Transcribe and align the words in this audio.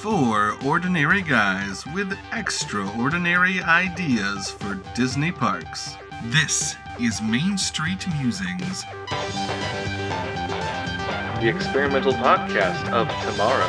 Four 0.00 0.56
ordinary 0.64 1.20
guys 1.20 1.84
with 1.88 2.16
extraordinary 2.32 3.60
ideas 3.62 4.50
for 4.50 4.80
Disney 4.94 5.30
parks. 5.30 5.94
This 6.24 6.74
is 6.98 7.20
Main 7.20 7.58
Street 7.58 8.06
Musings. 8.18 8.82
The 11.40 11.52
experimental 11.54 12.14
podcast 12.14 12.88
of 12.88 13.08
tomorrow. 13.30 13.68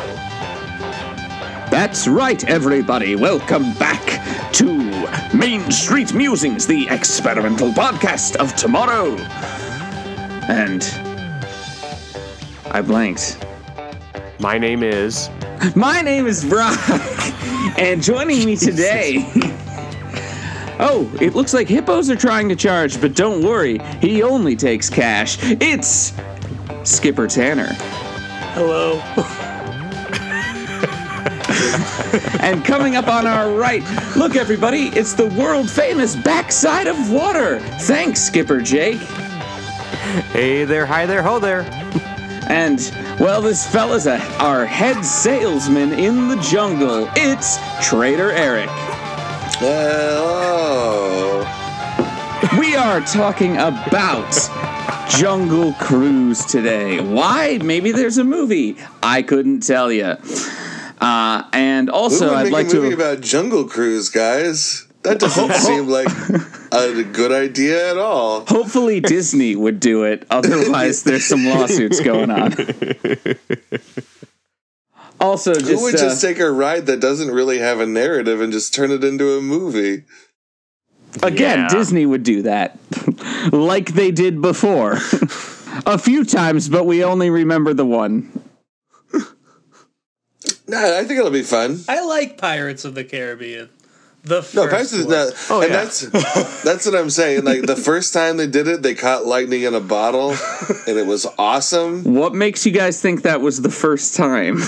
That's 1.70 2.08
right, 2.08 2.42
everybody. 2.46 3.18
Welcome 3.18 3.74
back 3.74 4.54
to 4.54 5.38
Main 5.38 5.70
Street 5.70 6.14
Musings, 6.14 6.66
the 6.66 6.88
experimental 6.88 7.72
podcast 7.72 8.38
of 8.38 8.56
tomorrow. 8.56 9.18
And 10.48 10.82
I 12.74 12.82
blanked. 12.82 13.46
My 14.40 14.58
name 14.58 14.82
is. 14.82 15.30
My 15.76 16.02
name 16.02 16.26
is 16.26 16.44
Brock, 16.44 16.80
and 17.78 18.02
joining 18.02 18.46
me 18.46 18.56
today. 18.56 19.26
Oh, 20.80 21.12
it 21.22 21.36
looks 21.36 21.54
like 21.54 21.68
hippos 21.68 22.10
are 22.10 22.16
trying 22.16 22.50
to 22.50 22.56
charge, 22.56 23.00
but 23.00 23.16
don't 23.16 23.44
worry, 23.44 23.78
he 24.00 24.24
only 24.24 24.56
takes 24.56 24.90
cash. 24.90 25.38
It's 25.42 26.14
Skipper 26.84 27.28
Tanner. 27.28 27.68
Hello. 28.54 29.02
And 32.42 32.66
coming 32.66 32.96
up 32.96 33.08
on 33.08 33.26
our 33.28 33.54
right, 33.54 33.84
look 34.18 34.36
everybody, 34.36 34.88
it's 34.88 35.14
the 35.14 35.28
world 35.30 35.70
famous 35.70 36.16
backside 36.16 36.88
of 36.88 37.12
water. 37.12 37.60
Thanks, 37.82 38.20
Skipper 38.20 38.62
Jake. 38.62 38.98
Hey 40.34 40.66
there, 40.66 40.86
hi 40.86 41.06
there, 41.06 41.22
ho 41.22 41.40
there. 41.40 41.62
And, 42.50 42.80
well, 43.20 43.42
this 43.42 43.66
fella's 43.68 44.08
a, 44.08 44.20
our 44.38 44.66
head 44.66 45.04
salesman 45.04 45.94
in 45.94 46.28
the 46.28 46.38
jungle. 46.38 47.08
It's 47.16 47.58
Trader 47.88 48.32
Eric. 48.32 48.70
Hello. 49.60 51.46
We 52.60 52.76
are 52.76 53.02
talking 53.02 53.58
about 53.58 54.32
Jungle 55.10 55.74
Cruise 55.74 56.46
today. 56.46 57.00
Why? 57.02 57.60
Maybe 57.64 57.92
there's 57.92 58.18
a 58.18 58.24
movie. 58.24 58.78
I 59.04 59.22
couldn't 59.22 59.62
tell 59.62 59.92
you. 59.92 60.16
Uh, 61.00 61.44
and 61.54 61.90
also, 61.90 62.34
I'd 62.34 62.52
like 62.52 62.72
a 62.72 62.76
movie 62.76 62.90
to. 62.90 62.96
about 62.96 63.22
Jungle 63.22 63.66
Cruise, 63.66 64.10
guys? 64.10 64.88
That 65.04 65.20
doesn't 65.20 65.54
seem 65.54 65.88
like 65.88 66.08
a 66.72 67.04
good 67.04 67.32
idea 67.32 67.90
at 67.92 67.98
all. 67.98 68.46
Hopefully, 68.46 69.00
Disney 69.00 69.56
would 69.56 69.80
do 69.80 70.04
it. 70.04 70.28
Otherwise, 70.32 71.04
there's 71.04 71.26
some 71.26 71.46
lawsuits 71.46 72.00
going 72.00 72.30
on. 72.30 72.54
Also, 75.20 75.54
just, 75.54 75.68
Who 75.68 75.84
would 75.84 75.94
uh, 75.94 76.00
just 76.00 76.20
take 76.20 76.40
a 76.40 76.50
ride 76.52 76.88
that 76.88 77.00
doesn't 77.00 77.30
really 77.30 77.60
have 77.60 77.80
a 77.80 77.86
narrative 77.86 78.42
and 78.42 78.52
just 78.52 78.74
turn 78.74 78.90
it 78.90 79.04
into 79.04 79.38
a 79.38 79.42
movie? 79.42 80.04
Again, 81.22 81.60
Yeah. 81.60 81.68
Disney 81.70 82.08
would 82.08 82.24
do 82.24 82.42
that. 82.42 82.80
like 83.52 83.94
they 83.94 84.10
did 84.10 84.42
before. 84.42 84.94
a 85.86 86.00
few 86.00 86.26
times, 86.26 86.70
but 86.70 86.88
we 86.88 87.04
only 87.04 87.30
remember 87.30 87.76
the 87.76 87.86
one. 87.86 88.32
Nah, 90.68 90.98
I 90.98 91.04
think 91.04 91.20
it'll 91.20 91.30
be 91.30 91.44
fun. 91.44 91.82
I 91.88 92.04
like 92.04 92.40
Pirates 92.40 92.84
of 92.84 92.96
the 92.96 93.04
Caribbean. 93.04 93.70
The 94.24 94.44
first 94.44 94.56
No, 94.56 94.68
Pirates 94.68 94.94
is 94.94 95.08
not. 95.08 95.34
Oh, 95.50 95.62
and 95.62 95.72
yeah. 95.72 95.84
that's 95.84 96.02
that's 96.64 96.86
what 96.86 96.96
I'm 96.96 97.10
saying. 97.10 97.44
Like 97.44 97.64
the 97.64 97.76
first 97.76 98.14
time 98.14 98.38
they 98.38 98.48
did 98.48 98.68
it, 98.68 98.84
they 98.84 98.94
caught 98.94 99.26
lightning 99.26 99.64
in 99.64 99.74
a 99.74 99.80
bottle, 99.80 100.36
and 100.88 100.98
it 100.98 101.08
was 101.08 101.26
awesome. 101.40 102.04
What 102.14 102.36
makes 102.36 102.66
you 102.66 102.72
guys 102.72 103.02
think 103.02 103.24
that 103.24 103.42
was 103.42 103.62
the 103.62 103.72
first 103.72 104.16
time? 104.16 104.60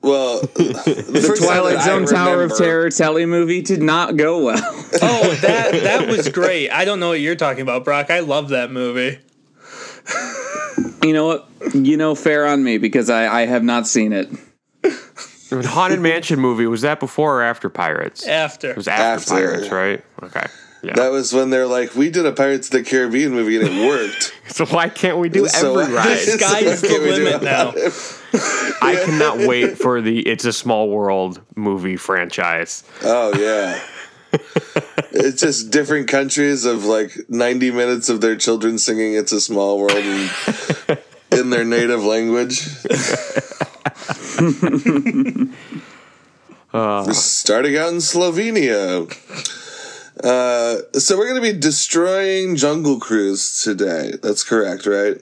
Well, 0.00 0.40
the, 0.54 1.04
The 1.08 1.36
Twilight 1.38 1.82
Zone 1.82 2.06
Tower 2.06 2.42
of 2.42 2.56
Terror 2.56 2.90
telly 2.90 3.24
movie 3.26 3.62
did 3.62 3.82
not 3.82 4.16
go 4.16 4.44
well. 4.44 4.62
Oh, 5.02 5.34
that 5.42 5.72
that 5.82 6.08
was 6.08 6.28
great. 6.30 6.70
I 6.70 6.84
don't 6.84 7.00
know 7.00 7.08
what 7.08 7.20
you're 7.20 7.36
talking 7.36 7.62
about, 7.62 7.84
Brock. 7.84 8.10
I 8.10 8.20
love 8.20 8.50
that 8.50 8.70
movie. 8.70 9.18
you 11.02 11.12
know 11.12 11.26
what? 11.26 11.48
You 11.74 11.96
know, 11.96 12.14
fair 12.14 12.46
on 12.46 12.62
me 12.62 12.78
because 12.78 13.08
I, 13.10 13.42
I 13.42 13.46
have 13.46 13.62
not 13.62 13.86
seen 13.86 14.12
it. 14.12 14.28
The 15.62 15.68
Haunted 15.68 16.00
Mansion 16.00 16.40
movie, 16.40 16.66
was 16.66 16.82
that 16.82 17.00
before 17.00 17.40
or 17.40 17.42
after 17.42 17.68
Pirates? 17.68 18.26
After 18.26 18.70
It 18.70 18.76
was 18.76 18.88
after, 18.88 19.02
After. 19.04 19.30
Pirates, 19.34 19.68
right? 19.70 20.04
Okay. 20.22 20.46
Yeah. 20.82 20.94
That 20.96 21.12
was 21.12 21.32
when 21.32 21.48
they're 21.50 21.66
like, 21.66 21.94
we 21.94 22.10
did 22.10 22.26
a 22.26 22.32
Pirates 22.32 22.68
of 22.68 22.72
the 22.72 22.82
Caribbean 22.82 23.32
movie 23.32 23.56
and 23.58 23.66
it 23.66 23.88
worked. 23.88 24.34
so 24.48 24.66
why 24.66 24.88
can't 24.90 25.16
we 25.18 25.28
do 25.30 25.46
So- 25.48 25.78
every 25.78 25.94
ride? 25.94 26.08
The 26.10 26.16
sky's 26.38 26.64
What 26.66 26.80
the 26.82 26.86
can 26.88 27.02
we 27.02 27.14
do 27.14 27.24
limit 27.24 27.42
now. 27.42 27.72
I 28.82 29.02
cannot 29.04 29.38
wait 29.48 29.78
for 29.78 30.00
the 30.02 30.20
It's 30.28 30.44
a 30.44 30.52
Small 30.52 30.90
World 30.90 31.40
movie 31.56 31.96
franchise. 31.96 32.84
Oh 33.02 33.32
yeah. 33.38 33.80
it's 35.12 35.40
just 35.40 35.70
different 35.70 36.08
countries 36.08 36.64
of 36.64 36.84
like 36.84 37.12
90 37.28 37.70
minutes 37.70 38.08
of 38.08 38.20
their 38.20 38.36
children 38.36 38.78
singing 38.78 39.14
It's 39.14 39.32
a 39.32 39.40
Small 39.40 39.78
World 39.78 39.92
in, 39.92 40.28
in 41.38 41.50
their 41.50 41.64
native 41.64 42.04
language. 42.04 42.60
Starting 47.12 47.76
out 47.76 47.90
in 47.90 47.98
Slovenia. 47.98 49.08
Uh, 50.22 50.98
so 50.98 51.16
we're 51.16 51.28
going 51.28 51.40
to 51.42 51.52
be 51.52 51.58
destroying 51.58 52.56
Jungle 52.56 52.98
Cruise 52.98 53.62
today. 53.62 54.12
That's 54.22 54.42
correct, 54.44 54.86
right? 54.86 55.18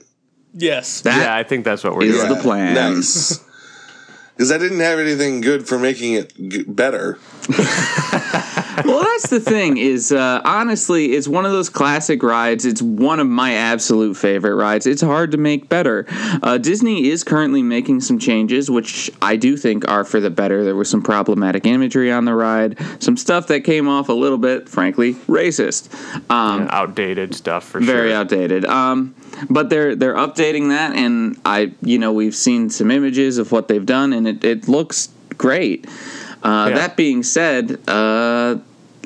Yes. 0.53 1.01
That 1.01 1.17
yeah, 1.21 1.35
I 1.35 1.43
think 1.43 1.65
that's 1.65 1.83
what 1.83 1.95
we're 1.95 2.03
is 2.03 2.17
doing. 2.17 2.29
the 2.33 2.41
plan. 2.41 2.73
Nice. 2.75 3.39
Because 4.35 4.51
I 4.51 4.57
didn't 4.57 4.79
have 4.79 4.97
anything 4.97 5.41
good 5.41 5.67
for 5.67 5.77
making 5.77 6.13
it 6.13 6.33
g- 6.35 6.63
better. 6.63 7.19
well, 8.85 9.03
that's 9.03 9.29
the 9.29 9.39
thing. 9.39 9.77
Is 9.77 10.11
uh, 10.11 10.41
honestly, 10.45 11.13
it's 11.13 11.27
one 11.27 11.45
of 11.45 11.51
those 11.51 11.69
classic 11.69 12.23
rides. 12.23 12.65
It's 12.65 12.81
one 12.81 13.19
of 13.19 13.27
my 13.27 13.53
absolute 13.53 14.15
favorite 14.15 14.55
rides. 14.55 14.85
It's 14.85 15.01
hard 15.01 15.31
to 15.31 15.37
make 15.37 15.69
better. 15.69 16.05
Uh, 16.41 16.57
Disney 16.57 17.09
is 17.09 17.23
currently 17.23 17.61
making 17.61 18.01
some 18.01 18.19
changes, 18.19 18.69
which 18.69 19.11
I 19.21 19.35
do 19.35 19.57
think 19.57 19.87
are 19.87 20.03
for 20.03 20.19
the 20.19 20.29
better. 20.29 20.63
There 20.63 20.75
was 20.75 20.89
some 20.89 21.01
problematic 21.01 21.65
imagery 21.65 22.11
on 22.11 22.25
the 22.25 22.33
ride, 22.33 22.77
some 23.01 23.17
stuff 23.17 23.47
that 23.47 23.61
came 23.61 23.87
off 23.87 24.09
a 24.09 24.13
little 24.13 24.37
bit, 24.37 24.69
frankly, 24.69 25.13
racist. 25.27 25.93
Um, 26.29 26.67
Outdated 26.69 27.35
stuff 27.35 27.63
for 27.63 27.81
sure. 27.81 27.93
very 27.93 28.09
sure. 28.09 28.17
outdated. 28.17 28.65
Um, 28.65 29.15
but 29.49 29.69
they're 29.69 29.95
they're 29.95 30.15
updating 30.15 30.69
that, 30.69 30.95
and 30.95 31.39
I 31.45 31.73
you 31.81 31.97
know 31.99 32.13
we've 32.13 32.35
seen 32.35 32.69
some 32.69 32.91
images 32.91 33.37
of 33.37 33.51
what 33.51 33.67
they've 33.67 33.85
done, 33.85 34.13
and 34.13 34.27
it, 34.27 34.43
it 34.43 34.67
looks 34.67 35.09
great. 35.37 35.87
Uh, 36.43 36.67
Yeah. 36.69 36.75
That 36.75 36.97
being 36.97 37.23
said, 37.23 37.79
uh, 37.87 38.57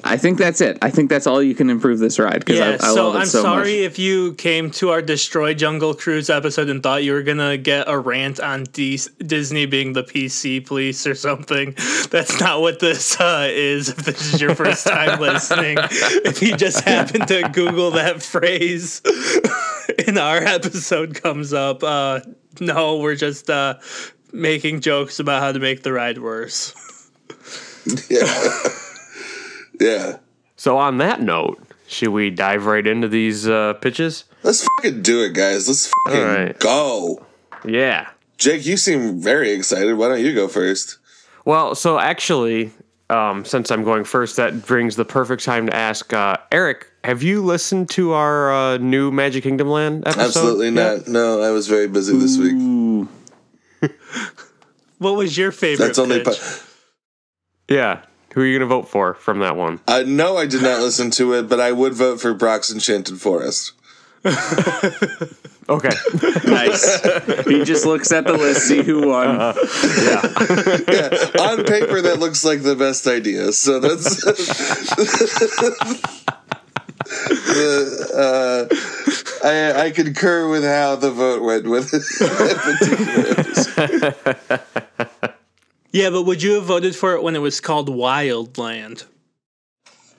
I 0.03 0.17
think 0.17 0.37
that's 0.37 0.61
it. 0.61 0.77
I 0.81 0.89
think 0.89 1.09
that's 1.09 1.27
all 1.27 1.41
you 1.41 1.55
can 1.55 1.69
improve 1.69 1.99
this 1.99 2.19
ride 2.19 2.43
Yeah, 2.47 2.69
I, 2.69 2.73
I 2.73 2.93
so 2.93 3.17
I'm 3.17 3.25
so 3.25 3.41
sorry 3.41 3.81
much. 3.81 3.91
if 3.91 3.99
you 3.99 4.33
came 4.35 4.69
to 4.71 4.91
our 4.91 5.01
Destroy 5.01 5.53
Jungle 5.53 5.93
Cruise 5.93 6.29
episode 6.29 6.69
and 6.69 6.81
thought 6.83 7.03
you 7.03 7.13
were 7.13 7.23
gonna 7.23 7.57
get 7.57 7.89
a 7.89 7.97
rant 7.97 8.39
on 8.39 8.63
D- 8.65 8.99
Disney 9.19 9.65
being 9.65 9.93
the 9.93 10.03
PC 10.03 10.65
police 10.65 11.05
or 11.07 11.15
something. 11.15 11.73
That's 12.09 12.39
not 12.39 12.61
what 12.61 12.79
this 12.79 13.19
uh, 13.19 13.47
is. 13.49 13.89
If 13.89 13.97
this 13.97 14.33
is 14.33 14.41
your 14.41 14.55
first 14.55 14.85
time 14.85 15.19
listening, 15.29 15.77
if 15.81 16.41
you 16.41 16.55
just 16.55 16.81
happen 16.81 17.25
to 17.27 17.49
Google 17.49 17.91
that 17.91 18.21
phrase 18.21 19.01
and 20.07 20.17
our 20.17 20.37
episode 20.37 21.15
comes 21.21 21.53
up, 21.53 21.83
uh, 21.83 22.21
no, 22.59 22.99
we're 22.99 23.15
just 23.15 23.49
uh, 23.49 23.79
making 24.31 24.81
jokes 24.81 25.19
about 25.19 25.41
how 25.41 25.51
to 25.51 25.59
make 25.59 25.83
the 25.83 25.91
ride 25.91 26.19
worse. 26.19 26.73
Yeah. 28.09 28.59
Yeah. 29.79 30.17
So 30.55 30.77
on 30.79 30.97
that 30.97 31.21
note, 31.21 31.61
should 31.87 32.09
we 32.09 32.31
dive 32.31 32.65
right 32.65 32.85
into 32.87 33.07
these 33.07 33.47
uh, 33.47 33.73
pitches? 33.75 34.23
Let's 34.41 34.63
fucking 34.63 35.03
do 35.03 35.23
it, 35.23 35.33
guys. 35.33 35.67
Let's 35.67 35.91
fucking 36.05 36.19
All 36.19 36.25
right. 36.27 36.59
go. 36.59 37.23
Yeah. 37.63 38.09
Jake, 38.39 38.65
you 38.65 38.75
seem 38.75 39.21
very 39.21 39.51
excited. 39.51 39.93
Why 39.93 40.07
don't 40.07 40.19
you 40.23 40.33
go 40.33 40.47
first? 40.47 40.97
Well, 41.45 41.75
so 41.75 41.99
actually, 41.99 42.71
um, 43.11 43.45
since 43.45 43.69
I'm 43.69 43.83
going 43.83 44.03
first, 44.03 44.35
that 44.37 44.65
brings 44.65 44.95
the 44.95 45.05
perfect 45.05 45.43
time 45.43 45.67
to 45.67 45.75
ask 45.75 46.11
uh, 46.11 46.37
Eric. 46.51 46.87
Have 47.03 47.21
you 47.21 47.43
listened 47.43 47.91
to 47.91 48.13
our 48.13 48.51
uh, 48.51 48.77
new 48.77 49.11
Magic 49.11 49.43
Kingdom 49.43 49.67
Land 49.69 50.07
episode? 50.07 50.21
Absolutely 50.21 50.69
yet? 50.71 50.73
not. 50.73 51.07
No, 51.07 51.41
I 51.41 51.51
was 51.51 51.67
very 51.67 51.87
busy 51.87 52.17
this 52.17 52.37
week. 52.39 53.09
What 54.99 55.15
was 55.15 55.37
your 55.37 55.51
favorite? 55.51 55.85
That's 55.85 55.99
only. 55.99 56.23
pitch? 56.23 56.39
Pa- 56.39 56.63
Yeah. 57.67 58.01
Who 58.33 58.41
are 58.41 58.45
you 58.45 58.59
going 58.59 58.69
to 58.69 58.75
vote 58.75 58.87
for 58.87 59.15
from 59.15 59.39
that 59.39 59.55
one? 59.55 59.79
uh, 59.87 60.03
no, 60.05 60.37
I 60.37 60.45
did 60.45 60.61
not 60.61 60.79
listen 60.79 61.09
to 61.11 61.33
it, 61.33 61.49
but 61.49 61.59
I 61.59 61.71
would 61.71 61.93
vote 61.93 62.21
for 62.21 62.33
Brock's 62.33 62.71
Enchanted 62.71 63.19
Forest. 63.19 63.71
Okay. 65.69 65.89
Nice. 66.45 67.01
he 67.45 67.65
just 67.65 67.85
looks 67.85 68.09
at 68.13 68.23
the 68.23 68.31
list, 68.33 68.61
see 68.67 68.83
who 68.83 69.09
won. 69.09 69.35
yeah. 69.35 69.53
Yeah, 70.87 71.41
on 71.45 71.65
paper, 71.65 72.01
that 72.03 72.19
looks 72.19 72.45
like 72.45 72.63
the 72.63 72.73
best 72.75 73.05
idea. 73.05 73.51
So 73.51 73.81
that's. 73.81 74.25
uh, 78.15 78.67
I, 79.43 79.73
I 79.87 79.91
concur 79.91 80.47
with 80.49 80.63
how 80.63 80.95
the 80.95 81.11
vote 81.11 81.43
went 81.43 81.67
with 81.67 81.91
that 81.91 82.59
particular 82.63 83.25
episode. 83.37 84.61
Yeah, 85.97 86.11
but 86.11 86.27
would 86.27 86.43
you 86.43 86.53
have 86.53 86.65
voted 86.65 86.95
for 86.95 87.15
it 87.15 87.23
when 87.23 87.35
it 87.35 87.39
was 87.39 87.59
called 87.59 87.89
Wildland? 87.89 89.05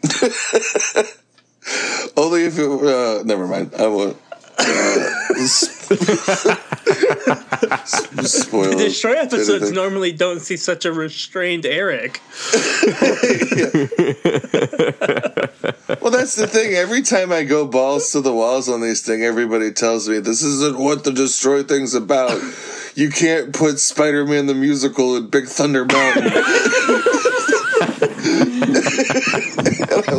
Only 2.17 2.47
if 2.47 2.59
it. 2.59 2.69
Uh, 2.69 3.23
never 3.23 3.47
mind. 3.47 3.73
I 3.79 3.87
won't. 3.87 4.17
Uh, 4.59 5.45
spoil 8.25 8.77
Destroy 8.77 9.21
episodes 9.21 9.51
anything. 9.51 9.75
normally 9.77 10.11
don't 10.11 10.41
see 10.41 10.57
such 10.57 10.85
a 10.85 10.93
restrained 10.93 11.65
Eric. 11.65 12.21
Well, 16.01 16.13
that's 16.17 16.37
the 16.37 16.47
thing. 16.47 16.75
Every 16.75 17.03
time 17.03 17.33
I 17.33 17.45
go 17.45 17.67
balls 17.67 18.13
to 18.13 18.21
the 18.21 18.33
walls 18.33 18.69
on 18.69 18.81
these 18.81 19.03
things, 19.03 19.23
everybody 19.23 19.73
tells 19.73 20.09
me 20.09 20.21
this 20.21 20.43
isn't 20.43 20.79
what 20.79 21.05
the 21.05 21.13
destroy 21.13 21.63
thing's 21.63 21.95
about. 21.95 22.41
You 22.99 23.11
can't 23.11 23.55
put 23.55 23.79
Spider-Man 23.79 24.47
the 24.47 24.57
musical 24.57 25.15
in 25.15 25.29
Big 25.29 25.47
Thunder 25.47 25.85
Mountain. 25.85 26.25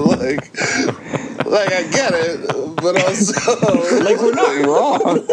like, 0.06 0.56
like 1.46 1.74
I 1.74 1.84
get 1.92 2.14
it, 2.14 2.48
but 2.78 3.04
also 3.04 3.34
Like 4.02 4.18
we're 4.22 4.34
not 4.34 4.66
wrong. 4.66 5.26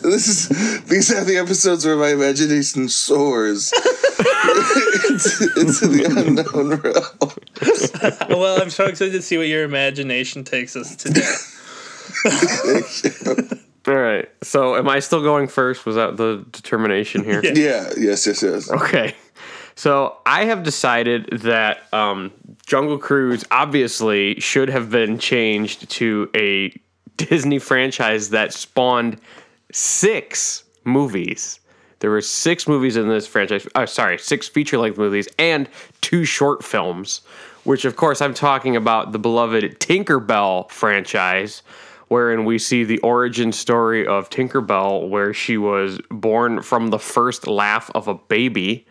this 0.00 0.28
is 0.28 0.48
these 0.84 1.12
are 1.12 1.24
the 1.24 1.36
episodes 1.36 1.84
where 1.84 1.96
my 1.98 2.08
imagination 2.08 2.88
soars 2.88 3.70
into, 3.70 5.50
into 5.60 5.88
the 5.88 6.04
unknown 6.16 6.80
realm. 6.80 8.40
well, 8.40 8.62
I'm 8.62 8.70
so 8.70 8.86
excited 8.86 9.12
to 9.12 9.20
see 9.20 9.36
what 9.36 9.48
your 9.48 9.64
imagination 9.64 10.42
takes 10.42 10.74
us 10.74 10.96
to 10.96 11.10
do. 13.50 13.60
All 13.86 13.94
right. 13.94 14.28
So, 14.42 14.76
am 14.76 14.88
I 14.88 15.00
still 15.00 15.22
going 15.22 15.48
first? 15.48 15.84
Was 15.84 15.96
that 15.96 16.16
the 16.16 16.44
determination 16.50 17.24
here? 17.24 17.42
Yeah, 17.54 17.92
yes, 17.96 18.26
yes, 18.26 18.42
yes. 18.42 18.70
Okay. 18.70 19.14
So 19.76 20.16
I 20.24 20.44
have 20.44 20.62
decided 20.62 21.28
that 21.42 21.82
um, 21.92 22.32
Jungle 22.64 22.98
Cruise 22.98 23.44
obviously 23.50 24.38
should 24.40 24.68
have 24.68 24.90
been 24.90 25.18
changed 25.18 25.90
to 25.90 26.30
a 26.34 26.72
Disney 27.16 27.58
franchise 27.58 28.30
that 28.30 28.52
spawned 28.52 29.20
six 29.72 30.64
movies. 30.84 31.60
There 32.00 32.10
were 32.10 32.20
six 32.20 32.68
movies 32.68 32.96
in 32.96 33.08
this 33.08 33.26
franchise. 33.26 33.66
Uh, 33.74 33.86
sorry, 33.86 34.18
six 34.18 34.48
feature 34.48 34.78
length 34.78 34.98
movies 34.98 35.28
and 35.38 35.68
two 36.00 36.24
short 36.24 36.62
films, 36.62 37.22
which, 37.64 37.84
of 37.84 37.96
course, 37.96 38.20
I'm 38.20 38.34
talking 38.34 38.76
about 38.76 39.12
the 39.12 39.18
beloved 39.18 39.80
Tinkerbell 39.80 40.70
franchise, 40.70 41.62
wherein 42.14 42.44
we 42.44 42.60
see 42.60 42.84
the 42.84 43.00
origin 43.00 43.50
story 43.50 44.06
of 44.06 44.30
Tinkerbell, 44.30 45.08
where 45.08 45.34
she 45.34 45.56
was 45.58 45.98
born 46.12 46.62
from 46.62 46.90
the 46.90 46.98
first 47.00 47.48
laugh 47.48 47.90
of 47.92 48.06
a 48.06 48.14
baby. 48.14 48.86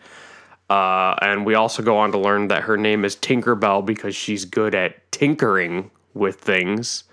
Uh, 0.68 1.14
and 1.22 1.46
we 1.46 1.54
also 1.54 1.82
go 1.82 1.96
on 1.96 2.12
to 2.12 2.18
learn 2.18 2.48
that 2.48 2.64
her 2.64 2.76
name 2.76 3.02
is 3.02 3.16
Tinkerbell 3.16 3.82
because 3.86 4.14
she's 4.14 4.44
good 4.44 4.74
at 4.74 5.10
tinkering 5.10 5.90
with 6.12 6.36
things 6.38 7.04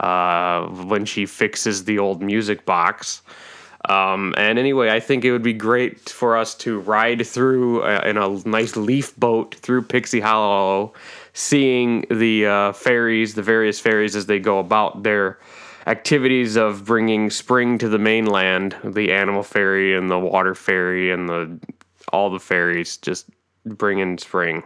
uh, 0.00 0.66
when 0.66 1.06
she 1.06 1.24
fixes 1.24 1.84
the 1.84 1.98
old 1.98 2.20
music 2.20 2.66
box. 2.66 3.22
Um, 3.88 4.34
and 4.36 4.58
anyway, 4.58 4.90
I 4.90 5.00
think 5.00 5.24
it 5.24 5.32
would 5.32 5.42
be 5.42 5.54
great 5.54 6.10
for 6.10 6.36
us 6.36 6.54
to 6.56 6.80
ride 6.80 7.26
through 7.26 7.80
uh, 7.82 8.02
in 8.04 8.18
a 8.18 8.28
nice 8.46 8.76
leaf 8.76 9.16
boat 9.16 9.54
through 9.54 9.84
Pixie 9.84 10.20
Hollow, 10.20 10.92
seeing 11.36 12.02
the 12.10 12.46
uh, 12.46 12.72
fairies, 12.72 13.34
the 13.34 13.42
various 13.42 13.78
fairies 13.78 14.16
as 14.16 14.24
they 14.24 14.38
go 14.38 14.58
about 14.58 15.02
their 15.02 15.38
activities 15.86 16.56
of 16.56 16.86
bringing 16.86 17.28
spring 17.28 17.76
to 17.76 17.90
the 17.90 17.98
mainland. 17.98 18.74
The 18.82 19.12
animal 19.12 19.42
fairy 19.42 19.94
and 19.94 20.10
the 20.10 20.18
water 20.18 20.54
fairy 20.54 21.12
and 21.12 21.28
the 21.28 21.60
all 22.10 22.30
the 22.30 22.40
fairies 22.40 22.96
just 22.96 23.26
bringing 23.66 24.16
spring. 24.16 24.62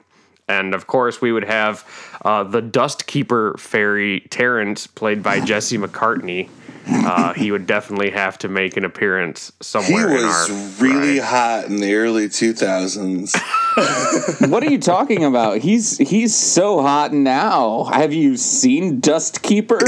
And 0.48 0.72
of 0.72 0.86
course, 0.86 1.20
we 1.20 1.32
would 1.32 1.44
have 1.44 1.84
uh, 2.24 2.44
the 2.44 2.62
Dust 2.62 3.08
Keeper 3.08 3.56
fairy 3.58 4.20
Terrence, 4.30 4.86
played 4.86 5.24
by 5.24 5.40
Jesse 5.44 5.76
McCartney. 5.76 6.48
Uh, 6.88 7.32
he 7.34 7.50
would 7.52 7.66
definitely 7.66 8.10
have 8.10 8.36
to 8.38 8.48
make 8.48 8.76
an 8.76 8.84
appearance 8.84 9.52
He 9.58 9.64
somewhere 9.64 10.08
in 10.08 10.14
was 10.26 10.50
our 10.50 10.56
really 10.84 11.18
ride. 11.20 11.28
hot 11.28 11.64
in 11.66 11.76
the 11.80 11.94
early 11.94 12.28
2000s. 12.28 13.34
What 14.50 14.62
are 14.64 14.70
you 14.70 14.78
talking 14.78 15.24
about? 15.24 15.58
He's 15.58 15.96
he's 15.98 16.34
so 16.34 16.82
hot 16.82 17.12
now. 17.12 17.84
Have 17.84 18.12
you 18.12 18.36
seen 18.36 18.98
Dust 19.00 19.42
Keeper? 19.42 19.78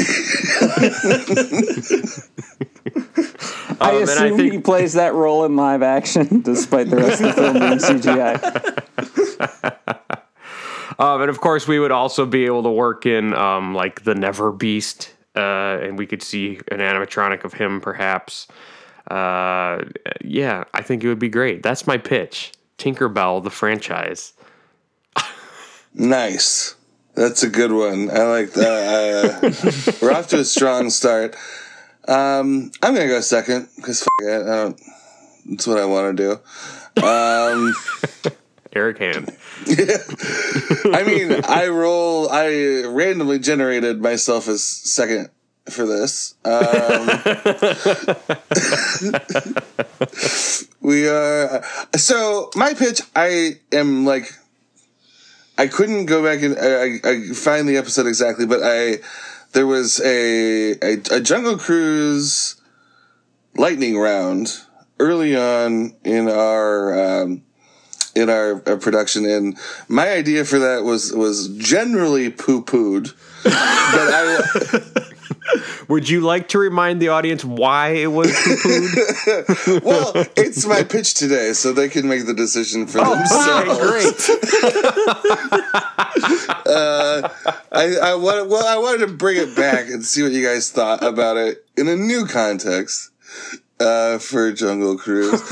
I 3.80 3.90
Um, 3.90 3.96
and 3.96 4.10
I 4.10 4.26
assume 4.26 4.36
think- 4.36 4.52
he 4.52 4.58
plays 4.60 4.92
that 4.94 5.14
role 5.14 5.44
in 5.44 5.56
live 5.56 5.82
action, 5.82 6.40
despite 6.44 6.88
the 6.90 6.96
rest 6.96 7.20
of 7.22 7.34
the 7.34 7.42
film 7.42 7.54
being 7.58 7.78
CGI. 7.78 8.38
Um, 10.98 11.20
and 11.22 11.30
of 11.30 11.40
course, 11.40 11.66
we 11.66 11.78
would 11.80 11.90
also 11.90 12.26
be 12.26 12.44
able 12.46 12.62
to 12.62 12.70
work 12.70 13.06
in 13.06 13.34
um, 13.34 13.74
like 13.74 14.04
the 14.04 14.14
Never 14.14 14.52
Beast, 14.52 15.12
uh, 15.36 15.78
and 15.82 15.98
we 15.98 16.06
could 16.06 16.22
see 16.22 16.60
an 16.70 16.78
animatronic 16.78 17.44
of 17.44 17.54
him, 17.54 17.80
perhaps. 17.80 18.48
Uh, 19.10 19.82
yeah, 20.22 20.64
I 20.74 20.82
think 20.82 21.02
it 21.04 21.08
would 21.08 21.18
be 21.18 21.28
great. 21.28 21.62
That's 21.62 21.86
my 21.86 21.98
pitch: 21.98 22.52
Tinkerbell, 22.78 23.42
the 23.42 23.50
franchise. 23.50 24.32
Nice. 25.94 26.74
That's 27.14 27.42
a 27.42 27.50
good 27.50 27.72
one. 27.72 28.10
I 28.10 28.22
like 28.22 28.52
that. 28.52 29.42
Uh, 29.44 29.92
we're 30.00 30.12
off 30.12 30.28
to 30.28 30.40
a 30.40 30.44
strong 30.44 30.88
start. 30.88 31.36
Um, 32.08 32.72
I'm 32.82 32.94
gonna 32.94 33.06
go 33.06 33.20
second 33.20 33.68
because 33.76 34.06
it. 34.20 34.42
I 34.42 34.44
don't. 34.44 34.80
That's 35.46 35.66
what 35.66 35.78
I 35.78 35.84
want 35.84 36.16
to 36.16 36.22
do. 36.22 37.02
Um, 37.04 37.74
Eric 38.74 38.98
Hand. 38.98 39.36
I 39.66 41.02
mean, 41.06 41.44
I 41.44 41.68
roll. 41.68 42.30
I 42.30 42.84
randomly 42.86 43.38
generated 43.38 44.00
myself 44.00 44.48
as 44.48 44.64
second 44.64 45.28
for 45.70 45.86
this. 45.86 46.34
Um, 46.44 47.06
we 50.80 51.08
are. 51.08 51.62
So 51.96 52.50
my 52.54 52.74
pitch. 52.74 53.02
I 53.14 53.60
am 53.72 54.04
like. 54.06 54.32
I 55.58 55.66
couldn't 55.66 56.06
go 56.06 56.24
back 56.24 56.42
and 56.42 56.56
I, 56.58 56.98
I 57.08 57.32
find 57.34 57.68
the 57.68 57.76
episode 57.76 58.06
exactly, 58.06 58.46
but 58.46 58.60
I 58.62 59.00
there 59.52 59.66
was 59.66 60.00
a 60.00 60.72
a, 60.82 61.00
a 61.10 61.20
Jungle 61.20 61.58
Cruise 61.58 62.56
lightning 63.54 63.98
round 63.98 64.62
early 64.98 65.36
on 65.36 65.94
in 66.04 66.28
our 66.28 67.22
um, 67.22 67.42
in 68.14 68.28
our, 68.30 68.62
our 68.66 68.76
production, 68.76 69.24
and 69.26 69.56
my 69.88 70.08
idea 70.10 70.44
for 70.44 70.58
that 70.58 70.84
was 70.84 71.12
was 71.12 71.48
generally 71.56 72.30
poo 72.30 72.62
pooed, 72.64 73.12
but 73.44 73.52
I 73.54 74.80
Would 75.88 76.08
you 76.08 76.20
like 76.20 76.48
to 76.50 76.58
remind 76.58 77.02
the 77.02 77.08
audience 77.08 77.44
why 77.44 77.88
it 77.88 78.06
was 78.06 78.30
poo-pooed? 78.32 79.82
well, 79.84 80.12
it's 80.36 80.64
my 80.64 80.82
pitch 80.84 81.14
today, 81.14 81.52
so 81.52 81.72
they 81.72 81.88
can 81.88 82.08
make 82.08 82.24
the 82.26 82.32
decision 82.32 82.86
for 82.86 83.00
Oh, 83.02 83.14
themselves. 83.16 84.30
great. 84.30 85.62
Uh, 86.64 87.28
I, 87.72 87.96
I 88.02 88.14
wanted, 88.14 88.48
well, 88.48 88.66
I 88.66 88.78
wanted 88.78 89.06
to 89.06 89.12
bring 89.12 89.36
it 89.36 89.54
back 89.56 89.88
and 89.88 90.04
see 90.04 90.22
what 90.22 90.32
you 90.32 90.42
guys 90.46 90.70
thought 90.70 91.02
about 91.02 91.36
it 91.36 91.64
in 91.76 91.88
a 91.88 91.96
new 91.96 92.26
context 92.26 93.10
uh, 93.82 94.18
for 94.18 94.52
Jungle 94.52 94.96
Cruise. 94.96 95.42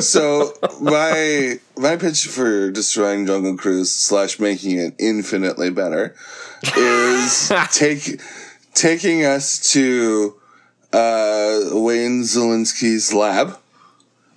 so 0.06 0.54
my 0.80 1.58
my 1.76 1.96
pitch 1.96 2.26
for 2.26 2.70
destroying 2.70 3.26
Jungle 3.26 3.56
Cruise 3.56 3.92
slash 3.92 4.38
making 4.38 4.78
it 4.78 4.94
infinitely 4.98 5.70
better 5.70 6.14
is 6.76 7.52
take 7.72 8.20
taking 8.74 9.24
us 9.24 9.72
to 9.72 10.34
uh, 10.92 11.70
Wayne 11.72 12.22
Szalinski's 12.22 13.12
lab 13.12 13.58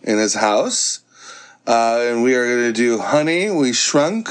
in 0.02 0.18
his 0.18 0.34
house. 0.34 1.00
Uh, 1.66 2.00
and 2.02 2.24
we 2.24 2.36
are 2.36 2.46
going 2.46 2.74
to 2.74 2.74
do 2.74 3.00
Honey, 3.00 3.50
We 3.50 3.72
Shrunk 3.72 4.30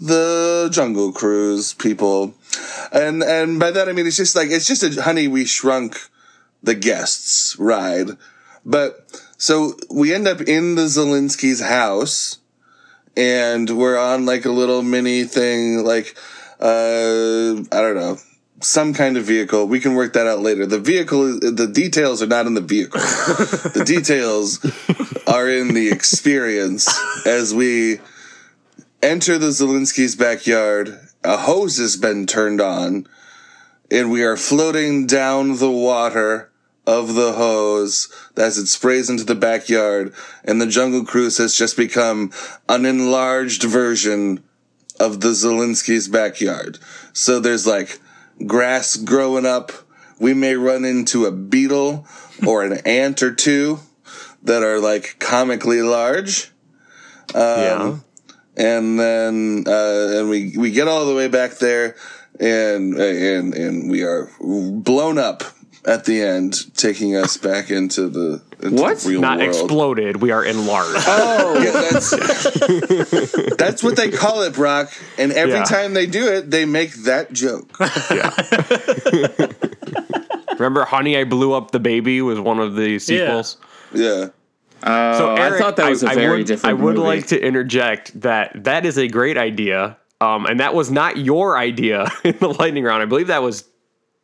the 0.00 0.68
Jungle 0.72 1.12
Cruise 1.12 1.74
people. 1.74 2.34
And, 2.92 3.22
and 3.22 3.58
by 3.58 3.72
that 3.72 3.88
I 3.88 3.92
mean, 3.92 4.06
it's 4.06 4.16
just 4.16 4.36
like, 4.36 4.50
it's 4.50 4.68
just 4.68 4.82
a 4.84 5.02
Honey, 5.02 5.26
We 5.26 5.44
Shrunk 5.44 5.98
the 6.62 6.74
guests 6.74 7.56
ride. 7.58 8.10
But 8.64 9.06
so 9.38 9.74
we 9.90 10.14
end 10.14 10.28
up 10.28 10.40
in 10.40 10.74
the 10.76 10.82
Szalinski's 10.82 11.60
house 11.60 12.38
and 13.16 13.68
we're 13.70 13.98
on 13.98 14.24
like 14.24 14.44
a 14.44 14.50
little 14.50 14.82
mini 14.82 15.24
thing, 15.24 15.84
like, 15.84 16.16
uh, 16.60 17.58
I 17.72 17.80
don't 17.80 17.96
know, 17.96 18.18
some 18.60 18.94
kind 18.94 19.16
of 19.16 19.24
vehicle. 19.24 19.66
We 19.66 19.80
can 19.80 19.94
work 19.94 20.12
that 20.12 20.26
out 20.26 20.40
later. 20.40 20.66
The 20.66 20.78
vehicle, 20.78 21.40
the 21.40 21.66
details 21.66 22.22
are 22.22 22.28
not 22.28 22.46
in 22.46 22.54
the 22.54 22.60
vehicle. 22.60 23.00
the 23.74 23.82
details 23.84 24.60
are 25.26 25.48
in 25.48 25.74
the 25.74 25.90
experience 25.90 26.88
as 27.26 27.52
we 27.52 28.00
enter 29.02 29.38
the 29.38 29.48
Szalinski's 29.48 30.14
backyard. 30.14 31.00
A 31.24 31.36
hose 31.36 31.78
has 31.78 31.96
been 31.96 32.26
turned 32.26 32.60
on 32.60 33.08
and 33.90 34.10
we 34.10 34.22
are 34.22 34.36
floating 34.36 35.06
down 35.06 35.58
the 35.58 35.70
water 35.70 36.51
of 36.86 37.14
the 37.14 37.32
hose 37.32 38.12
as 38.36 38.58
it 38.58 38.66
sprays 38.66 39.08
into 39.08 39.24
the 39.24 39.34
backyard, 39.34 40.12
and 40.44 40.60
the 40.60 40.66
Jungle 40.66 41.04
Cruise 41.04 41.38
has 41.38 41.56
just 41.56 41.76
become 41.76 42.32
an 42.68 42.84
enlarged 42.84 43.62
version 43.62 44.42
of 44.98 45.20
the 45.20 45.28
Szalinski's 45.28 46.08
backyard. 46.08 46.78
So 47.12 47.40
there's 47.40 47.66
like 47.66 48.00
grass 48.46 48.96
growing 48.96 49.46
up. 49.46 49.72
We 50.18 50.34
may 50.34 50.54
run 50.54 50.84
into 50.84 51.26
a 51.26 51.32
beetle 51.32 52.06
or 52.46 52.64
an 52.64 52.72
ant 52.86 53.22
or 53.22 53.34
two 53.34 53.80
that 54.42 54.62
are 54.62 54.80
like 54.80 55.16
comically 55.18 55.82
large. 55.82 56.50
yeah. 57.34 57.96
and 58.56 58.98
then 58.98 59.64
uh, 59.66 60.18
and 60.18 60.28
we 60.28 60.56
we 60.56 60.70
get 60.72 60.88
all 60.88 61.06
the 61.06 61.14
way 61.14 61.28
back 61.28 61.58
there, 61.58 61.96
and 62.40 62.94
and 62.94 63.54
and 63.54 63.90
we 63.90 64.02
are 64.02 64.28
blown 64.40 65.18
up 65.18 65.44
at 65.84 66.04
the 66.04 66.22
end, 66.22 66.74
taking 66.76 67.16
us 67.16 67.36
back 67.36 67.70
into 67.70 68.08
the 68.08 68.40
into 68.62 68.80
What? 68.80 68.98
the 68.98 69.08
real 69.08 69.20
Not 69.20 69.38
world. 69.38 69.48
exploded. 69.48 70.16
We 70.22 70.30
are 70.30 70.44
enlarged. 70.44 71.04
Yeah, 71.62 71.90
that's 71.90 72.10
that's 73.56 73.82
what 73.82 73.96
they 73.96 74.10
call 74.10 74.42
it, 74.42 74.54
Brock. 74.54 74.92
And 75.18 75.32
every 75.32 75.54
Yeah. 75.54 75.64
time 75.64 75.94
they 75.94 76.06
do 76.06 76.28
it, 76.32 76.50
they 76.50 76.64
make 76.64 76.92
that 77.04 77.32
joke. 77.32 77.76
Yeah. 78.10 78.30
Remember, 80.58 80.84
Honey, 80.84 81.16
I 81.16 81.24
Blew 81.24 81.52
Up 81.52 81.70
the 81.72 81.80
Baby 81.80 82.20
was 82.22 82.38
one 82.38 82.58
of 82.60 82.76
the 82.76 82.98
sequels. 82.98 83.56
Yeah. 83.92 84.28
Oh, 84.84 85.18
So 85.18 85.34
I 85.34 85.58
thought 85.58 85.76
that 85.76 85.88
was 85.90 86.02
a 86.02 86.08
I 86.10 86.14
very 86.14 86.38
would, 86.38 86.46
different. 86.46 86.78
I 86.78 86.82
would 86.82 86.96
movie. 86.96 87.06
like 87.06 87.26
to 87.28 87.40
interject 87.40 88.20
that 88.20 88.64
that 88.64 88.84
is 88.84 88.98
a 88.98 89.08
great 89.08 89.36
idea, 89.38 89.96
um, 90.20 90.46
and 90.46 90.60
that 90.60 90.74
was 90.74 90.90
not 90.90 91.16
your 91.16 91.56
idea 91.56 92.10
in 92.24 92.36
the 92.38 92.48
lightning 92.48 92.84
round. 92.84 93.02
I 93.02 93.06
believe 93.06 93.28
that 93.28 93.42
was 93.42 93.64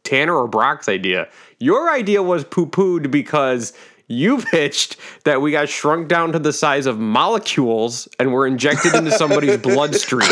Tanner 0.08 0.34
or 0.34 0.48
Brock's 0.48 0.88
idea. 0.88 1.28
Your 1.58 1.90
idea 1.90 2.22
was 2.22 2.42
poo 2.44 2.66
pooed 2.66 3.10
because 3.10 3.74
you 4.08 4.38
pitched 4.40 4.96
that 5.24 5.42
we 5.42 5.52
got 5.52 5.68
shrunk 5.68 6.08
down 6.08 6.32
to 6.32 6.38
the 6.38 6.52
size 6.52 6.86
of 6.86 6.98
molecules 6.98 8.08
and 8.18 8.32
were 8.32 8.46
injected 8.46 8.94
into 8.94 9.10
somebody's 9.10 9.58
bloodstream. 9.58 10.22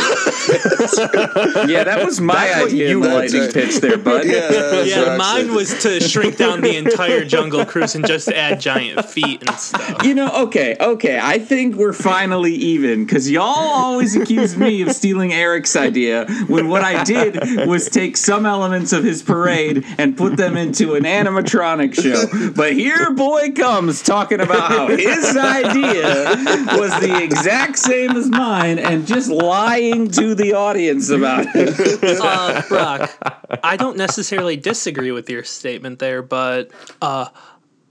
Yeah, 1.68 1.84
that 1.84 2.02
was 2.02 2.18
my 2.18 2.34
That's 2.34 2.60
what 2.60 2.66
idea 2.68 2.88
you 2.88 2.96
in 2.96 3.02
the 3.02 3.14
wanted. 3.14 3.32
lightning 3.34 3.52
pitch 3.52 3.76
there, 3.80 3.98
bud. 3.98 4.24
Yeah, 4.24 4.48
that's 4.48 4.88
Yeah, 4.96 5.02
Rock's 5.02 5.18
mine 5.18 5.54
was 5.54 5.82
to 5.82 6.00
shrink 6.00 6.38
down 6.38 6.62
the 6.62 6.74
entire 6.76 7.24
Jungle 7.24 7.66
Cruise 7.66 7.94
and 7.94 8.06
just 8.06 8.28
add 8.28 8.60
giant 8.60 9.04
feet 9.04 9.42
and 9.46 9.58
stuff. 9.58 10.02
You 10.04 10.14
know, 10.14 10.30
okay, 10.44 10.76
okay. 10.80 11.20
I 11.22 11.38
think 11.38 11.76
we're 11.76 11.92
finally 11.92 12.54
even 12.54 13.04
because 13.04 13.30
y'all 13.30 13.42
always 13.44 14.16
accuse 14.16 14.56
me 14.56 14.80
of 14.82 14.92
stealing 14.92 15.34
Eric's 15.34 15.76
idea 15.76 16.26
when 16.46 16.68
what 16.68 16.82
I 16.82 17.04
did 17.04 17.66
was 17.68 17.90
take 17.90 18.16
some 18.16 18.46
elements 18.46 18.94
of 18.94 19.04
his 19.04 19.22
parade 19.22 19.84
and 19.98 20.16
put 20.16 20.38
them 20.38 20.56
into 20.56 20.94
an 20.94 21.02
animatronic 21.04 21.94
show. 21.94 22.52
But 22.52 22.72
here, 22.72 23.10
boy 23.10 23.50
comes 23.52 23.65
talking 24.02 24.40
about 24.40 24.70
how 24.70 24.86
his 24.96 25.36
idea 25.36 26.36
was 26.76 26.98
the 27.00 27.20
exact 27.22 27.78
same 27.78 28.12
as 28.12 28.28
mine 28.28 28.78
and 28.78 29.06
just 29.06 29.30
lying 29.30 30.10
to 30.10 30.34
the 30.34 30.52
audience 30.54 31.10
about 31.10 31.46
it. 31.54 32.20
Uh, 32.20 32.62
Brock, 32.68 33.60
I 33.62 33.76
don't 33.76 33.96
necessarily 33.96 34.56
disagree 34.56 35.12
with 35.12 35.28
your 35.28 35.44
statement 35.44 35.98
there, 35.98 36.22
but 36.22 36.70
uh, 37.02 37.28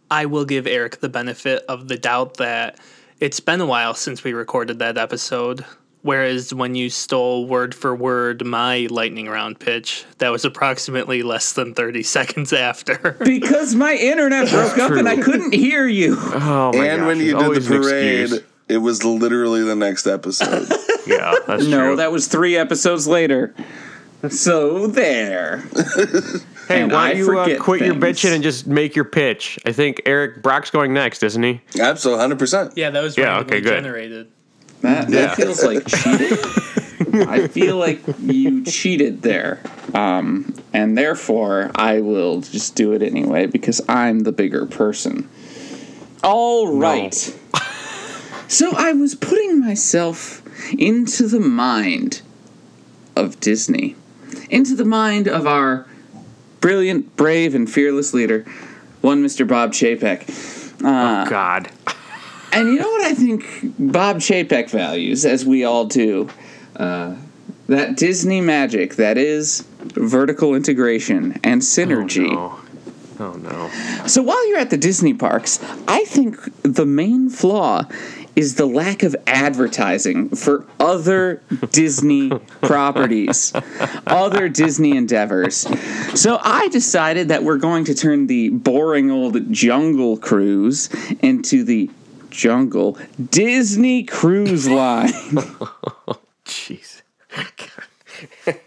I 0.09 0.25
will 0.25 0.45
give 0.45 0.67
Eric 0.67 0.99
the 0.99 1.09
benefit 1.09 1.63
of 1.67 1.87
the 1.87 1.97
doubt 1.97 2.37
that 2.37 2.79
it's 3.19 3.39
been 3.39 3.61
a 3.61 3.65
while 3.65 3.93
since 3.93 4.23
we 4.23 4.33
recorded 4.33 4.79
that 4.79 4.97
episode. 4.97 5.65
Whereas 6.05 6.53
when 6.53 6.75
you 6.75 6.91
stole 6.91 7.47
word 7.47 7.73
for 7.73 7.95
word 7.95 8.45
my 8.45 8.87
lightning 8.91 9.27
round 9.27 9.59
pitch, 9.59 10.05
that 10.19 10.29
was 10.29 10.45
approximately 10.45 11.23
less 11.23 11.53
than 11.53 11.73
30 11.73 12.03
seconds 12.17 12.53
after. 12.53 13.17
Because 13.25 13.73
my 13.73 13.95
internet 13.95 14.47
broke 14.51 14.77
up 14.77 14.91
and 14.91 15.09
I 15.09 15.17
couldn't 15.19 15.53
hear 15.55 15.87
you. 15.87 16.15
Oh 16.35 16.71
my 16.73 16.77
god. 16.77 16.85
and 16.85 16.99
gosh, 16.99 17.07
when 17.07 17.19
you 17.19 17.37
did 17.39 17.63
the 17.63 17.79
parade, 17.79 18.43
it 18.69 18.77
was 18.77 19.03
literally 19.03 19.63
the 19.63 19.75
next 19.75 20.05
episode. 20.05 20.67
Yeah, 21.07 21.33
that's 21.47 21.65
No, 21.65 21.79
true. 21.79 21.95
that 21.97 22.11
was 22.11 22.27
three 22.27 22.55
episodes 22.55 23.07
later. 23.07 23.53
So 24.29 24.87
there. 24.87 25.57
hey, 26.67 26.81
and 26.81 26.91
why 26.91 27.09
don't 27.13 27.17
you 27.17 27.25
uh, 27.39 27.43
forget 27.45 27.59
quit 27.59 27.81
your 27.81 27.93
bitching 27.95 28.33
and 28.33 28.43
just 28.43 28.65
make 28.67 28.95
your 28.95 29.05
pitch? 29.05 29.59
I 29.65 29.71
think 29.71 30.01
Eric 30.05 30.41
Brock's 30.41 30.71
going 30.71 30.93
next, 30.93 31.21
isn't 31.23 31.41
he? 31.43 31.61
Absolutely, 31.79 32.21
hundred 32.21 32.39
percent. 32.39 32.73
yeah, 32.75 32.89
that 32.91 33.01
was 33.03 33.17
Yeah, 33.17 33.39
okay, 33.39 33.61
good. 33.61 33.69
generated. 33.83 34.31
That, 34.81 35.09
Yeah. 35.09 35.27
that 35.27 35.35
feels 35.35 35.63
like 35.63 35.85
cheating. 35.87 36.37
I 37.27 37.47
feel 37.47 37.77
like 37.77 38.01
you 38.21 38.63
cheated 38.63 39.21
there. 39.21 39.59
Um, 39.93 40.53
and 40.73 40.97
therefore, 40.97 41.71
I 41.75 42.01
will 42.01 42.41
just 42.41 42.75
do 42.75 42.93
it 42.93 43.01
anyway 43.01 43.45
because 43.45 43.81
I'm 43.87 44.21
the 44.21 44.31
bigger 44.31 44.65
person. 44.65 45.29
All 46.23 46.75
right. 46.77 47.13
So 48.47 48.71
I 48.75 48.93
was 48.93 49.15
putting 49.15 49.59
myself 49.59 50.41
into 50.77 51.27
the 51.27 51.39
mind 51.39 52.21
of 53.15 53.39
Disney, 53.39 53.95
into 54.49 54.75
the 54.75 54.85
mind 54.85 55.27
of 55.27 55.47
our 55.47 55.85
brilliant, 56.61 57.15
brave, 57.15 57.55
and 57.55 57.69
fearless 57.69 58.13
leader, 58.13 58.45
one 59.01 59.23
Mr. 59.23 59.47
Bob 59.47 59.71
Chapek. 59.71 60.25
oh 60.83 61.29
God. 61.29 61.69
And 62.55 62.69
you 62.69 62.79
know 62.79 62.89
what 62.89 63.05
I 63.05 63.13
think 63.13 63.45
Bob 63.77 64.17
Chapek 64.17 64.69
values, 64.69 65.25
as 65.25 65.45
we 65.45 65.63
all 65.63 65.85
do? 65.85 66.29
Uh, 66.75 67.15
that 67.67 67.97
Disney 67.97 68.41
magic 68.41 68.95
that 68.95 69.17
is 69.17 69.67
vertical 69.79 70.55
integration 70.55 71.39
and 71.43 71.61
synergy. 71.61 72.31
Oh, 72.31 72.61
no. 73.19 73.25
oh 73.25 73.33
no. 73.33 74.07
So 74.07 74.21
while 74.21 74.47
you're 74.47 74.59
at 74.59 74.69
the 74.69 74.77
Disney 74.77 75.13
parks, 75.13 75.59
I 75.87 76.05
think 76.05 76.37
the 76.61 76.85
main 76.85 77.29
flaw 77.29 77.87
is 78.35 78.55
the 78.55 78.65
lack 78.65 79.01
of 79.03 79.15
advertising 79.25 80.29
for 80.29 80.65
other 80.79 81.41
Disney 81.71 82.29
properties, 82.61 83.53
other 84.05 84.49
Disney 84.49 84.95
endeavors. 84.95 85.65
So 86.19 86.39
I 86.41 86.67
decided 86.67 87.29
that 87.29 87.43
we're 87.43 87.57
going 87.57 87.85
to 87.85 87.95
turn 87.95 88.27
the 88.27 88.49
boring 88.49 89.09
old 89.09 89.51
Jungle 89.51 90.17
Cruise 90.17 90.89
into 91.21 91.63
the 91.63 91.89
Jungle 92.35 92.97
Disney 93.29 94.03
Cruise 94.03 94.67
Line. 94.67 95.09
Jeez. 96.45 97.01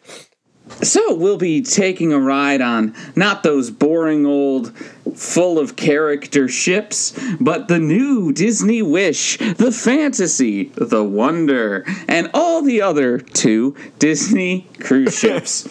So 0.83 1.15
we'll 1.15 1.39
be 1.39 1.63
taking 1.63 2.13
a 2.13 2.19
ride 2.21 2.61
on 2.61 2.95
not 3.17 3.43
those 3.43 3.71
boring 3.71 4.27
old 4.27 4.77
full 5.17 5.59
of 5.59 5.77
character 5.77 6.47
ships, 6.47 7.19
but 7.41 7.69
the 7.69 7.79
new 7.79 8.33
Disney 8.33 8.83
Wish, 8.83 9.39
the 9.39 9.73
Fantasy, 9.73 10.65
the 10.77 11.03
Wonder, 11.03 11.85
and 12.07 12.31
all 12.33 12.63
the 12.63 12.83
other 12.83 13.19
two 13.19 13.75
Disney 13.99 14.69
cruise 14.79 15.15
ships. 15.19 15.67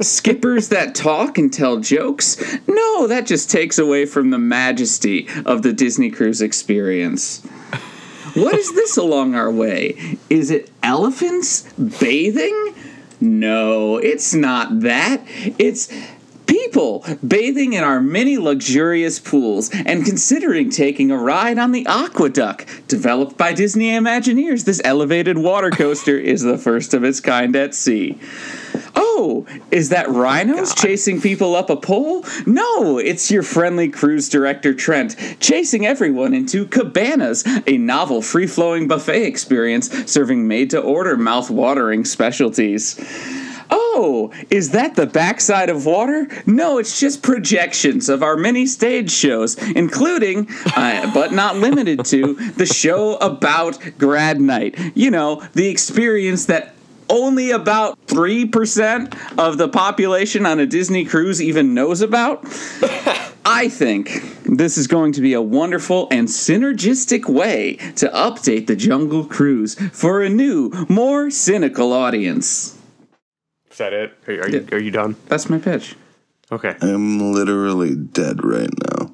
Skippers 0.00 0.68
that 0.68 0.94
talk 0.94 1.36
and 1.38 1.52
tell 1.52 1.78
jokes? 1.78 2.36
No, 2.66 3.06
that 3.06 3.26
just 3.26 3.50
takes 3.50 3.78
away 3.78 4.06
from 4.06 4.30
the 4.30 4.38
majesty 4.38 5.28
of 5.44 5.62
the 5.62 5.72
Disney 5.72 6.10
cruise 6.10 6.40
experience. 6.40 7.42
What 8.34 8.54
is 8.54 8.74
this 8.74 8.96
along 8.96 9.34
our 9.34 9.50
way? 9.50 10.18
Is 10.30 10.50
it 10.50 10.70
elephants 10.82 11.70
bathing? 11.72 12.74
No, 13.20 13.98
it's 13.98 14.32
not 14.32 14.80
that. 14.80 15.22
It's 15.58 15.92
people 16.50 17.04
bathing 17.26 17.74
in 17.74 17.84
our 17.84 18.00
many 18.00 18.36
luxurious 18.36 19.20
pools 19.20 19.70
and 19.72 20.04
considering 20.04 20.68
taking 20.68 21.10
a 21.10 21.16
ride 21.16 21.58
on 21.58 21.70
the 21.70 21.84
AquaDuck. 21.84 22.86
Developed 22.88 23.38
by 23.38 23.52
Disney 23.52 23.90
Imagineers, 23.90 24.64
this 24.64 24.80
elevated 24.84 25.38
water 25.38 25.70
coaster 25.70 26.18
is 26.18 26.42
the 26.42 26.58
first 26.58 26.92
of 26.92 27.04
its 27.04 27.20
kind 27.20 27.54
at 27.54 27.72
sea. 27.74 28.18
Oh, 28.96 29.46
is 29.70 29.90
that 29.90 30.08
oh 30.08 30.12
rhinos 30.12 30.74
chasing 30.74 31.20
people 31.20 31.54
up 31.54 31.70
a 31.70 31.76
pole? 31.76 32.24
No, 32.46 32.98
it's 32.98 33.30
your 33.30 33.44
friendly 33.44 33.88
cruise 33.88 34.28
director 34.28 34.74
Trent 34.74 35.16
chasing 35.38 35.86
everyone 35.86 36.34
into 36.34 36.66
Cabanas, 36.66 37.44
a 37.66 37.78
novel 37.78 38.22
free 38.22 38.48
flowing 38.48 38.88
buffet 38.88 39.24
experience 39.24 39.88
serving 40.10 40.48
made 40.48 40.70
to 40.70 40.80
order 40.80 41.16
mouth 41.16 41.50
watering 41.50 42.04
specialties. 42.04 42.98
Oh, 43.70 44.32
is 44.50 44.70
that 44.70 44.96
the 44.96 45.06
backside 45.06 45.70
of 45.70 45.86
water? 45.86 46.28
No, 46.46 46.78
it's 46.78 46.98
just 46.98 47.22
projections 47.22 48.08
of 48.08 48.22
our 48.22 48.36
many 48.36 48.66
stage 48.66 49.10
shows, 49.10 49.56
including, 49.70 50.48
uh, 50.76 51.12
but 51.12 51.32
not 51.32 51.56
limited 51.56 52.04
to, 52.06 52.34
the 52.34 52.66
show 52.66 53.16
about 53.16 53.78
grad 53.98 54.40
night. 54.40 54.78
You 54.94 55.10
know, 55.10 55.42
the 55.54 55.68
experience 55.68 56.46
that 56.46 56.74
only 57.08 57.50
about 57.50 57.98
3% 58.06 59.38
of 59.38 59.58
the 59.58 59.68
population 59.68 60.46
on 60.46 60.60
a 60.60 60.66
Disney 60.66 61.04
cruise 61.04 61.42
even 61.42 61.74
knows 61.74 62.00
about. 62.00 62.44
I 63.44 63.68
think 63.68 64.44
this 64.44 64.78
is 64.78 64.86
going 64.86 65.12
to 65.12 65.20
be 65.20 65.32
a 65.32 65.42
wonderful 65.42 66.08
and 66.10 66.28
synergistic 66.28 67.28
way 67.28 67.76
to 67.96 68.08
update 68.08 68.66
the 68.66 68.76
Jungle 68.76 69.24
Cruise 69.24 69.74
for 69.92 70.22
a 70.22 70.28
new, 70.28 70.70
more 70.88 71.30
cynical 71.30 71.92
audience. 71.92 72.79
Is 73.70 73.78
that 73.78 73.92
it? 73.92 74.16
Are, 74.28 74.34
are, 74.34 74.48
you, 74.48 74.68
are 74.72 74.78
you 74.78 74.90
done? 74.90 75.16
That's 75.28 75.48
my 75.48 75.58
pitch. 75.58 75.94
Okay. 76.52 76.74
I'm 76.80 77.32
literally 77.32 77.94
dead 77.94 78.44
right 78.44 78.70
now. 78.90 79.12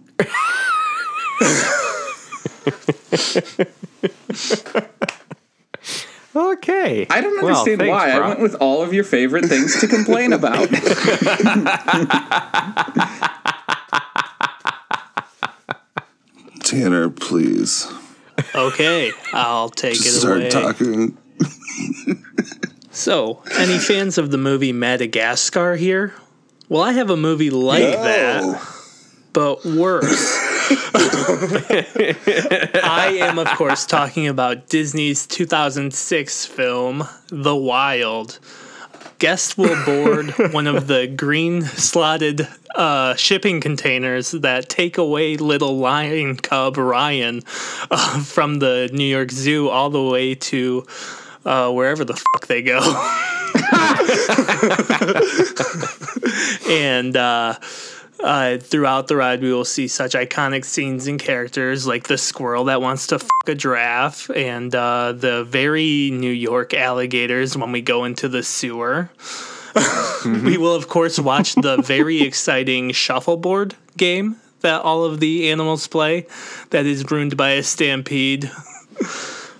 Okay. 6.34 7.06
I 7.08 7.20
don't 7.22 7.42
Well, 7.42 7.48
understand 7.56 7.78
thanks, 7.80 7.90
why. 7.90 8.12
I 8.12 8.16
Brock. 8.18 8.28
went 8.28 8.40
with 8.40 8.54
all 8.56 8.82
of 8.82 8.92
your 8.92 9.04
favorite 9.04 9.46
things 9.46 9.80
to 9.80 9.88
complain 9.88 10.32
about. 10.34 10.68
Tanner, 16.62 17.10
please 17.10 17.92
Okay, 18.54 19.12
I'll 19.32 19.70
take 19.70 19.94
it 19.94 20.00
away. 20.00 20.10
start 20.10 20.36
away. 20.40 20.50
talking. 20.50 21.16
So, 22.96 23.42
any 23.58 23.76
fans 23.78 24.16
of 24.16 24.30
the 24.30 24.38
movie 24.38 24.72
Madagascar 24.72 25.76
here? 25.76 26.14
Well, 26.70 26.82
I 26.82 26.92
have 26.92 27.10
a 27.10 27.16
movie 27.16 27.50
like 27.50 27.92
that. 27.92 28.40
Oh, 28.42 28.86
but 29.34 29.62
worse. 29.66 30.38
I 32.82 33.18
am, 33.20 33.38
of 33.38 33.48
course, 33.48 33.84
talking 33.84 34.26
about 34.26 34.70
Disney's 34.70 35.26
2006 35.26 36.46
film, 36.46 37.06
The 37.28 37.54
Wild. 37.54 38.38
Guests 39.18 39.58
will 39.58 39.84
board 39.84 40.30
one 40.54 40.66
of 40.66 40.86
the 40.86 41.06
green 41.06 41.60
slotted 41.60 42.48
uh, 42.76 43.14
shipping 43.16 43.60
containers 43.60 44.30
that 44.30 44.70
take 44.70 44.96
away 44.96 45.36
little 45.36 45.76
lion 45.76 46.34
cub 46.36 46.78
Ryan 46.78 47.42
uh, 47.90 48.20
from 48.22 48.58
the 48.58 48.88
New 48.90 49.04
York 49.04 49.30
Zoo 49.32 49.68
all 49.68 49.90
the 49.90 50.02
way 50.02 50.34
to 50.34 50.86
uh, 51.46 51.72
wherever 51.72 52.04
the 52.04 52.14
fuck 52.14 52.46
they 52.48 52.60
go. 52.60 52.78
and 56.68 57.16
uh, 57.16 57.54
uh, 58.22 58.58
throughout 58.58 59.08
the 59.08 59.16
ride, 59.16 59.40
we 59.40 59.52
will 59.52 59.64
see 59.64 59.88
such 59.88 60.12
iconic 60.12 60.64
scenes 60.64 61.06
and 61.06 61.20
characters 61.20 61.86
like 61.86 62.08
the 62.08 62.18
squirrel 62.18 62.64
that 62.64 62.82
wants 62.82 63.06
to 63.06 63.18
fuck 63.18 63.48
a 63.48 63.54
giraffe 63.54 64.28
and 64.30 64.74
uh, 64.74 65.12
the 65.12 65.44
very 65.44 66.10
New 66.10 66.32
York 66.32 66.74
alligators 66.74 67.56
when 67.56 67.72
we 67.72 67.80
go 67.80 68.04
into 68.04 68.28
the 68.28 68.42
sewer. 68.42 69.10
we 70.24 70.56
will, 70.56 70.74
of 70.74 70.88
course, 70.88 71.18
watch 71.18 71.54
the 71.54 71.80
very 71.82 72.22
exciting 72.22 72.90
shuffleboard 72.90 73.74
game 73.96 74.36
that 74.62 74.82
all 74.82 75.04
of 75.04 75.20
the 75.20 75.50
animals 75.50 75.86
play 75.86 76.26
that 76.70 76.86
is 76.86 77.08
ruined 77.10 77.36
by 77.36 77.50
a 77.50 77.62
stampede. 77.62 78.50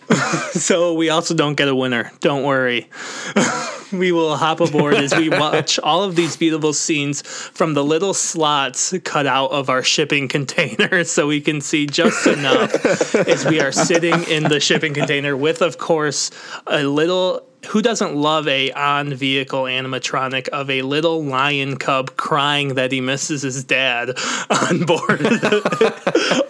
so 0.52 0.94
we 0.94 1.10
also 1.10 1.34
don't 1.34 1.54
get 1.54 1.68
a 1.68 1.74
winner. 1.74 2.12
Don't 2.20 2.44
worry. 2.44 2.88
we 3.92 4.12
will 4.12 4.36
hop 4.36 4.60
aboard 4.60 4.94
as 4.94 5.14
we 5.14 5.28
watch 5.30 5.78
all 5.78 6.02
of 6.02 6.16
these 6.16 6.36
beautiful 6.36 6.72
scenes 6.72 7.22
from 7.22 7.74
the 7.74 7.84
little 7.84 8.14
slots 8.14 8.94
cut 9.04 9.26
out 9.26 9.50
of 9.50 9.68
our 9.68 9.82
shipping 9.82 10.28
container 10.28 11.04
so 11.04 11.26
we 11.26 11.40
can 11.40 11.60
see 11.60 11.86
just 11.86 12.26
enough 12.26 13.14
as 13.14 13.44
we 13.46 13.60
are 13.60 13.72
sitting 13.72 14.22
in 14.24 14.44
the 14.44 14.60
shipping 14.60 14.94
container 14.94 15.36
with 15.36 15.62
of 15.62 15.78
course 15.78 16.30
a 16.66 16.84
little 16.84 17.42
who 17.68 17.82
doesn't 17.82 18.14
love 18.14 18.46
a 18.46 18.70
on 18.72 19.12
vehicle 19.14 19.64
animatronic 19.64 20.48
of 20.48 20.70
a 20.70 20.82
little 20.82 21.24
lion 21.24 21.76
cub 21.76 22.16
crying 22.16 22.74
that 22.74 22.92
he 22.92 23.00
misses 23.00 23.42
his 23.42 23.64
dad 23.64 24.10
on 24.50 24.84
board 24.84 25.26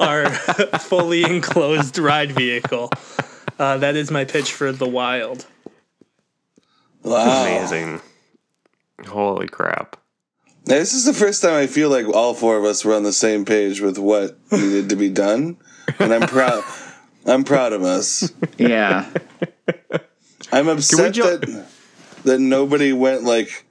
our 0.01 0.31
fully 0.81 1.23
enclosed 1.25 1.99
ride 1.99 2.33
vehicle 2.33 2.91
uh, 3.59 3.77
that 3.79 3.97
is 3.97 4.11
my 4.11 4.25
pitch 4.25 4.53
for 4.53 4.73
the 4.73 4.89
wild 4.89 5.47
wow. 7.07 7.47
Amazing. 7.47 8.01
Holy 9.07 9.47
crap. 9.47 9.97
Now, 10.67 10.75
this 10.77 10.95
is 10.95 11.05
the 11.05 11.15
first 11.15 11.43
time 11.43 11.55
I 11.55 11.67
feel 11.69 11.91
like 11.91 12.07
all 12.09 12.35
four 12.35 12.57
of 12.59 12.65
us 12.65 12.85
were 12.85 12.95
on 12.95 13.05
the 13.05 13.13
same 13.13 13.45
page 13.45 13.81
with 13.81 13.99
what 13.99 14.37
needed 14.51 14.89
to 14.89 14.97
be 14.97 15.09
done, 15.09 15.59
and 16.01 16.13
I'm 16.13 16.29
proud. 16.29 16.65
I'm 17.25 17.45
proud 17.45 17.73
of 17.73 17.83
us. 17.83 18.33
yeah. 18.59 19.09
I'm 20.53 20.69
upset 20.69 21.15
ju- 21.15 21.23
that 21.23 21.69
that 22.25 22.41
nobody 22.41 22.93
went 22.93 23.23
like 23.23 23.65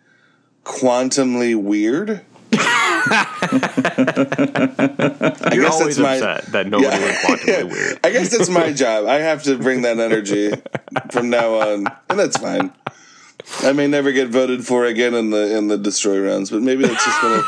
quantumly 0.63 1.55
weird. 1.55 2.21
I 4.17 5.51
You're 5.53 5.63
guess 5.65 5.73
always 5.79 5.97
that's 5.97 5.99
my. 5.99 6.15
upset 6.15 6.45
that 6.51 6.67
nobody 6.67 6.89
Yeah. 6.89 6.99
went 7.01 7.17
quantumly 7.41 7.71
weird. 7.71 7.99
I 8.03 8.09
guess 8.11 8.29
that's 8.35 8.49
my 8.49 8.71
job. 8.73 9.05
I 9.05 9.15
have 9.19 9.43
to 9.43 9.57
bring 9.57 9.81
that 9.83 9.99
energy 9.99 10.51
from 11.11 11.29
now 11.29 11.55
on, 11.55 11.85
and 12.09 12.19
that's 12.19 12.37
fine. 12.37 12.71
I 13.61 13.73
may 13.73 13.87
never 13.87 14.11
get 14.11 14.29
voted 14.29 14.65
for 14.65 14.85
again 14.85 15.13
in 15.13 15.29
the 15.29 15.55
in 15.55 15.67
the 15.67 15.77
destroy 15.77 16.19
rounds, 16.19 16.49
but 16.49 16.61
maybe 16.61 16.83
that's 16.87 17.03
just 17.05 17.23
what 17.23 17.31
I, 17.31 17.41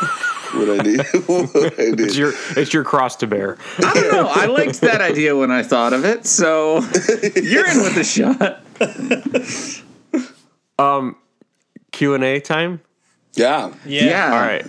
what 0.53 0.69
I 0.69 0.77
need. 0.83 0.99
what 1.25 1.79
I 1.79 1.85
need. 1.85 1.99
It's 2.01 2.15
your 2.17 2.33
it's 2.55 2.71
your 2.73 2.83
cross 2.83 3.15
to 3.17 3.27
bear. 3.27 3.57
I 3.79 3.93
don't 3.95 4.11
know. 4.11 4.27
I 4.27 4.45
liked 4.45 4.81
that 4.81 5.01
idea 5.01 5.35
when 5.35 5.49
I 5.51 5.63
thought 5.63 5.93
of 5.93 6.05
it, 6.05 6.25
so 6.27 6.75
you're 7.35 7.67
in 7.67 7.81
with 7.81 7.95
the 7.95 8.03
shot. 8.03 8.61
Um, 10.79 11.15
Q 11.91 12.13
and 12.13 12.23
A 12.23 12.39
time. 12.39 12.81
yeah, 13.33 13.73
Yeah. 13.85 14.25
All 14.33 14.39
right. 14.39 14.65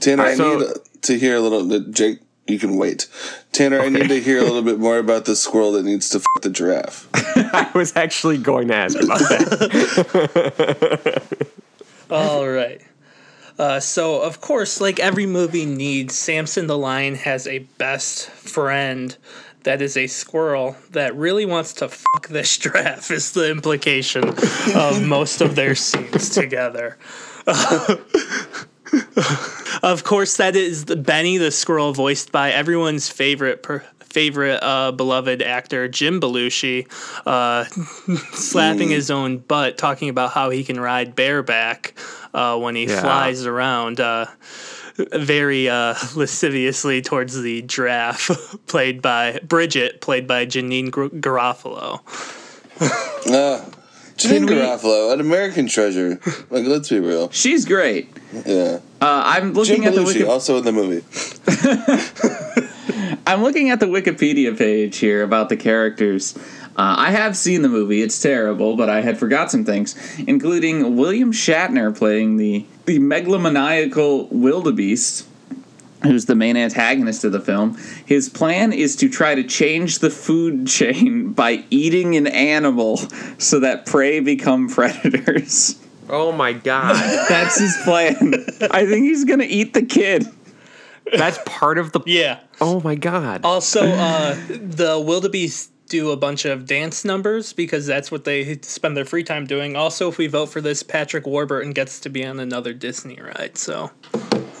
Tanner, 0.00 0.22
I 0.24 0.34
So- 0.34 0.58
need 0.58 0.66
to 1.02 1.18
hear 1.18 1.36
a 1.36 1.40
little. 1.40 1.80
Jake, 1.90 2.18
you 2.46 2.58
can 2.58 2.76
wait. 2.76 3.06
Tanner, 3.52 3.80
I 3.80 3.88
need 3.88 4.08
to 4.08 4.20
hear 4.20 4.38
a 4.38 4.42
little 4.42 4.62
bit 4.62 4.78
more 4.86 4.98
about 4.98 5.24
the 5.26 5.36
squirrel 5.36 5.72
that 5.72 5.84
needs 5.84 6.08
to 6.10 6.18
f- 6.18 6.24
the 6.42 6.50
giraffe. 6.50 7.06
I 7.14 7.70
was 7.74 7.94
actually 7.96 8.38
going 8.38 8.68
to 8.68 8.74
ask 8.74 9.00
about 9.00 9.18
that. 9.20 9.46
All 12.10 12.48
right. 12.48 12.80
Uh, 13.58 13.80
so, 13.80 14.20
of 14.22 14.40
course, 14.40 14.80
like 14.80 15.00
every 15.00 15.26
movie 15.26 15.66
needs, 15.66 16.16
Samson 16.16 16.68
the 16.68 16.78
Lion 16.78 17.16
has 17.16 17.46
a 17.46 17.58
best 17.76 18.30
friend 18.30 19.16
that 19.64 19.82
is 19.82 19.96
a 19.96 20.06
squirrel 20.06 20.76
that 20.92 21.14
really 21.16 21.44
wants 21.44 21.72
to 21.74 21.88
fuck 21.88 22.28
this 22.28 22.56
giraffe, 22.56 23.10
is 23.10 23.32
the 23.32 23.50
implication 23.50 24.22
of 24.76 25.02
most 25.02 25.40
of 25.40 25.56
their 25.56 25.74
scenes 25.74 26.30
together. 26.30 26.96
Of 29.82 30.04
course, 30.04 30.36
that 30.38 30.56
is 30.56 30.86
the 30.86 30.96
Benny 30.96 31.38
the 31.38 31.50
squirrel, 31.50 31.92
voiced 31.92 32.32
by 32.32 32.50
everyone's 32.52 33.08
favorite 33.08 33.62
per- 33.62 33.84
favorite 34.00 34.58
uh, 34.62 34.90
beloved 34.92 35.42
actor 35.42 35.86
Jim 35.88 36.20
Belushi, 36.20 36.86
uh, 37.26 37.64
slapping 38.34 38.88
his 38.88 39.10
own 39.10 39.38
butt, 39.38 39.76
talking 39.78 40.08
about 40.08 40.32
how 40.32 40.50
he 40.50 40.64
can 40.64 40.80
ride 40.80 41.14
bareback 41.14 41.94
uh, 42.34 42.58
when 42.58 42.74
he 42.74 42.86
Yeah. 42.86 43.00
flies 43.00 43.46
around. 43.46 44.00
Uh, 44.00 44.26
very 45.12 45.68
uh, 45.68 45.94
lasciviously 46.16 47.00
towards 47.02 47.40
the 47.40 47.62
giraffe, 47.62 48.56
played 48.66 49.00
by 49.00 49.38
Bridget, 49.46 50.00
played 50.00 50.26
by 50.26 50.44
Janeane 50.44 50.90
Gar- 50.90 51.08
Garofalo. 51.10 52.00
We- 54.24 54.38
Garofalo, 54.40 55.12
an 55.12 55.20
American 55.20 55.66
treasure. 55.68 56.18
Like, 56.50 56.64
let's 56.66 56.88
be 56.88 56.98
real. 56.98 57.30
She's 57.30 57.64
great. 57.66 58.08
Yeah. 58.46 58.80
Uh, 59.00 59.22
I'm 59.26 59.52
looking 59.52 59.82
Jim 59.82 59.84
at 59.84 59.94
the 59.94 60.00
Belushi, 60.00 60.06
Wiki- 60.06 60.24
also 60.24 60.56
in 60.58 60.64
the 60.64 60.72
movie. 60.72 61.04
I'm 63.26 63.42
looking 63.42 63.68
at 63.70 63.80
the 63.80 63.86
Wikipedia 63.86 64.56
page 64.56 64.96
here 64.96 65.22
about 65.22 65.50
the 65.50 65.56
characters. 65.56 66.34
Uh, 66.76 66.94
I 66.96 67.10
have 67.10 67.36
seen 67.36 67.60
the 67.62 67.68
movie. 67.68 68.00
It's 68.02 68.18
terrible, 68.20 68.76
but 68.76 68.88
I 68.88 69.02
had 69.02 69.18
forgot 69.18 69.50
some 69.50 69.64
things, 69.64 69.94
including 70.26 70.96
William 70.96 71.32
Shatner 71.32 71.94
playing 71.96 72.36
the 72.38 72.64
the 72.86 72.98
megalomaniacal 72.98 74.30
wildebeest, 74.32 75.26
who's 76.02 76.26
the 76.26 76.34
main 76.34 76.56
antagonist 76.56 77.24
of 77.24 77.32
the 77.32 77.40
film. 77.40 77.76
His 78.06 78.28
plan 78.28 78.72
is 78.72 78.96
to 78.96 79.08
try 79.08 79.34
to 79.34 79.42
change 79.44 79.98
the 79.98 80.10
food 80.10 80.66
chain 80.68 81.32
by 81.32 81.64
eating 81.70 82.16
an 82.16 82.26
animal 82.26 82.98
so 83.38 83.60
that 83.60 83.86
prey 83.86 84.20
become 84.20 84.68
predators. 84.68 85.78
oh 86.08 86.32
my 86.32 86.52
god. 86.52 86.94
That's 87.28 87.58
his 87.58 87.76
plan. 87.84 88.34
I 88.70 88.86
think 88.86 89.04
he's 89.04 89.24
gonna 89.24 89.44
eat 89.48 89.74
the 89.74 89.82
kid. 89.82 90.26
That's 91.16 91.38
part 91.46 91.78
of 91.78 91.92
the. 91.92 92.00
Yeah. 92.06 92.40
Oh 92.60 92.80
my 92.80 92.94
god. 92.94 93.44
Also, 93.44 93.82
uh, 93.86 94.34
the 94.48 95.02
wildebeest 95.04 95.70
do 95.88 96.10
a 96.10 96.16
bunch 96.16 96.44
of 96.44 96.66
dance 96.66 97.02
numbers 97.04 97.54
because 97.54 97.86
that's 97.86 98.10
what 98.12 98.24
they 98.24 98.58
spend 98.60 98.94
their 98.94 99.06
free 99.06 99.24
time 99.24 99.46
doing. 99.46 99.74
Also, 99.74 100.08
if 100.08 100.18
we 100.18 100.26
vote 100.26 100.46
for 100.46 100.60
this, 100.60 100.82
Patrick 100.82 101.26
Warburton 101.26 101.72
gets 101.72 101.98
to 102.00 102.10
be 102.10 102.26
on 102.26 102.38
another 102.38 102.74
Disney 102.74 103.18
ride. 103.18 103.56
So, 103.56 103.90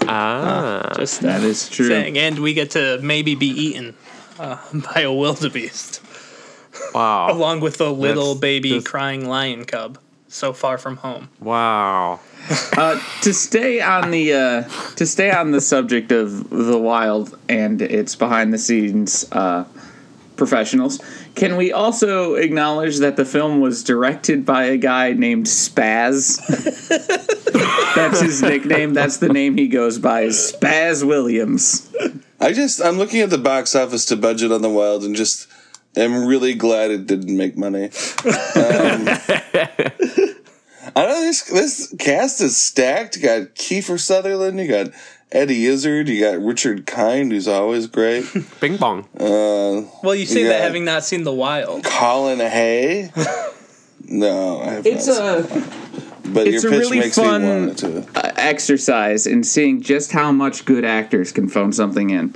Ah. 0.12 0.92
just 0.96 1.20
That 1.22 1.42
is 1.42 1.68
true. 1.68 1.88
saying, 1.88 2.16
and 2.18 2.38
we 2.38 2.54
get 2.54 2.70
to 2.72 2.98
maybe 3.02 3.34
be 3.34 3.48
eaten 3.48 3.94
uh, 4.38 4.56
by 4.94 5.02
a 5.02 5.12
wildebeest 5.12 6.00
wow. 6.94 7.30
along 7.36 7.60
with 7.60 7.80
a 7.80 7.90
little 7.90 8.34
That's- 8.34 8.40
baby 8.40 8.68
that's- 8.70 8.86
crying 8.86 9.28
lion 9.28 9.64
cub. 9.64 9.98
So 10.30 10.52
far 10.52 10.76
from 10.76 10.98
home. 10.98 11.30
Wow. 11.40 12.20
Uh, 12.76 13.00
to 13.22 13.32
stay 13.32 13.80
on 13.80 14.10
the 14.10 14.34
uh, 14.34 14.62
to 14.96 15.06
stay 15.06 15.30
on 15.30 15.52
the 15.52 15.60
subject 15.62 16.12
of 16.12 16.50
the 16.50 16.76
wild 16.76 17.34
and 17.48 17.80
its 17.80 18.14
behind 18.14 18.52
the 18.52 18.58
scenes 18.58 19.24
uh, 19.32 19.64
professionals. 20.36 21.00
Can 21.38 21.56
we 21.56 21.72
also 21.72 22.34
acknowledge 22.34 22.98
that 22.98 23.14
the 23.14 23.24
film 23.24 23.60
was 23.60 23.84
directed 23.84 24.44
by 24.44 24.64
a 24.64 24.76
guy 24.76 25.12
named 25.12 25.46
Spaz? 25.46 26.44
That's 27.94 28.20
his 28.20 28.42
nickname. 28.42 28.92
That's 28.92 29.18
the 29.18 29.28
name 29.28 29.56
he 29.56 29.68
goes 29.68 30.00
by. 30.00 30.22
Is 30.22 30.52
Spaz 30.52 31.06
Williams. 31.06 31.88
I 32.40 32.52
just 32.52 32.82
I'm 32.82 32.98
looking 32.98 33.20
at 33.20 33.30
the 33.30 33.38
box 33.38 33.76
office 33.76 34.04
to 34.06 34.16
budget 34.16 34.50
on 34.50 34.62
the 34.62 34.68
Wild 34.68 35.04
and 35.04 35.14
just 35.14 35.46
am 35.96 36.26
really 36.26 36.54
glad 36.54 36.90
it 36.90 37.06
didn't 37.06 37.36
make 37.36 37.56
money. 37.56 37.84
Um, 37.84 37.92
I 40.96 41.02
don't 41.02 41.08
know 41.08 41.20
this 41.20 41.42
this 41.44 41.94
cast 42.00 42.40
is 42.40 42.56
stacked. 42.56 43.16
You 43.16 43.22
got 43.22 43.54
Kiefer 43.54 44.00
Sutherland, 44.00 44.58
you 44.58 44.66
got 44.66 44.88
Eddie 45.30 45.66
Izzard, 45.66 46.08
you 46.08 46.20
got 46.22 46.40
Richard 46.42 46.86
Kind, 46.86 47.32
who's 47.32 47.48
always 47.48 47.86
great. 47.86 48.24
Bing 48.60 48.76
bong. 48.78 49.06
Uh, 49.18 49.82
Well, 50.02 50.14
you 50.14 50.24
say 50.26 50.42
Yeah. 50.42 50.48
that 50.50 50.60
having 50.62 50.84
not 50.84 51.04
seen 51.04 51.24
The 51.24 51.32
Wild. 51.32 51.84
Colin 51.84 52.38
Hay. 52.40 53.10
No, 54.10 54.60
I 54.62 54.70
have 54.70 54.86
It's 54.86 55.06
not. 55.06 55.18
a 55.20 55.42
but 56.30 56.46
it's 56.46 56.62
your 56.62 56.72
a 56.72 56.76
pitch 56.76 56.84
really 56.84 56.98
makes 57.00 57.16
fun- 57.16 57.42
me 57.42 57.66
want 57.66 57.78
to. 57.80 58.06
uh, 58.14 58.32
exercise 58.36 59.26
in 59.26 59.44
seeing 59.44 59.82
just 59.82 60.12
how 60.12 60.32
much 60.32 60.64
good 60.64 60.82
actors 60.84 61.30
can 61.30 61.46
phone 61.48 61.72
something 61.74 62.08
in. 62.08 62.34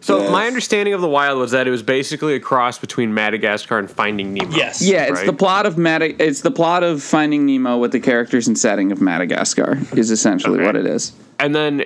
So 0.00 0.24
Yeah. 0.24 0.30
my 0.30 0.46
understanding 0.48 0.92
of 0.94 1.00
the 1.00 1.08
Wild 1.08 1.38
was 1.38 1.52
that 1.52 1.68
it 1.68 1.70
was 1.70 1.82
basically 1.84 2.34
a 2.34 2.40
cross 2.40 2.76
between 2.78 3.14
Madagascar 3.14 3.78
and 3.78 3.88
Finding 3.88 4.34
Nemo. 4.34 4.50
Yes. 4.56 4.82
Yeah, 4.82 5.02
it's 5.02 5.12
Right. 5.12 5.26
the 5.26 5.32
plot 5.32 5.64
of 5.64 5.78
Mad- 5.78 6.02
It's 6.02 6.40
the 6.40 6.50
plot 6.50 6.82
of 6.82 7.02
Finding 7.04 7.46
Nemo 7.46 7.78
with 7.78 7.92
the 7.92 8.00
characters 8.00 8.48
and 8.48 8.58
setting 8.58 8.90
of 8.90 9.00
Madagascar. 9.00 9.78
Is 9.94 10.10
essentially 10.10 10.56
Okay. 10.58 10.66
what 10.66 10.74
it 10.76 10.86
is. 10.86 11.12
And 11.38 11.54
then 11.54 11.84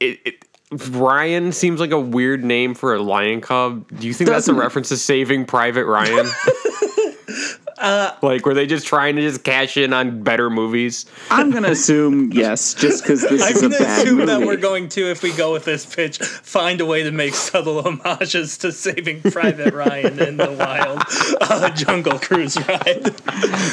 it, 0.00 0.20
it 0.24 0.44
Ryan 0.90 1.52
seems 1.52 1.78
like 1.80 1.92
a 1.92 2.00
weird 2.00 2.42
name 2.44 2.74
for 2.74 2.94
a 2.94 3.02
lion 3.02 3.40
cub. 3.40 3.88
Do 3.98 4.06
you 4.06 4.12
think 4.14 4.28
that's 4.28 4.48
a 4.48 4.50
Doesn't 4.50 4.56
it? 4.56 4.60
reference 4.60 4.88
to 4.90 4.96
Saving 4.96 5.44
Private 5.46 5.86
Ryan? 5.86 6.26
like, 8.22 8.44
were 8.44 8.54
they 8.54 8.66
just 8.66 8.86
trying 8.86 9.14
to 9.16 9.22
just 9.22 9.44
cash 9.44 9.76
in 9.76 9.92
on 9.92 10.22
better 10.24 10.50
movies? 10.50 11.06
I'm 11.30 11.52
gonna 11.52 11.68
assume 11.70 12.32
yes, 12.32 12.74
just 12.74 13.04
because 13.04 13.20
this 13.22 13.32
is. 13.32 13.42
I'm 13.42 13.52
is 13.52 13.58
a 13.58 13.60
going 13.60 13.72
to 13.72 13.78
bad 13.78 13.98
assume 14.02 14.16
movie. 14.18 14.26
that 14.26 14.40
we're 14.46 14.56
going 14.56 14.88
to, 14.90 15.08
if 15.10 15.22
we 15.22 15.32
go 15.32 15.52
with 15.52 15.64
this 15.64 15.86
pitch, 15.86 16.18
find 16.18 16.80
a 16.80 16.86
way 16.86 17.04
to 17.04 17.12
make 17.12 17.34
subtle 17.34 17.82
homages 17.82 18.58
to 18.58 18.72
Saving 18.72 19.20
Private 19.22 19.72
Ryan 19.72 20.18
in 20.18 20.36
the 20.36 20.50
Wild 20.50 21.02
uh, 21.42 21.70
Jungle 21.70 22.18
Cruise 22.18 22.56
ride. 22.66 23.14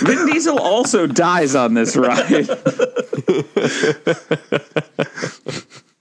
Vin 0.02 0.28
Diesel 0.28 0.60
also 0.60 1.08
dies 1.08 1.56
on 1.56 1.74
this 1.74 1.96
ride. 1.96 2.50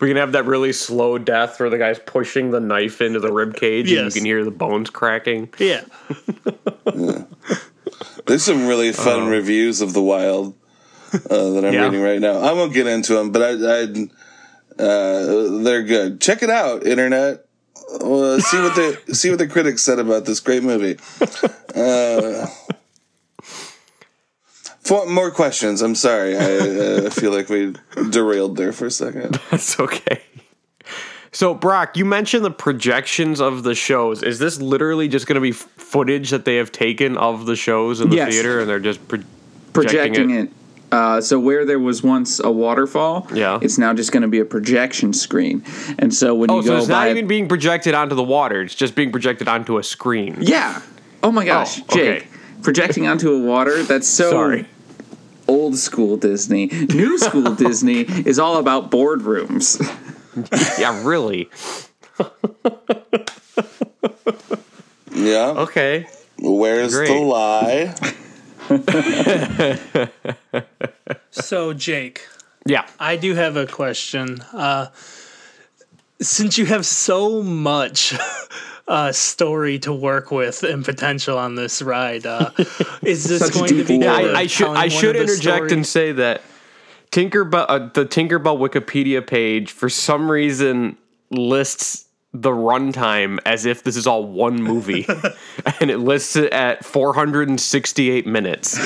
We 0.00 0.08
can 0.08 0.16
have 0.16 0.32
that 0.32 0.44
really 0.46 0.72
slow 0.72 1.18
death 1.18 1.58
where 1.60 1.70
the 1.70 1.78
guy's 1.78 1.98
pushing 1.98 2.50
the 2.50 2.60
knife 2.60 3.00
into 3.00 3.20
the 3.20 3.32
rib 3.32 3.54
cage 3.56 3.90
and 3.92 4.06
you 4.06 4.10
can 4.12 4.24
hear 4.24 4.44
the 4.44 4.50
bones 4.50 4.90
cracking. 4.90 5.48
Yeah. 5.58 5.84
There's 8.26 8.42
some 8.44 8.66
really 8.66 8.92
fun 8.92 9.28
reviews 9.28 9.80
of 9.80 9.92
the 9.92 10.02
Wild 10.02 10.54
uh, 11.12 11.50
that 11.50 11.64
I'm 11.64 11.72
Yeah. 11.74 11.84
reading 11.84 12.02
right 12.02 12.20
now. 12.20 12.38
I 12.38 12.52
won't 12.52 12.72
get 12.72 12.86
into 12.86 13.14
them, 13.14 13.32
but 13.32 13.42
I, 13.42 13.50
I 13.50 13.82
uh, 14.82 15.62
they're 15.62 15.82
good. 15.82 16.20
Check 16.20 16.42
it 16.42 16.50
out, 16.50 16.86
internet. 16.86 17.46
Uh, 17.92 18.38
see 18.38 18.58
what 18.58 18.74
the 18.76 19.00
see 19.14 19.30
what 19.30 19.38
the 19.40 19.48
critics 19.48 19.82
said 19.82 19.98
about 19.98 20.24
this 20.24 20.38
great 20.40 20.62
movie. 20.62 20.96
For 24.90 25.06
more 25.06 25.30
questions. 25.30 25.82
I'm 25.82 25.94
sorry. 25.94 26.36
I 26.36 26.40
uh, 27.06 27.10
feel 27.10 27.30
like 27.30 27.48
we 27.48 27.74
derailed 28.10 28.56
there 28.56 28.72
for 28.72 28.86
a 28.86 28.90
second. 28.90 29.38
That's 29.52 29.78
okay. 29.78 30.20
So, 31.30 31.54
Brock, 31.54 31.96
you 31.96 32.04
mentioned 32.04 32.44
the 32.44 32.50
projections 32.50 33.40
of 33.40 33.62
the 33.62 33.76
shows. 33.76 34.24
Is 34.24 34.40
this 34.40 34.60
literally 34.60 35.06
just 35.06 35.28
going 35.28 35.36
to 35.36 35.40
be 35.40 35.52
footage 35.52 36.30
that 36.30 36.44
they 36.44 36.56
have 36.56 36.72
taken 36.72 37.16
of 37.16 37.46
the 37.46 37.54
shows 37.54 38.00
in 38.00 38.10
the 38.10 38.16
Yes. 38.16 38.32
theater 38.32 38.58
and 38.58 38.68
they're 38.68 38.80
just 38.80 39.06
pro- 39.06 39.20
projecting 39.72 40.30
it. 40.30 40.50
Uh, 40.90 41.20
so 41.20 41.38
where 41.38 41.64
there 41.64 41.78
was 41.78 42.02
once 42.02 42.40
a 42.40 42.50
waterfall, 42.50 43.28
Yeah. 43.32 43.60
it's 43.62 43.78
now 43.78 43.94
just 43.94 44.10
going 44.10 44.22
to 44.22 44.28
be 44.28 44.40
a 44.40 44.44
projection 44.44 45.12
screen. 45.12 45.62
And 46.00 46.12
so 46.12 46.34
when 46.34 46.50
you 46.50 46.56
go 46.56 46.56
by 46.56 46.56
Oh, 46.56 46.62
you 46.62 46.66
so 46.66 46.72
go 46.72 46.78
it's 46.78 46.88
not 46.88 47.06
even 47.10 47.28
being 47.28 47.46
projected 47.46 47.94
onto 47.94 48.16
the 48.16 48.24
water. 48.24 48.62
It's 48.62 48.74
just 48.74 48.96
being 48.96 49.12
projected 49.12 49.46
onto 49.46 49.78
a 49.78 49.84
screen. 49.84 50.38
yeah. 50.40 50.82
Oh 51.22 51.30
my 51.30 51.44
gosh, 51.44 51.78
Oh, 51.78 51.84
okay. 51.92 52.18
Jake, 52.20 52.28
projecting 52.64 53.06
onto 53.06 53.30
a 53.32 53.38
water. 53.38 53.84
That's 53.84 54.08
so 54.08 54.30
Sorry. 54.32 54.66
Old 55.50 55.76
school 55.76 56.16
Disney. 56.16 56.66
New 56.66 57.18
school 57.18 57.54
Disney 57.66 58.02
is 58.02 58.38
all 58.38 58.58
about 58.58 58.90
boardrooms. 58.90 59.80
yeah, 60.78 61.02
really. 61.04 61.50
Yeah. 65.12 65.48
Okay. 65.66 66.06
Where's 66.38 66.94
Great. 66.94 67.08
the 67.08 67.20
lie? 67.20 67.94
So, 71.32 71.72
Jake, 71.72 72.26
Yeah. 72.66 72.86
I 72.98 73.16
do 73.16 73.34
have 73.34 73.56
a 73.56 73.66
question. 73.66 74.40
Uh, 74.52 74.88
since 76.20 76.58
you 76.58 76.66
have 76.66 76.84
so 76.86 77.42
much 77.42 78.14
uh, 78.88 79.12
story 79.12 79.78
to 79.80 79.92
work 79.92 80.30
with 80.30 80.62
and 80.62 80.84
potential 80.84 81.38
on 81.38 81.54
this 81.54 81.82
ride, 81.82 82.26
uh, 82.26 82.50
is 83.02 83.24
this 83.24 83.40
Such 83.40 83.54
going 83.54 83.68
to 83.68 83.84
be? 83.84 83.98
lore. 83.98 84.10
I, 84.10 84.40
I 84.40 84.46
should 84.46 84.68
I 84.68 84.88
should 84.88 85.16
interject 85.16 85.72
and 85.72 85.86
say 85.86 86.12
that 86.12 86.42
Tinkerbell 87.10 87.66
uh, 87.68 87.78
the 87.92 88.04
Tinkerbell 88.04 88.58
Wikipedia 88.58 89.26
page 89.26 89.72
for 89.72 89.88
some 89.88 90.30
reason 90.30 90.96
lists 91.30 92.06
the 92.32 92.50
runtime 92.50 93.38
as 93.44 93.66
if 93.66 93.82
this 93.82 93.96
is 93.96 94.06
all 94.06 94.24
one 94.24 94.62
movie, 94.62 95.06
and 95.80 95.90
it 95.90 95.98
lists 95.98 96.36
it 96.36 96.52
at 96.52 96.84
468 96.84 98.26
minutes. 98.26 98.78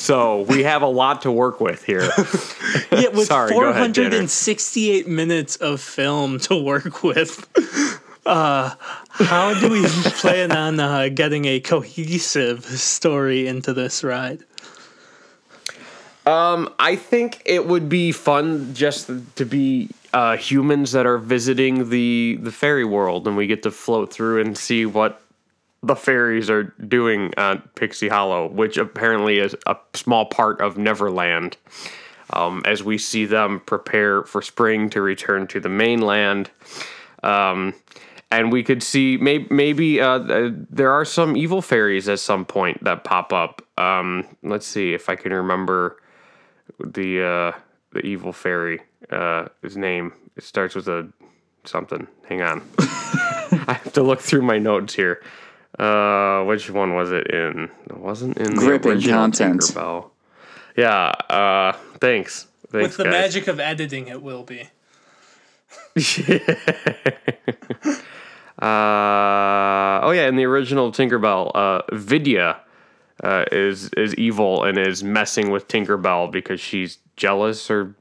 So 0.00 0.42
we 0.42 0.62
have 0.62 0.82
a 0.82 0.86
lot 0.86 1.22
to 1.22 1.32
work 1.32 1.60
with 1.60 1.84
here. 1.84 2.10
Yeah, 2.92 3.08
with 3.08 3.26
Sorry, 3.26 3.50
go 3.50 3.64
ahead, 3.70 3.94
468 3.94 5.08
minutes 5.08 5.56
of 5.56 5.80
film 5.80 6.38
to 6.40 6.56
work 6.56 7.02
with. 7.02 7.48
Uh, 8.26 8.74
how 9.10 9.58
do 9.58 9.70
we 9.70 9.84
plan 10.20 10.52
on 10.52 10.78
uh, 10.78 11.08
getting 11.08 11.46
a 11.46 11.60
cohesive 11.60 12.64
story 12.64 13.46
into 13.46 13.72
this 13.72 14.04
ride? 14.04 14.44
I 16.78 16.96
think 16.96 17.42
it 17.44 17.66
would 17.66 17.88
be 17.88 18.12
fun 18.12 18.74
just 18.74 19.10
to 19.36 19.44
be 19.44 19.90
uh, 20.12 20.36
humans 20.36 20.92
that 20.92 21.06
are 21.06 21.18
visiting 21.18 21.90
the 21.90 22.38
the 22.40 22.50
fairy 22.50 22.84
world, 22.84 23.28
and 23.28 23.36
we 23.36 23.46
get 23.46 23.62
to 23.62 23.70
float 23.70 24.12
through 24.12 24.40
and 24.40 24.56
see 24.58 24.86
what 24.86 25.22
the 25.82 25.96
fairies 25.96 26.50
are 26.50 26.64
doing 26.64 27.32
at 27.36 27.74
Pixie 27.74 28.08
Hollow, 28.08 28.48
which 28.48 28.76
apparently 28.76 29.38
is 29.38 29.56
a 29.66 29.76
small 29.94 30.26
part 30.26 30.60
of 30.60 30.76
Neverland. 30.76 31.56
Um, 32.32 32.62
as 32.64 32.84
we 32.84 32.96
see 32.96 33.24
them 33.24 33.60
prepare 33.66 34.22
for 34.22 34.40
spring 34.40 34.88
to 34.90 35.02
return 35.02 35.48
to 35.48 35.58
the 35.58 35.68
mainland, 35.68 36.48
um, 37.24 37.74
and 38.30 38.52
we 38.52 38.62
could 38.62 38.84
see 38.84 39.16
maybe 39.16 39.48
maybe 39.50 40.00
uh, 40.00 40.20
uh, 40.20 40.50
there 40.70 40.92
are 40.92 41.04
some 41.04 41.36
evil 41.36 41.60
fairies 41.60 42.08
at 42.08 42.20
some 42.20 42.44
point 42.44 42.84
that 42.84 43.02
pop 43.02 43.32
up. 43.32 43.62
Um, 43.76 44.28
let's 44.44 44.66
see 44.66 44.94
if 44.94 45.08
I 45.08 45.16
can 45.16 45.32
remember 45.32 45.96
the 46.78 47.22
uh 47.22 47.58
the 47.92 48.00
evil 48.00 48.32
fairy 48.32 48.80
uh 49.10 49.46
his 49.62 49.76
name 49.76 50.12
it 50.36 50.42
starts 50.42 50.74
with 50.74 50.88
a 50.88 51.08
something 51.64 52.06
hang 52.26 52.42
on 52.42 52.62
i 52.78 53.78
have 53.82 53.92
to 53.92 54.02
look 54.02 54.20
through 54.20 54.42
my 54.42 54.58
notes 54.58 54.94
here 54.94 55.22
uh 55.78 56.42
which 56.44 56.70
one 56.70 56.94
was 56.94 57.10
it 57.12 57.26
in 57.28 57.70
it 57.88 57.96
wasn't 57.98 58.36
in 58.38 58.54
the 58.54 58.60
Gripping 58.60 58.92
original 58.92 59.18
content. 59.20 59.60
Tinkerbell. 59.60 60.10
yeah 60.76 61.08
uh 61.30 61.72
thanks 62.00 62.46
thanks 62.70 62.88
With 62.88 62.96
the 62.98 63.04
guys. 63.04 63.12
magic 63.12 63.48
of 63.48 63.60
editing, 63.60 64.08
it 64.08 64.20
will 64.22 64.42
be. 64.42 64.68
uh 68.62 70.00
oh 70.02 70.10
yeah 70.10 70.26
in 70.28 70.36
the 70.36 70.44
original 70.44 70.92
tinkerbell 70.92 71.50
uh 71.54 71.82
Vidia 71.92 72.56
uh, 73.22 73.44
is 73.52 73.90
is 73.96 74.14
evil 74.16 74.64
and 74.64 74.78
is 74.78 75.02
messing 75.04 75.50
with 75.50 75.68
tinkerbell 75.68 76.30
because 76.30 76.60
she's 76.60 76.98
jealous 77.16 77.70
or 77.70 77.94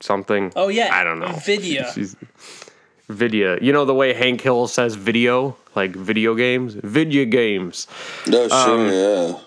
something 0.00 0.52
Oh 0.56 0.68
yeah, 0.68 0.90
i 0.92 1.04
don't 1.04 1.18
know 1.20 1.32
Video. 1.44 1.84
She's 1.94 2.16
video. 3.08 3.58
You 3.60 3.72
know 3.72 3.84
the 3.84 3.94
way 3.94 4.14
Hank 4.14 4.40
Hill 4.40 4.66
says 4.68 4.94
video, 4.94 5.56
like 5.74 5.94
video 5.94 6.34
games, 6.34 6.74
video 6.74 7.24
games. 7.24 7.86
No, 8.26 8.48
sure, 8.48 8.70
Um, 8.70 8.88
yeah. 8.88 9.38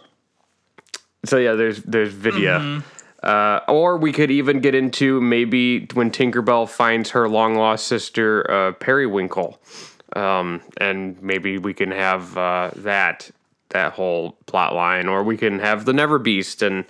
So 1.25 1.37
yeah, 1.37 1.53
there's 1.53 1.83
there's 1.83 2.13
video. 2.13 2.81
Uh, 3.23 3.61
or 3.67 3.97
we 3.97 4.13
could 4.13 4.29
even 4.29 4.59
get 4.59 4.75
into 4.75 5.19
maybe 5.19 5.87
when 5.95 6.11
Tinkerbell 6.11 6.69
finds 6.69 7.09
her 7.09 7.27
long 7.27 7.55
lost 7.55 7.87
sister 7.87 8.49
uh, 8.49 8.71
Periwinkle, 8.73 9.59
um, 10.15 10.61
and 10.77 11.21
maybe 11.21 11.57
we 11.57 11.73
can 11.73 11.91
have 11.91 12.37
uh, 12.37 12.71
that 12.75 13.31
that 13.69 13.93
whole 13.93 14.33
plot 14.45 14.75
line, 14.75 15.07
or 15.07 15.23
we 15.23 15.35
can 15.35 15.59
have 15.59 15.83
the 15.85 15.93
Never 15.93 16.19
Beast, 16.19 16.61
and 16.61 16.85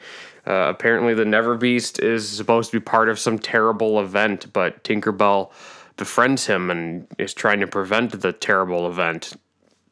uh, 0.45 0.67
apparently 0.69 1.13
the 1.13 1.25
Never 1.25 1.55
Beast 1.55 1.97
is 1.99 2.29
supposed 2.29 2.71
to 2.71 2.79
be 2.79 2.83
part 2.83 3.09
of 3.09 3.17
some 3.17 3.39
terrible 3.39 3.99
event, 3.99 4.51
but 4.53 4.83
Tinkerbell 4.83 5.49
befriends 5.97 6.45
him 6.45 6.71
and 6.71 7.07
is 7.17 7.33
trying 7.33 7.59
to 7.59 7.67
prevent 7.67 8.21
the 8.21 8.31
terrible 8.31 8.87
event. 8.87 9.33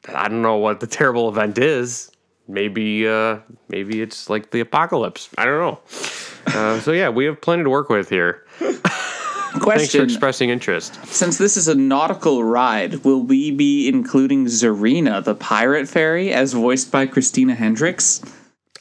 I 0.07 0.27
don't 0.27 0.41
know 0.41 0.57
what 0.57 0.79
the 0.79 0.87
terrible 0.99 1.29
event 1.29 1.57
is. 1.57 2.11
Maybe, 2.47 3.07
uh, 3.07 3.39
maybe 3.69 4.01
it's 4.01 4.29
like 4.29 4.51
the 4.51 4.59
apocalypse. 4.59 5.29
I 5.37 5.45
don't 5.45 5.59
know. 5.59 5.79
Uh, 6.45 6.79
so 6.79 6.91
yeah, 6.91 7.09
we 7.09 7.25
have 7.25 7.41
plenty 7.41 7.63
to 7.63 7.71
work 7.71 7.89
with 7.89 8.07
here. 8.09 8.45
Question. 8.59 8.81
Thanks 9.63 9.95
for 9.95 10.03
expressing 10.03 10.51
interest. 10.51 11.03
Since 11.07 11.39
this 11.39 11.57
is 11.57 11.67
a 11.67 11.73
nautical 11.73 12.43
ride, 12.43 13.03
will 13.03 13.23
we 13.23 13.49
be 13.49 13.87
including 13.87 14.45
Zarina, 14.45 15.23
the 15.23 15.33
pirate 15.33 15.89
fairy, 15.89 16.31
as 16.31 16.53
voiced 16.53 16.91
by 16.91 17.07
Christina 17.07 17.55
Hendricks? 17.55 18.21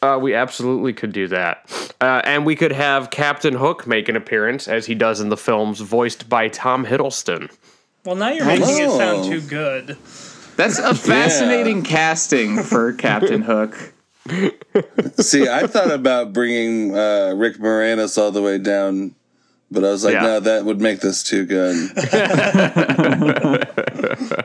Uh, 0.04 0.18
we 0.18 0.34
absolutely 0.34 0.92
could 0.92 1.12
do 1.12 1.26
that. 1.28 1.64
Uh, 1.98 2.20
and 2.24 2.44
we 2.44 2.54
could 2.54 2.72
have 2.72 3.08
Captain 3.08 3.54
Hook 3.54 3.86
make 3.86 4.06
an 4.10 4.16
appearance, 4.16 4.68
as 4.68 4.84
he 4.84 4.94
does 4.94 5.18
in 5.18 5.30
the 5.30 5.36
films, 5.36 5.80
voiced 5.80 6.28
by 6.28 6.48
Tom 6.48 6.84
Hiddleston. 6.84 7.50
Well, 8.04 8.14
now 8.14 8.28
you're 8.28 8.44
making 8.44 8.76
it 8.80 8.90
sound 8.90 9.24
too 9.24 9.40
good. 9.40 9.96
That's 10.56 10.78
a 10.78 10.94
fascinating 10.94 11.82
casting 11.84 12.62
for 12.62 12.92
Captain 12.92 13.40
Hook. 13.48 13.94
See, 15.20 15.48
I 15.48 15.66
thought 15.66 15.90
about 15.90 16.34
bringing 16.34 16.94
uh, 16.94 17.32
Rick 17.34 17.56
Moranis 17.56 18.18
all 18.18 18.30
the 18.30 18.42
way 18.42 18.58
down, 18.58 19.14
but 19.70 19.84
I 19.84 19.90
was 19.90 20.04
like, 20.04 20.12
Yeah. 20.14 20.22
no, 20.22 20.40
that 20.40 20.66
would 20.66 20.82
make 20.82 21.00
this 21.00 21.22
too 21.22 21.46
good. 21.46 21.74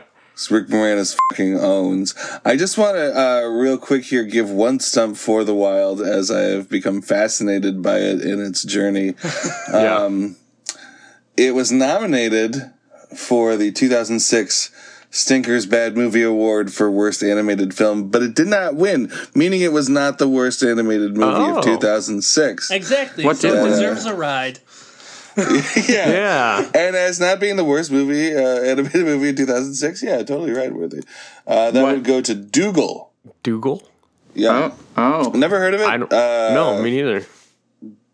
'Cause 0.40 0.50
Rick 0.50 0.68
Moranis 0.68 1.16
fucking 1.28 1.58
owns. 1.60 2.14
I 2.46 2.56
just 2.56 2.78
want 2.78 2.96
to, 2.96 3.14
uh, 3.20 3.42
real 3.48 3.76
quick 3.76 4.04
here, 4.04 4.22
give 4.24 4.48
one 4.50 4.80
stump 4.80 5.18
for 5.18 5.44
the 5.44 5.54
wild 5.54 6.00
as 6.00 6.30
I 6.30 6.40
have 6.44 6.66
become 6.70 7.02
fascinated 7.02 7.82
by 7.82 7.98
it 7.98 8.22
in 8.22 8.40
its 8.42 8.62
journey. 8.62 9.14
Yeah. 9.70 9.98
Um, 10.04 10.36
it 11.36 11.54
was 11.54 11.70
nominated 11.70 12.70
for 13.14 13.56
the 13.56 13.70
2006 13.70 14.70
Stinkers 15.10 15.66
Bad 15.66 15.94
Movie 15.96 16.22
Award 16.22 16.72
for 16.72 16.90
Worst 16.90 17.22
Animated 17.22 17.74
Film, 17.74 18.08
but 18.08 18.22
it 18.22 18.34
did 18.34 18.46
not 18.48 18.76
win, 18.76 19.12
meaning 19.34 19.60
it 19.60 19.72
was 19.72 19.88
not 19.90 20.18
the 20.18 20.28
worst 20.28 20.62
animated 20.62 21.16
movie 21.16 21.36
Oh. 21.36 21.58
of 21.58 21.64
2006. 21.64 22.70
Exactly. 22.70 23.24
What 23.24 23.36
so 23.36 23.50
did 23.54 23.64
it 23.64 23.68
deserves 23.68 24.06
a 24.06 24.14
ride. 24.14 24.60
yeah. 25.88 26.10
yeah. 26.10 26.58
And 26.74 26.96
as 26.96 27.20
not 27.20 27.40
being 27.40 27.56
the 27.56 27.64
worst 27.64 27.90
movie, 27.90 28.34
uh, 28.34 28.40
animated 28.62 29.04
movie 29.06 29.28
in 29.30 29.36
2006, 29.36 30.02
yeah, 30.02 30.16
totally 30.18 30.52
right 30.52 30.72
worthy. 30.72 31.02
Uh, 31.46 31.70
that 31.70 31.82
What? 31.82 31.94
would 31.96 32.04
go 32.04 32.20
to 32.20 32.34
Doogal. 32.34 33.08
Doogal? 33.44 33.82
Yeah. 34.34 34.72
Oh, 34.96 35.24
oh. 35.26 35.30
Never 35.36 35.58
heard 35.58 35.74
of 35.74 35.80
it? 35.80 35.86
I 35.88 35.96
don't. 35.96 36.12
uh, 36.12 36.54
no, 36.54 36.82
me 36.82 36.90
neither. 36.92 37.26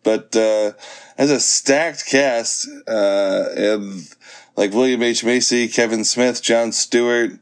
but 0.02 0.34
uh, 0.36 0.72
has 1.18 1.30
a 1.30 1.40
stacked 1.40 2.06
cast 2.06 2.68
uh, 2.88 3.44
and 3.56 4.08
like 4.56 4.72
William 4.72 5.02
H 5.02 5.24
Macy, 5.24 5.68
Kevin 5.68 6.04
Smith, 6.04 6.42
Jon 6.42 6.72
Stewart, 6.72 7.32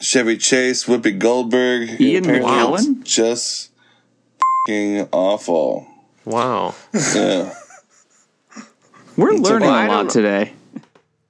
Chevy 0.00 0.36
Chase, 0.36 0.84
Whoopi 0.84 1.18
Goldberg. 1.18 2.00
Ian 2.00 2.24
Apparently 2.24 2.50
McKellen? 2.52 3.04
Just 3.04 3.70
fing 4.66 5.08
awful. 5.12 5.86
Wow. 6.24 6.74
Yeah. 6.94 7.54
We're 9.16 9.32
learning 9.34 9.68
I 9.68 9.84
a 9.84 9.88
don't 9.88 9.96
lot 10.06 10.10
today. 10.10 10.52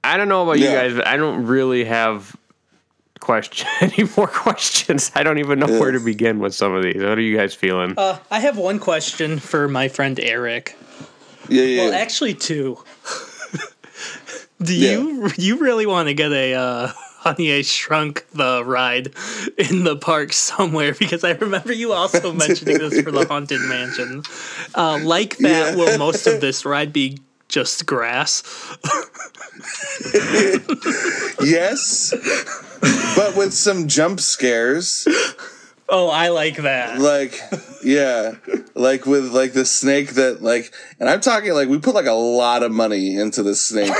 I 0.03 0.17
don't 0.17 0.29
know 0.29 0.43
about 0.43 0.59
Yeah. 0.59 0.69
you 0.71 0.75
guys, 0.77 0.93
but 0.95 1.07
I 1.07 1.17
don't 1.17 1.45
really 1.45 1.85
have 1.85 2.35
question 3.19 3.67
any 3.81 4.07
more 4.17 4.27
questions. 4.27 5.11
I 5.15 5.23
don't 5.23 5.37
even 5.39 5.59
know 5.59 5.67
where 5.79 5.91
to 5.91 5.99
begin 5.99 6.39
with 6.39 6.53
some 6.53 6.73
of 6.73 6.83
these. 6.83 6.95
What 7.01 7.17
are 7.17 7.21
you 7.21 7.35
guys 7.37 7.53
feeling? 7.55 7.93
Uh, 7.97 8.19
I 8.29 8.39
have 8.39 8.57
one 8.57 8.79
question 8.79 9.39
for 9.39 9.67
my 9.67 9.87
friend 9.87 10.19
Eric. 10.19 10.77
Yeah, 11.49 11.63
yeah. 11.63 11.83
Well, 11.85 11.93
actually, 11.93 12.33
two. 12.35 12.77
Do 14.61 14.73
you 14.73 15.29
you 15.37 15.57
really 15.57 15.85
want 15.85 16.07
to 16.07 16.13
get 16.13 16.31
a 16.31 16.53
uh, 16.53 16.87
Honey 17.19 17.53
I 17.53 17.63
Shrunk 17.63 18.25
the 18.31 18.63
ride 18.65 19.11
in 19.57 19.83
the 19.83 19.97
park 19.97 20.31
somewhere? 20.31 20.93
Because 20.99 21.23
I 21.25 21.31
remember 21.31 21.73
you 21.73 21.91
also 21.91 22.31
mentioning 22.31 22.77
this 22.77 23.01
for 23.01 23.11
the 23.11 23.25
Haunted 23.25 23.59
Mansion. 23.61 24.23
Uh, 24.73 24.99
like 25.03 25.37
that, 25.39 25.73
Yeah. 25.73 25.75
will 25.75 25.97
most 25.97 26.27
of 26.27 26.39
this 26.39 26.63
ride 26.65 26.93
be 26.93 27.19
just 27.53 27.85
grass? 27.85 28.41
yes, 31.41 32.11
but 33.15 33.35
with 33.37 33.53
some 33.53 33.87
jump 33.87 34.19
scares. 34.19 35.07
Oh, 35.87 36.09
I 36.09 36.29
like 36.29 36.57
that. 36.57 36.99
like 36.99 37.39
yeah 37.83 38.35
like 38.73 39.05
with 39.05 39.25
like 39.31 39.53
the 39.53 39.65
snake 39.65 40.11
that 40.13 40.41
like 40.41 40.73
and 40.99 41.09
i'm 41.09 41.19
talking 41.19 41.53
like 41.53 41.67
we 41.67 41.77
put 41.77 41.93
like 41.93 42.05
a 42.07 42.13
lot 42.13 42.63
of 42.63 42.71
money 42.71 43.15
into 43.17 43.43
the 43.43 43.53
snake 43.53 43.93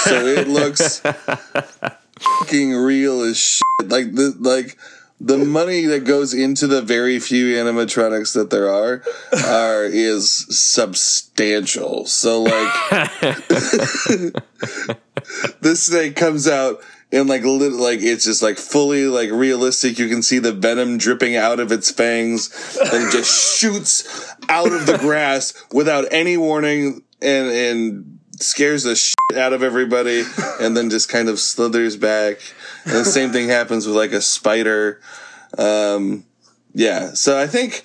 so 0.00 0.24
it 0.26 0.48
looks 0.48 1.00
fucking 2.20 2.72
real 2.72 3.20
as 3.20 3.36
shit 3.38 3.88
like 3.88 4.14
the 4.14 4.34
like 4.40 4.78
the 5.18 5.38
money 5.38 5.86
that 5.86 6.04
goes 6.04 6.34
into 6.34 6.66
the 6.66 6.82
very 6.82 7.18
few 7.18 7.54
animatronics 7.54 8.34
that 8.34 8.50
there 8.50 8.70
are 8.70 9.02
are 9.46 9.84
is 9.84 10.46
substantial 10.50 12.04
so 12.06 12.42
like 12.42 13.30
this 15.60 15.84
snake 15.84 16.16
comes 16.16 16.46
out 16.46 16.82
and 17.12 17.28
like 17.28 17.44
lit, 17.44 17.72
like 17.72 18.00
it's 18.02 18.24
just 18.24 18.42
like 18.42 18.58
fully 18.58 19.06
like 19.06 19.30
realistic. 19.30 19.98
You 19.98 20.08
can 20.08 20.22
see 20.22 20.38
the 20.38 20.52
venom 20.52 20.98
dripping 20.98 21.36
out 21.36 21.60
of 21.60 21.72
its 21.72 21.90
fangs, 21.90 22.78
and 22.80 23.12
just 23.12 23.58
shoots 23.58 24.32
out 24.48 24.72
of 24.72 24.86
the 24.86 24.98
grass 24.98 25.54
without 25.72 26.06
any 26.10 26.36
warning, 26.36 27.02
and 27.22 27.48
and 27.48 28.18
scares 28.38 28.82
the 28.82 28.96
shit 28.96 29.36
out 29.36 29.52
of 29.52 29.62
everybody, 29.62 30.24
and 30.60 30.76
then 30.76 30.90
just 30.90 31.08
kind 31.08 31.28
of 31.28 31.38
slithers 31.38 31.96
back. 31.96 32.38
And 32.86 32.94
the 32.94 33.04
same 33.04 33.32
thing 33.32 33.48
happens 33.48 33.86
with 33.86 33.96
like 33.96 34.12
a 34.12 34.20
spider. 34.20 35.00
Um, 35.58 36.24
yeah, 36.74 37.14
so 37.14 37.38
I 37.38 37.46
think 37.46 37.84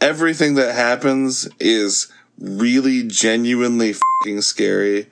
everything 0.00 0.54
that 0.54 0.74
happens 0.74 1.48
is 1.60 2.10
really 2.38 3.06
genuinely 3.06 3.94
fucking 3.94 4.42
scary 4.42 5.06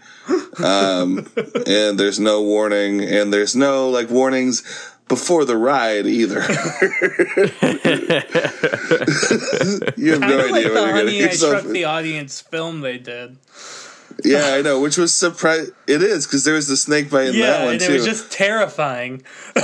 um, 0.63 1.27
and 1.67 1.99
there's 1.99 2.19
no 2.19 2.43
warning, 2.43 3.03
and 3.03 3.33
there's 3.33 3.55
no 3.55 3.89
like 3.89 4.11
warnings 4.11 4.63
before 5.09 5.45
the 5.45 5.57
ride 5.57 6.07
either. 6.07 6.41
you 9.97 10.13
have 10.13 10.21
no 10.21 10.29
Kind 10.29 10.33
of 10.33 10.51
like 10.51 10.53
idea 10.53 10.73
what 10.73 10.87
you're 10.87 10.93
Honey 10.93 11.21
I 11.21 11.27
yourself. 11.27 11.65
The 11.65 11.85
Audience 11.85 12.41
film 12.41 12.81
they 12.81 12.99
did. 12.99 13.37
yeah, 14.25 14.55
I 14.55 14.63
know, 14.63 14.81
which 14.81 14.97
was 14.97 15.13
surprise. 15.15 15.71
It 15.87 16.03
is 16.03 16.27
because 16.27 16.45
there 16.45 16.55
was 16.55 16.69
the 16.69 16.77
snake 16.77 17.11
bite 17.11 17.27
in 17.29 17.33
that 17.35 17.61
Yeah, 17.61 17.65
one 17.65 17.73
and 17.73 17.81
too. 17.81 17.91
it 17.93 17.95
was 17.95 18.05
just 18.05 18.31
terrifying. 18.33 19.23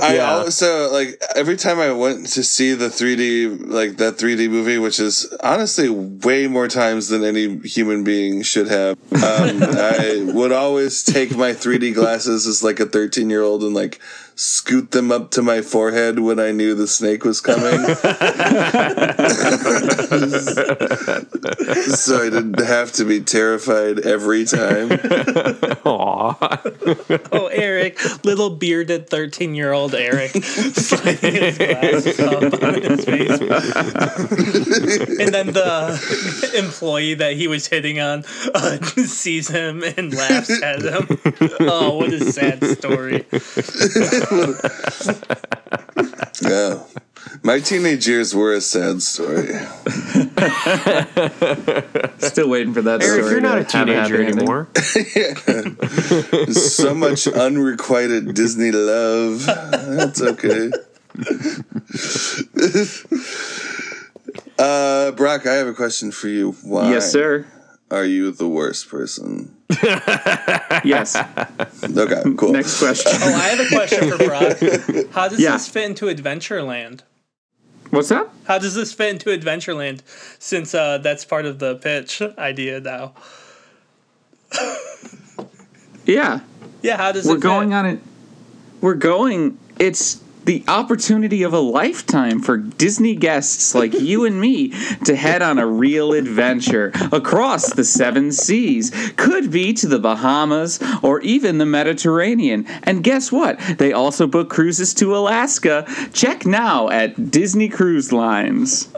I 0.00 0.16
Yeah. 0.16 0.30
also 0.36 0.90
like 0.90 1.20
every 1.34 1.56
time 1.56 1.78
I 1.78 1.92
went 1.92 2.26
to 2.28 2.42
see 2.42 2.72
the 2.74 2.88
3D 2.88 3.66
like 3.68 3.96
that 3.98 4.14
3D 4.16 4.48
movie, 4.50 4.78
which 4.78 5.00
is 5.00 5.26
honestly 5.42 5.88
way 5.88 6.46
more 6.46 6.68
times 6.68 7.08
than 7.08 7.24
any 7.24 7.58
human 7.58 8.04
being 8.04 8.42
should 8.42 8.68
have. 8.68 8.96
Um, 9.12 9.20
I 9.62 10.30
would 10.34 10.52
always 10.52 11.02
take 11.02 11.36
my 11.36 11.52
3D 11.52 11.94
glasses 11.94 12.46
as 12.46 12.62
like 12.62 12.80
a 12.80 12.86
13 12.86 13.28
year 13.30 13.42
old 13.42 13.62
and 13.62 13.74
like 13.74 14.00
scoot 14.36 14.90
them 14.90 15.12
up 15.12 15.30
to 15.32 15.42
my 15.42 15.60
forehead 15.62 16.18
when 16.18 16.38
I 16.40 16.50
knew 16.52 16.74
the 16.74 16.88
snake 16.88 17.24
was 17.24 17.40
coming, 17.40 17.84
so 21.94 22.22
I 22.22 22.30
didn't 22.30 22.60
have 22.60 22.92
to 22.92 23.04
be 23.04 23.20
terrified 23.20 24.00
every 24.00 24.44
time. 24.44 24.92
Aw. 25.84 26.60
Oh, 27.32 27.46
Eric, 27.46 27.98
little 28.24 28.50
bearded 28.50 29.08
13 29.08 29.54
year 29.54 29.72
old 29.72 29.94
Eric, 29.94 30.30
sliding 30.32 31.34
his 31.34 31.58
glasses 31.58 32.20
up 32.20 32.62
on 32.62 32.82
his 32.82 33.04
face. 33.04 33.30
and 35.20 35.34
then 35.34 35.46
the 35.52 36.52
employee 36.56 37.14
that 37.14 37.34
he 37.34 37.46
was 37.46 37.66
hitting 37.66 38.00
on 38.00 38.24
uh, 38.54 38.78
sees 39.06 39.48
him 39.48 39.82
and 39.96 40.14
laughs 40.14 40.62
at 40.62 40.82
him. 40.82 41.06
Oh, 41.60 41.98
what 41.98 42.12
a 42.12 42.32
sad 42.32 42.64
story. 42.64 43.24
Yeah. 46.42 46.82
My 47.42 47.60
teenage 47.60 48.06
years 48.06 48.34
were 48.34 48.52
a 48.52 48.60
sad 48.60 49.00
story. 49.02 49.46
Still 52.18 52.48
waiting 52.50 52.74
for 52.74 52.82
that 52.82 53.00
Eric, 53.02 53.20
story. 53.24 53.30
you're 53.32 53.40
not 53.40 53.58
a 53.58 53.64
to 53.64 53.76
have 53.78 53.88
happy 53.88 54.10
teenager 54.10 54.20
ending. 54.22 54.38
anymore. 54.38 54.68
so 56.52 56.94
much 56.94 57.26
unrequited 57.28 58.34
Disney 58.34 58.72
love. 58.72 59.44
That's 59.46 60.20
okay. 60.20 60.70
uh, 64.58 65.12
Brock, 65.12 65.46
I 65.46 65.54
have 65.54 65.66
a 65.68 65.74
question 65.74 66.10
for 66.10 66.28
you. 66.28 66.52
Why 66.62 66.90
Yes, 66.90 67.10
sir. 67.10 67.46
are 67.90 68.04
you 68.04 68.30
the 68.32 68.48
worst 68.48 68.88
person? 68.88 69.56
Yes. 70.84 71.16
Okay, 71.16 72.22
cool. 72.36 72.52
Next 72.52 72.78
question. 72.78 73.12
Oh, 73.14 73.34
I 73.34 73.48
have 73.48 73.60
a 73.60 73.68
question 73.68 74.10
for 74.10 74.18
Brock. 74.18 74.58
How 75.12 75.28
does 75.28 75.40
Yeah. 75.40 75.52
this 75.52 75.68
fit 75.68 75.84
into 75.84 76.06
Adventureland? 76.06 77.00
What's 77.90 78.08
that? 78.08 78.28
How 78.44 78.58
does 78.58 78.74
this 78.74 78.92
fit 78.92 79.10
into 79.10 79.30
Adventureland? 79.30 80.00
Since 80.38 80.74
uh, 80.74 80.98
that's 80.98 81.24
part 81.24 81.46
of 81.46 81.58
the 81.60 81.76
pitch 81.76 82.20
idea 82.36 82.80
now. 82.80 83.14
Yeah, 86.04 86.40
Yeah, 86.82 86.96
how 86.98 87.12
does 87.12 87.24
we're 87.26 87.36
it 87.36 87.40
going 87.40 87.70
fit? 87.70 87.74
on 87.76 87.86
it. 87.86 87.98
We're 88.82 88.94
going. 88.94 89.58
It's 89.78 90.16
the 90.44 90.62
opportunity 90.68 91.42
of 91.42 91.52
a 91.52 91.58
lifetime 91.58 92.40
for 92.40 92.56
Disney 92.56 93.14
guests 93.16 93.74
like 93.74 93.92
you 93.94 94.24
and 94.24 94.40
me 94.40 94.68
to 95.04 95.16
head 95.16 95.42
on 95.42 95.58
a 95.58 95.66
real 95.66 96.12
adventure 96.12 96.92
across 97.12 97.72
the 97.72 97.84
seven 97.84 98.30
seas. 98.32 98.90
Could 99.16 99.50
be 99.50 99.72
to 99.74 99.86
the 99.88 99.98
Bahamas 99.98 100.80
or 101.02 101.20
even 101.22 101.58
the 101.58 101.66
Mediterranean. 101.66 102.66
And 102.82 103.02
guess 103.02 103.32
what? 103.32 103.58
They 103.78 103.92
also 103.92 104.26
book 104.26 104.50
cruises 104.50 104.94
to 104.94 105.16
Alaska. 105.16 105.86
Check 106.12 106.44
now 106.46 106.88
at 106.90 107.30
Disney 107.30 107.68
Cruise 107.68 108.12
Lines. 108.12 108.88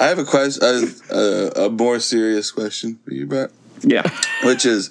I 0.00 0.06
have 0.06 0.18
a 0.18 0.24
question, 0.24 0.62
a, 1.10 1.14
a, 1.14 1.66
a 1.66 1.70
more 1.70 1.98
serious 2.00 2.50
question 2.50 2.98
for 3.04 3.12
you, 3.12 3.26
Brett, 3.26 3.50
Yeah. 3.82 4.08
which 4.44 4.64
is, 4.64 4.88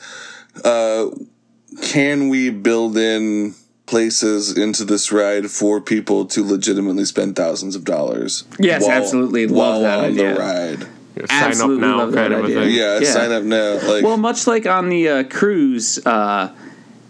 uh, 0.63 1.07
can 1.81 2.29
we 2.29 2.51
build 2.51 2.95
in 2.95 3.55
places 3.89 4.55
into 4.55 4.85
this 4.85 5.11
ride 5.11 5.49
for 5.49 5.81
people 5.81 6.25
to 6.25 6.43
legitimately 6.45 7.05
spend 7.05 7.35
thousands 7.35 7.75
of 7.75 7.83
dollars? 7.83 8.43
Yes, 8.59 8.87
absolutely. 8.87 9.47
Love 9.47 9.57
While 9.57 9.81
that 9.81 9.99
on 9.99 10.05
idea. 10.05 10.33
the 10.35 10.39
ride. 10.39 10.79
Sign 11.27 11.27
Absolutely 11.29 11.83
up 11.83 11.89
now, 11.89 11.97
love 11.97 12.11
that 12.13 12.21
kind 12.29 12.33
of 12.33 12.39
a 12.39 12.43
idea. 12.45 12.59
thing. 12.61 12.75
Yeah, 12.75 12.99
Yeah. 12.99 13.11
sign 13.11 13.31
up 13.31 13.43
now. 13.43 13.73
Like, 13.91 14.03
Well, 14.05 14.15
much 14.17 14.47
like 14.47 14.65
on 14.67 14.87
the 14.89 15.09
uh, 15.09 15.23
cruise, 15.23 15.99
uh, 16.05 16.49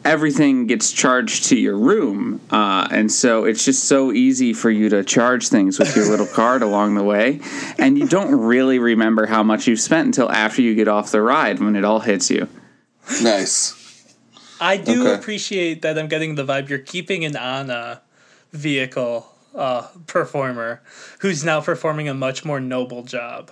everything 0.03 0.65
gets 0.65 0.91
charged 0.91 1.45
to 1.49 1.57
your 1.57 1.77
room, 1.77 2.39
uh, 2.49 2.87
and 2.89 3.11
so 3.11 3.43
it's 3.43 3.63
just 3.65 3.83
so 3.83 4.11
easy 4.11 4.53
for 4.53 4.71
you 4.71 4.89
to 4.89 5.03
charge 5.03 5.49
things 5.49 5.77
with 5.77 5.95
your 5.95 6.09
little 6.09 6.25
card 6.25 6.63
along 6.63 6.95
the 6.95 7.03
way, 7.03 7.39
and 7.77 7.99
you 7.99 8.07
don't 8.07 8.31
really 8.33 8.79
remember 8.79 9.27
how 9.27 9.43
much 9.43 9.67
you've 9.67 9.81
spent 9.81 10.07
until 10.07 10.31
after 10.31 10.61
you 10.63 10.73
get 10.73 10.87
off 10.87 11.11
the 11.11 11.21
ride 11.21 11.59
when 11.59 11.75
it 11.75 11.83
all 11.85 11.99
hits 11.99 12.31
you. 12.31 12.47
nice. 13.21 13.75
I 14.61 14.77
do 14.77 15.03
Okay. 15.07 15.13
appreciate 15.19 15.81
that 15.83 15.97
I'm 15.97 16.07
getting 16.07 16.35
the 16.35 16.43
vibe 16.45 16.69
you're 16.69 16.79
keeping 16.79 17.23
an 17.25 17.35
Anna 17.35 18.01
vehicle 18.51 19.27
uh, 19.55 19.87
performer 20.07 20.81
who's 21.19 21.43
now 21.43 21.61
performing 21.61 22.07
a 22.09 22.13
much 22.13 22.43
more 22.45 22.59
noble 22.59 23.03
job. 23.03 23.51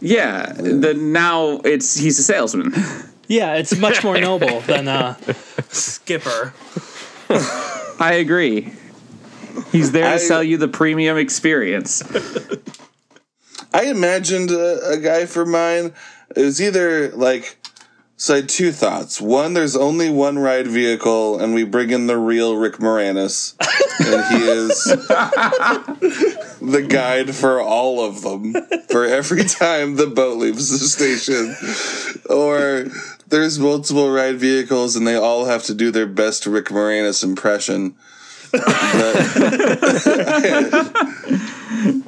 Yeah, 0.00 0.52
the 0.52 0.94
now 0.94 1.60
it's 1.64 1.96
he's 1.96 2.18
a 2.18 2.22
salesman. 2.22 2.72
Yeah, 3.26 3.54
it's 3.56 3.76
much 3.76 4.02
more 4.04 4.18
noble 4.18 4.60
than 4.66 4.88
uh, 4.88 5.16
Skipper. 5.68 6.54
I 7.28 8.14
agree. 8.20 8.72
He's 9.72 9.92
there 9.92 10.12
to 10.12 10.18
sell 10.18 10.42
you 10.42 10.56
the 10.56 10.68
premium 10.68 11.16
experience. 11.18 12.02
I 13.74 13.84
imagined 13.86 14.50
a, 14.50 14.90
a 14.92 14.96
guy 14.98 15.26
for 15.26 15.44
mine. 15.44 15.92
It 16.34 16.42
was 16.42 16.60
either 16.62 17.10
like, 17.10 17.57
so 18.20 18.34
I 18.34 18.38
had 18.38 18.48
two 18.48 18.72
thoughts. 18.72 19.20
One, 19.20 19.54
there's 19.54 19.76
only 19.76 20.10
one 20.10 20.40
ride 20.40 20.66
vehicle, 20.66 21.38
and 21.38 21.54
we 21.54 21.62
bring 21.62 21.90
in 21.90 22.08
the 22.08 22.18
real 22.18 22.56
Rick 22.56 22.78
Moranis, 22.78 23.54
and 24.00 24.42
he 24.42 24.48
is 24.48 24.84
the 26.60 26.82
guide 26.82 27.32
for 27.32 27.60
all 27.60 28.04
of 28.04 28.22
them 28.22 28.56
for 28.88 29.04
every 29.04 29.44
time 29.44 29.94
the 29.94 30.08
boat 30.08 30.36
leaves 30.36 30.68
the 30.68 30.78
station. 30.78 31.54
Or 32.28 32.86
there's 33.28 33.60
multiple 33.60 34.10
ride 34.10 34.38
vehicles, 34.38 34.96
and 34.96 35.06
they 35.06 35.14
all 35.14 35.44
have 35.44 35.62
to 35.64 35.74
do 35.74 35.92
their 35.92 36.06
best 36.06 36.44
Rick 36.44 36.66
Moranis 36.66 37.22
impression. 37.22 37.94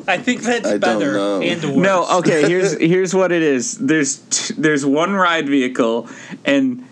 I 0.08 0.18
think 0.18 0.42
that's 0.42 0.66
I 0.66 0.78
don't 0.78 0.80
better 0.80 1.12
know. 1.14 1.40
and 1.42 1.62
worse. 1.64 1.76
No, 1.76 2.18
okay. 2.18 2.42
Here's 2.48 2.76
here's 2.78 3.14
what 3.14 3.32
it 3.32 3.42
is. 3.42 3.78
There's 3.78 4.16
t- 4.30 4.54
there's 4.56 4.84
one 4.84 5.12
ride 5.14 5.48
vehicle, 5.48 6.08
and 6.44 6.84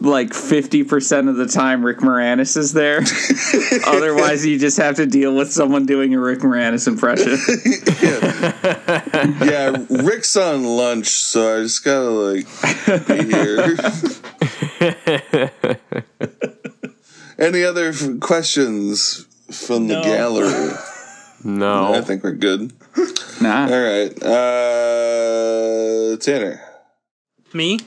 like 0.00 0.32
fifty 0.34 0.84
percent 0.84 1.28
of 1.28 1.36
the 1.36 1.46
time 1.46 1.84
Rick 1.84 1.98
Moranis 1.98 2.56
is 2.56 2.72
there. 2.72 3.00
Otherwise, 3.86 4.44
you 4.46 4.58
just 4.58 4.76
have 4.76 4.96
to 4.96 5.06
deal 5.06 5.34
with 5.34 5.52
someone 5.52 5.86
doing 5.86 6.14
a 6.14 6.20
Rick 6.20 6.40
Moranis 6.40 6.86
impression. 6.86 7.38
Yeah, 9.48 9.76
Rick's 9.90 10.36
on 10.36 10.64
lunch, 10.64 11.08
so 11.08 11.58
I 11.58 11.62
just 11.62 11.84
gotta 11.84 12.10
like 12.10 12.46
be 13.06 13.24
here. 13.24 13.76
Any 17.38 17.64
other 17.64 17.88
f- 17.88 18.20
questions 18.20 19.26
from 19.50 19.88
the 19.88 19.94
No. 19.94 20.02
gallery? 20.02 20.70
No. 21.44 21.94
I 21.94 22.00
think 22.00 22.22
we're 22.24 22.32
good. 22.32 22.72
Nah. 23.40 23.66
All 23.70 23.80
right, 23.80 24.10
uh, 24.20 26.16
Tanner, 26.16 26.60
Me? 27.54 27.78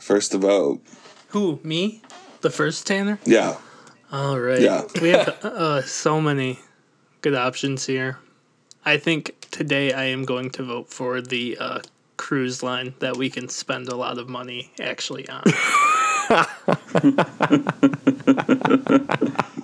first 0.00 0.34
about 0.34 0.80
Who? 1.28 1.60
Me? 1.62 2.02
The 2.40 2.50
first 2.50 2.84
Tanner? 2.84 3.20
yeah. 3.24 3.56
All 4.10 4.40
right. 4.40 4.60
Yeah. 4.60 4.82
We 5.00 5.10
have 5.10 5.28
uh, 5.44 5.82
so 5.82 6.20
many 6.20 6.58
good 7.20 7.36
options 7.36 7.86
here. 7.86 8.18
I 8.84 8.96
think 8.96 9.46
today 9.52 9.92
I 9.92 10.04
am 10.06 10.24
going 10.24 10.50
to 10.50 10.64
vote 10.64 10.90
for 10.90 11.20
the 11.20 11.56
uh, 11.60 11.78
cruise 12.16 12.62
line 12.64 12.94
that 12.98 13.16
we 13.16 13.30
can 13.30 13.48
spend 13.48 13.88
a 13.88 13.94
lot 13.96 14.18
of 14.18 14.28
money 14.28 14.72
actually 14.80 15.28
on. 15.28 15.44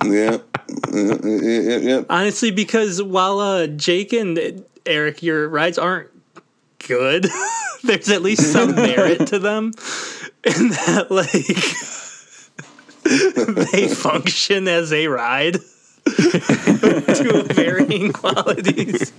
Yep. 0.03 0.50
Yep. 0.91 2.07
Honestly, 2.09 2.51
because 2.51 3.01
while 3.01 3.39
uh, 3.39 3.67
Jake 3.67 4.13
and 4.13 4.65
Eric, 4.85 5.23
your 5.23 5.47
rides 5.47 5.77
aren't 5.77 6.09
good, 6.87 7.27
there's 7.83 8.09
at 8.09 8.21
least 8.21 8.51
some 8.51 8.75
merit 8.75 9.27
to 9.27 9.39
them 9.39 9.71
in 10.43 10.69
that, 10.69 11.07
like, 11.09 11.31
they 13.71 13.87
function 13.87 14.67
as 14.67 14.91
a 14.91 15.07
ride 15.07 15.53
to 16.05 17.45
varying 17.53 18.11
qualities. 18.11 19.11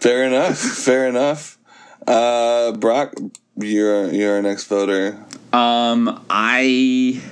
Fair 0.00 0.24
enough. 0.24 0.58
Fair 0.58 1.08
enough. 1.08 1.58
Uh, 2.06 2.72
Brock, 2.72 3.14
you're 3.56 4.10
you're 4.12 4.36
our 4.36 4.42
next 4.42 4.64
voter. 4.64 5.18
Um, 5.54 6.24
I 6.28 7.22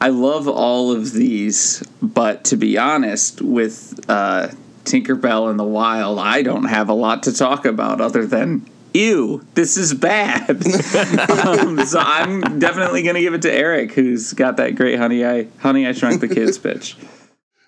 I 0.00 0.08
love 0.08 0.48
all 0.48 0.90
of 0.90 1.12
these, 1.12 1.84
but 2.02 2.42
to 2.46 2.56
be 2.56 2.76
honest, 2.76 3.40
with 3.40 4.00
uh, 4.08 4.48
Tinkerbell 4.84 5.48
in 5.48 5.56
the 5.56 5.64
Wild, 5.64 6.18
I 6.18 6.42
don't 6.42 6.64
have 6.64 6.88
a 6.88 6.92
lot 6.92 7.22
to 7.24 7.32
talk 7.32 7.64
about 7.66 8.00
other 8.00 8.26
than. 8.26 8.68
Ew, 8.92 9.46
this 9.54 9.76
is 9.76 9.94
bad. 9.94 10.50
um, 11.46 11.86
so 11.86 12.00
I'm 12.00 12.58
definitely 12.58 13.04
gonna 13.04 13.20
give 13.20 13.34
it 13.34 13.42
to 13.42 13.52
Eric, 13.52 13.92
who's 13.92 14.32
got 14.32 14.56
that 14.56 14.74
great 14.74 14.98
"Honey, 14.98 15.24
I 15.24 15.46
Honey, 15.60 15.86
I 15.86 15.92
Shrunk 15.92 16.20
the 16.20 16.26
Kids" 16.26 16.58
pitch. 16.58 16.96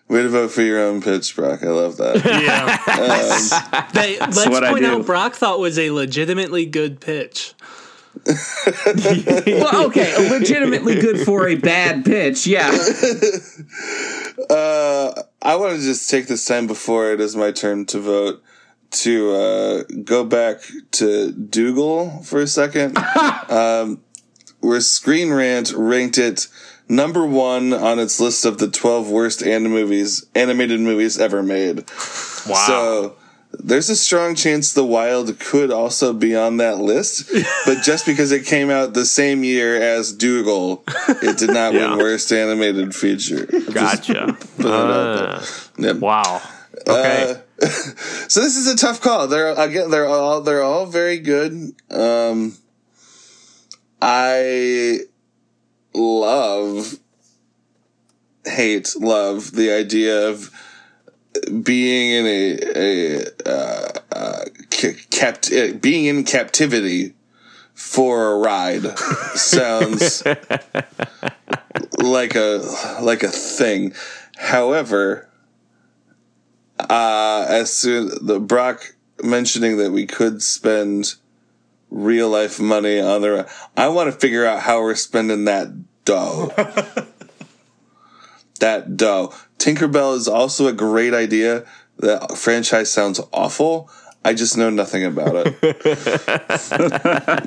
Way 0.08 0.22
to 0.24 0.28
vote 0.28 0.50
for 0.50 0.62
your 0.62 0.80
own 0.80 1.00
pitch, 1.00 1.36
Brock. 1.36 1.62
I 1.62 1.68
love 1.68 1.98
that. 1.98 2.16
Yeah. 2.24 3.86
They, 3.92 4.18
let's 4.18 4.44
point 4.44 4.84
out 4.84 5.06
Brock 5.06 5.34
thought 5.34 5.60
was 5.60 5.78
a 5.78 5.92
legitimately 5.92 6.66
good 6.66 7.00
pitch. 7.00 7.54
Well, 8.24 9.86
okay, 9.86 10.30
legitimately 10.30 11.00
good 11.00 11.20
for 11.20 11.48
a 11.48 11.54
bad 11.56 12.04
pitch, 12.04 12.46
yeah. 12.46 12.70
Uh, 14.50 15.12
I 15.42 15.56
want 15.56 15.78
to 15.78 15.82
just 15.82 16.08
take 16.10 16.26
this 16.26 16.44
time 16.44 16.66
before 16.66 17.12
it 17.12 17.20
is 17.20 17.36
my 17.36 17.52
turn 17.52 17.84
to 17.86 18.00
vote 18.00 18.42
to 18.90 19.32
uh, 19.32 19.82
go 20.04 20.24
back 20.24 20.60
to 20.92 21.32
Doogal 21.32 22.24
for 22.24 22.40
a 22.40 22.46
second. 22.46 22.98
um, 23.50 24.00
where 24.60 24.80
Screen 24.80 25.32
Rant 25.32 25.72
ranked 25.72 26.18
it 26.18 26.48
number 26.88 27.26
one 27.26 27.72
on 27.72 27.98
its 27.98 28.20
list 28.20 28.44
of 28.44 28.58
the 28.58 28.70
12 28.70 29.10
worst 29.10 29.42
anim- 29.42 29.72
movies, 29.72 30.26
animated 30.34 30.80
movies 30.80 31.18
ever 31.18 31.42
made. 31.42 31.84
Wow. 32.46 32.66
So 32.66 33.16
there's 33.58 33.90
a 33.90 33.96
strong 33.96 34.34
chance 34.34 34.72
The 34.72 34.84
Wild 34.84 35.38
could 35.38 35.70
also 35.70 36.12
be 36.12 36.34
on 36.34 36.56
that 36.58 36.78
list, 36.78 37.30
but 37.66 37.82
just 37.82 38.06
because 38.06 38.32
it 38.32 38.46
came 38.46 38.70
out 38.70 38.94
the 38.94 39.04
same 39.04 39.44
year 39.44 39.80
as 39.80 40.16
Doogal, 40.16 40.82
it 41.22 41.38
did 41.38 41.50
not 41.50 41.72
Yeah. 41.74 41.90
win 41.90 41.98
worst 41.98 42.32
animated 42.32 42.94
feature. 42.94 43.46
Gotcha. 43.72 44.36
put 44.56 44.66
it 44.66 44.72
out 44.72 45.14
there. 45.16 45.28
Uh, 45.28 45.44
Yep. 45.78 45.96
wow. 45.96 46.42
Okay. 46.88 47.36
Uh, 47.62 47.66
so 48.28 48.40
this 48.40 48.56
is 48.56 48.66
a 48.66 48.76
tough 48.76 49.00
call. 49.00 49.28
They're 49.28 49.52
again, 49.56 49.90
they're 49.90 50.06
all 50.08 50.40
they're 50.40 50.62
all 50.62 50.86
very 50.86 51.18
good. 51.18 51.72
Um, 51.90 52.56
I 54.00 55.00
love, 55.94 56.98
hate, 58.44 58.94
love 58.98 59.52
the 59.52 59.70
idea 59.72 60.28
of 60.28 60.50
being 61.62 62.10
in 62.10 62.26
a 62.26 62.58
a 62.76 63.24
uh, 63.46 63.92
uh, 64.12 64.44
ca- 64.70 65.00
capt 65.10 65.52
uh, 65.52 65.72
being 65.80 66.04
in 66.06 66.24
captivity 66.24 67.14
for 67.74 68.32
a 68.32 68.36
ride 68.38 68.98
sounds 69.34 70.24
like 71.98 72.34
a 72.34 72.98
like 73.00 73.22
a 73.22 73.28
thing. 73.28 73.94
However, 74.36 75.28
uh, 76.78 77.46
as 77.48 77.72
soon 77.72 78.10
the 78.20 78.40
Brock 78.40 78.94
mentioning 79.22 79.76
that 79.78 79.92
we 79.92 80.06
could 80.06 80.42
spend 80.42 81.14
real 81.90 82.28
life 82.28 82.58
money 82.58 83.00
on 83.00 83.20
the, 83.20 83.48
I 83.76 83.88
want 83.88 84.12
to 84.12 84.18
figure 84.18 84.46
out 84.46 84.60
how 84.60 84.80
we're 84.80 84.94
spending 84.94 85.44
that 85.44 85.68
dough. 86.04 86.52
that 88.60 88.96
dough. 88.96 89.34
Tinkerbell 89.62 90.16
is 90.16 90.26
also 90.26 90.66
a 90.66 90.72
great 90.72 91.14
idea. 91.14 91.64
The 91.96 92.18
franchise 92.36 92.90
sounds 92.90 93.20
awful. 93.32 93.88
I 94.24 94.34
just 94.34 94.56
know 94.56 94.70
nothing 94.70 95.04
about 95.04 95.34
it. 95.36 95.62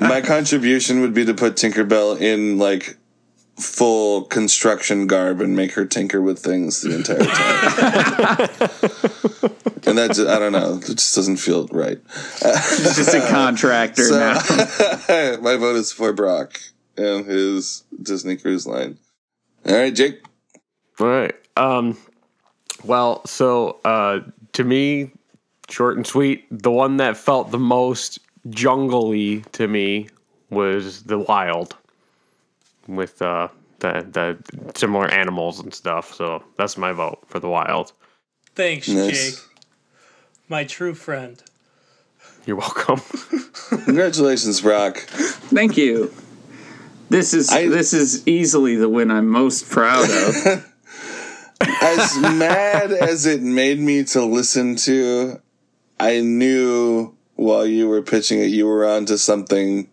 My 0.00 0.22
contribution 0.22 1.02
would 1.02 1.12
be 1.12 1.26
to 1.26 1.34
put 1.34 1.56
Tinkerbell 1.56 2.18
in 2.18 2.56
like 2.56 2.96
full 3.58 4.22
construction 4.22 5.06
garb 5.06 5.42
and 5.42 5.54
make 5.56 5.72
her 5.72 5.84
tinker 5.84 6.22
with 6.22 6.38
things 6.38 6.80
the 6.80 6.94
entire 6.94 7.18
time. 7.18 7.28
and 9.86 9.98
that 9.98 10.08
just, 10.14 10.28
I 10.28 10.38
don't 10.38 10.52
know, 10.52 10.76
it 10.76 10.96
just 10.96 11.14
doesn't 11.14 11.36
feel 11.36 11.66
right. 11.68 11.98
She's 12.40 12.96
just 12.96 13.14
a 13.14 13.26
contractor 13.28 14.10
now. 14.10 14.34
My 15.42 15.56
vote 15.56 15.76
is 15.76 15.92
for 15.92 16.14
Brock 16.14 16.60
and 16.96 17.26
his 17.26 17.84
Disney 18.02 18.36
Cruise 18.36 18.66
Line. 18.66 18.98
All 19.66 19.74
right, 19.74 19.94
Jake. 19.94 20.22
All 20.98 21.06
right. 21.06 21.34
Um, 21.56 21.96
well, 22.84 23.24
so 23.26 23.78
uh, 23.84 24.20
to 24.52 24.64
me, 24.64 25.10
short 25.68 25.96
and 25.96 26.06
sweet, 26.06 26.46
the 26.50 26.70
one 26.70 26.98
that 26.98 27.16
felt 27.16 27.50
the 27.50 27.58
most 27.58 28.18
jungly 28.50 29.44
to 29.52 29.66
me 29.66 30.08
was 30.50 31.02
the 31.04 31.18
wild 31.18 31.74
with 32.86 33.20
uh, 33.22 33.48
the 33.80 34.06
the 34.12 34.72
similar 34.78 35.08
animals 35.10 35.58
and 35.60 35.72
stuff. 35.74 36.14
So 36.14 36.42
that's 36.56 36.76
my 36.76 36.92
vote 36.92 37.18
for 37.26 37.40
the 37.40 37.48
wild. 37.48 37.92
Thanks, 38.54 38.88
Nice. 38.88 39.30
Jake. 39.36 39.40
My 40.48 40.64
true 40.64 40.94
friend. 40.94 41.42
You're 42.46 42.56
welcome. 42.56 43.00
Congratulations, 43.84 44.60
Brock. 44.60 44.98
Thank 44.98 45.76
you. 45.76 46.12
This 47.08 47.34
is 47.34 47.50
I- 47.50 47.66
this 47.68 47.92
is 47.92 48.26
easily 48.28 48.76
the 48.76 48.88
win 48.88 49.10
I'm 49.10 49.26
most 49.28 49.68
proud 49.68 50.08
of. 50.08 50.72
As 51.60 52.18
mad 52.18 52.92
as 52.92 53.26
it 53.26 53.42
made 53.42 53.78
me 53.78 54.04
to 54.04 54.24
listen 54.24 54.76
to, 54.76 55.40
I 55.98 56.20
knew 56.20 57.14
while 57.34 57.66
you 57.66 57.88
were 57.88 58.02
pitching 58.02 58.40
it, 58.40 58.46
you 58.46 58.66
were 58.66 58.86
onto 58.86 59.16
something 59.16 59.88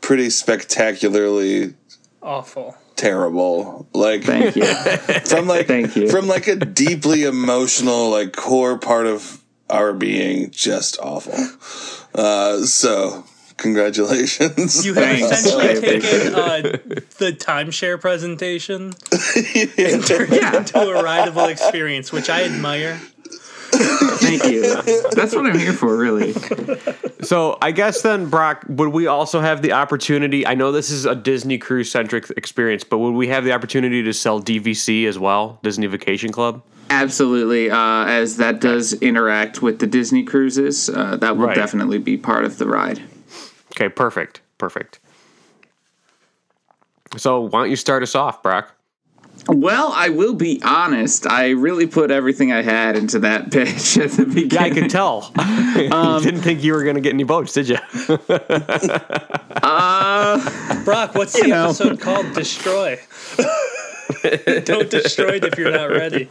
pretty 0.00 0.30
spectacularly 0.30 1.74
Awful. 2.22 2.76
terrible. 2.96 3.86
Like 3.92 4.24
Thank 4.24 4.56
you. 4.56 4.64
from 5.26 5.46
like 5.46 5.66
Thank 5.66 5.96
you. 5.96 6.08
from 6.10 6.26
like 6.28 6.46
a 6.46 6.56
deeply 6.56 7.24
emotional 7.24 8.10
like 8.10 8.34
core 8.34 8.78
part 8.78 9.06
of 9.06 9.42
our 9.68 9.92
being 9.92 10.48
just 10.52 10.96
awful 11.00 11.34
uh 12.14 12.60
so 12.62 13.24
congratulations 13.56 14.84
You 14.86 14.94
have 14.94 15.04
Thanks. 15.04 15.32
essentially 15.46 15.80
taken 16.00 16.34
uh, 16.34 16.60
the 17.18 17.32
timeshare 17.32 18.00
presentation 18.00 18.92
Yeah. 19.54 20.26
Yeah. 20.36 20.62
to 20.62 20.90
a 20.90 21.02
rideable 21.02 21.46
experience, 21.46 22.12
which 22.12 22.28
I 22.30 22.44
admire. 22.44 23.00
Thank 23.72 24.44
you. 24.44 24.62
That's 25.12 25.34
what 25.34 25.46
I'm 25.46 25.58
here 25.58 25.72
for, 25.72 25.96
really. 25.96 26.32
So 27.22 27.58
I 27.60 27.72
guess 27.72 28.00
then, 28.02 28.30
Brock, 28.30 28.64
would 28.68 28.90
we 28.90 29.06
also 29.06 29.40
have 29.40 29.60
the 29.62 29.72
opportunity? 29.72 30.46
I 30.46 30.54
know 30.54 30.72
this 30.72 30.90
is 30.90 31.04
a 31.04 31.14
Disney 31.14 31.58
cruise 31.58 31.90
centric 31.90 32.30
experience, 32.36 32.84
but 32.84 32.98
would 32.98 33.12
we 33.14 33.28
have 33.28 33.44
the 33.44 33.52
opportunity 33.52 34.02
to 34.04 34.12
sell 34.12 34.40
DVC 34.40 35.06
as 35.06 35.18
well, 35.18 35.58
Disney 35.62 35.86
Vacation 35.88 36.32
Club? 36.32 36.62
Absolutely, 36.88 37.68
uh, 37.70 38.04
as 38.06 38.36
that 38.36 38.60
does 38.60 38.92
interact 38.94 39.60
with 39.60 39.80
the 39.80 39.86
Disney 39.88 40.22
cruises, 40.22 40.88
uh, 40.88 41.16
that 41.16 41.36
will 41.36 41.46
Right. 41.48 41.56
definitely 41.56 41.98
be 41.98 42.16
part 42.16 42.44
of 42.44 42.58
the 42.58 42.66
ride. 42.68 43.02
Okay, 43.76 43.88
perfect, 43.90 44.40
perfect. 44.56 45.00
So 47.16 47.40
why 47.42 47.60
don't 47.60 47.70
you 47.70 47.76
start 47.76 48.02
us 48.02 48.14
off, 48.14 48.42
Brock? 48.42 48.72
Well, 49.48 49.92
I 49.94 50.08
will 50.08 50.34
be 50.34 50.62
honest. 50.64 51.26
I 51.26 51.50
really 51.50 51.86
put 51.86 52.10
everything 52.10 52.52
I 52.52 52.62
had 52.62 52.96
into 52.96 53.18
that 53.20 53.52
pitch 53.52 53.98
at 53.98 54.12
the 54.12 54.24
beginning. 54.24 54.50
Yeah, 54.50 54.62
I 54.62 54.70
could 54.70 54.90
tell. 54.90 55.30
you 55.76 56.20
didn't 56.22 56.40
think 56.40 56.64
you 56.64 56.72
were 56.72 56.82
going 56.84 56.96
to 56.96 57.02
get 57.02 57.12
any 57.12 57.22
votes, 57.22 57.52
did 57.52 57.68
you? 57.68 57.76
Brock, 58.06 58.24
what's 61.14 61.38
the 61.38 61.48
know. 61.48 61.66
episode 61.66 62.00
called? 62.00 62.32
Destroy. 62.32 62.98
Don't 64.64 64.90
destroy 64.90 65.34
it 65.34 65.44
if 65.44 65.58
you're 65.58 65.70
not 65.70 65.90
ready. 65.90 66.28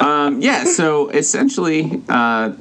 Um, 0.00 0.40
yeah, 0.40 0.64
so 0.64 1.10
essentially, 1.10 2.02
uh, 2.08 2.52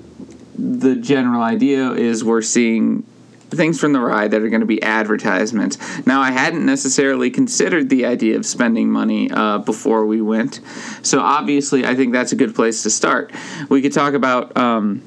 the 0.62 0.96
general 0.96 1.42
idea 1.42 1.92
is 1.92 2.24
we're 2.24 2.42
seeing 2.42 3.04
things 3.50 3.80
from 3.80 3.94
the 3.94 4.00
ride 4.00 4.32
that 4.32 4.42
are 4.42 4.50
going 4.50 4.62
to 4.62 4.68
be 4.68 4.82
advertisements. 4.82 5.78
Now, 6.06 6.22
I 6.22 6.32
hadn't 6.32 6.66
necessarily 6.66 7.30
considered 7.30 7.90
the 7.90 8.06
idea 8.06 8.38
of 8.38 8.46
spending 8.46 8.90
money 8.90 9.30
uh, 9.30 9.58
before 9.58 10.06
we 10.06 10.22
went, 10.22 10.62
so 11.02 11.20
obviously, 11.20 11.86
I 11.86 11.96
think 11.96 12.14
that's 12.14 12.32
a 12.32 12.36
good 12.36 12.56
place 12.56 12.84
to 12.84 12.90
start. 12.90 13.32
We 13.70 13.82
could 13.82 13.94
talk 13.94 14.14
about. 14.14 14.56
Um, 14.56 15.04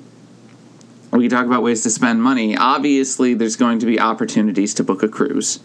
we 1.12 1.28
could 1.28 1.30
talk 1.30 1.46
about 1.46 1.62
ways 1.62 1.84
to 1.84 1.90
spend 1.90 2.20
money. 2.20 2.56
Obviously, 2.56 3.34
there's 3.34 3.54
going 3.54 3.78
to 3.78 3.86
be 3.86 4.00
opportunities 4.00 4.74
to 4.74 4.84
book 4.84 5.04
a 5.04 5.08
cruise. 5.08 5.60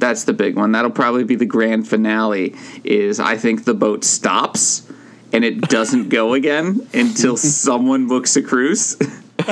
That's 0.00 0.24
the 0.24 0.32
big 0.32 0.56
one. 0.56 0.72
That'll 0.72 0.90
probably 0.90 1.22
be 1.22 1.36
the 1.36 1.46
grand 1.46 1.86
finale. 1.86 2.56
Is 2.82 3.20
I 3.20 3.36
think 3.36 3.64
the 3.64 3.74
boat 3.74 4.02
stops 4.02 4.82
and 5.32 5.44
it 5.44 5.60
doesn't 5.60 6.08
go 6.08 6.34
again 6.34 6.88
until 6.92 7.36
someone 7.36 8.08
books 8.08 8.36
a 8.36 8.42
cruise. 8.42 8.96
i 9.40 9.44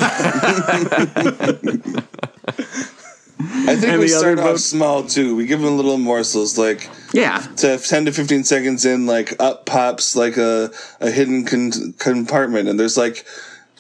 think 3.74 3.84
And 3.84 4.01
we 4.01 4.07
the 4.07 4.09
start 4.09 4.39
other 4.39 4.53
off 4.53 4.59
small 4.59 5.05
too. 5.05 5.37
We 5.37 5.47
give 5.47 5.61
them 5.61 5.76
little 5.76 5.99
morsels 5.99 6.59
like 6.59 6.89
yeah, 7.12 7.39
to 7.59 7.78
10 7.78 8.07
to 8.07 8.12
15 8.12 8.45
seconds 8.45 8.84
in 8.84 9.07
like 9.07 9.41
up 9.41 9.66
pops 9.66 10.16
like 10.16 10.37
a, 10.37 10.70
a 11.01 11.11
hidden 11.11 11.45
con- 11.45 11.95
compartment 11.99 12.68
and 12.68 12.78
there's 12.80 12.97
like 12.97 13.24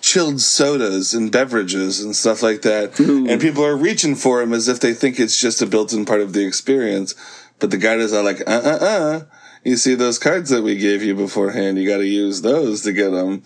chilled 0.00 0.40
sodas 0.40 1.14
and 1.14 1.32
beverages 1.32 2.00
and 2.02 2.14
stuff 2.14 2.42
like 2.42 2.62
that. 2.62 2.98
And 3.00 3.40
people 3.40 3.64
are 3.64 3.76
reaching 3.76 4.14
for 4.14 4.40
them 4.40 4.52
as 4.52 4.68
if 4.68 4.80
they 4.80 4.94
think 4.94 5.18
it's 5.18 5.40
just 5.40 5.62
a 5.62 5.66
built-in 5.66 6.04
part 6.04 6.20
of 6.20 6.32
the 6.32 6.46
experience 6.46 7.14
but 7.58 7.70
the 7.70 7.78
guide 7.78 8.00
is 8.00 8.12
not 8.12 8.24
like 8.24 8.40
uh-uh-uh. 8.46 9.22
You 9.64 9.76
see 9.76 9.96
those 9.96 10.18
cards 10.20 10.50
that 10.50 10.62
we 10.62 10.76
gave 10.76 11.02
you 11.02 11.14
beforehand 11.14 11.78
you 11.78 11.88
got 11.88 11.98
to 11.98 12.06
use 12.06 12.42
those 12.42 12.82
to 12.82 12.92
get 12.92 13.10
them 13.10 13.42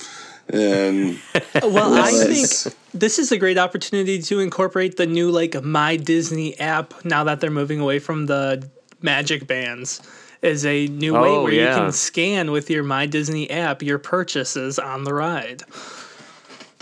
and 0.52 1.18
oh, 1.62 1.70
Well, 1.70 1.94
I 1.94 2.10
think 2.10 2.74
this 2.92 3.18
is 3.18 3.32
a 3.32 3.38
great 3.38 3.58
opportunity 3.58 4.20
to 4.22 4.40
incorporate 4.40 4.96
the 4.96 5.06
new 5.06 5.30
like 5.30 5.62
My 5.62 5.96
Disney 5.96 6.58
app 6.58 6.94
now 7.04 7.24
that 7.24 7.40
they're 7.40 7.50
moving 7.50 7.80
away 7.80 7.98
from 7.98 8.26
the 8.26 8.68
magic 9.02 9.46
bands. 9.46 10.00
Is 10.42 10.64
a 10.64 10.86
new 10.86 11.12
way 11.12 11.28
Oh, 11.28 11.42
where 11.44 11.52
you 11.52 11.66
can 11.66 11.92
scan 11.92 12.50
with 12.50 12.70
your 12.70 12.82
My 12.82 13.04
Disney 13.04 13.50
app 13.50 13.82
your 13.82 13.98
purchases 13.98 14.78
on 14.78 15.04
the 15.04 15.12
ride. 15.12 15.64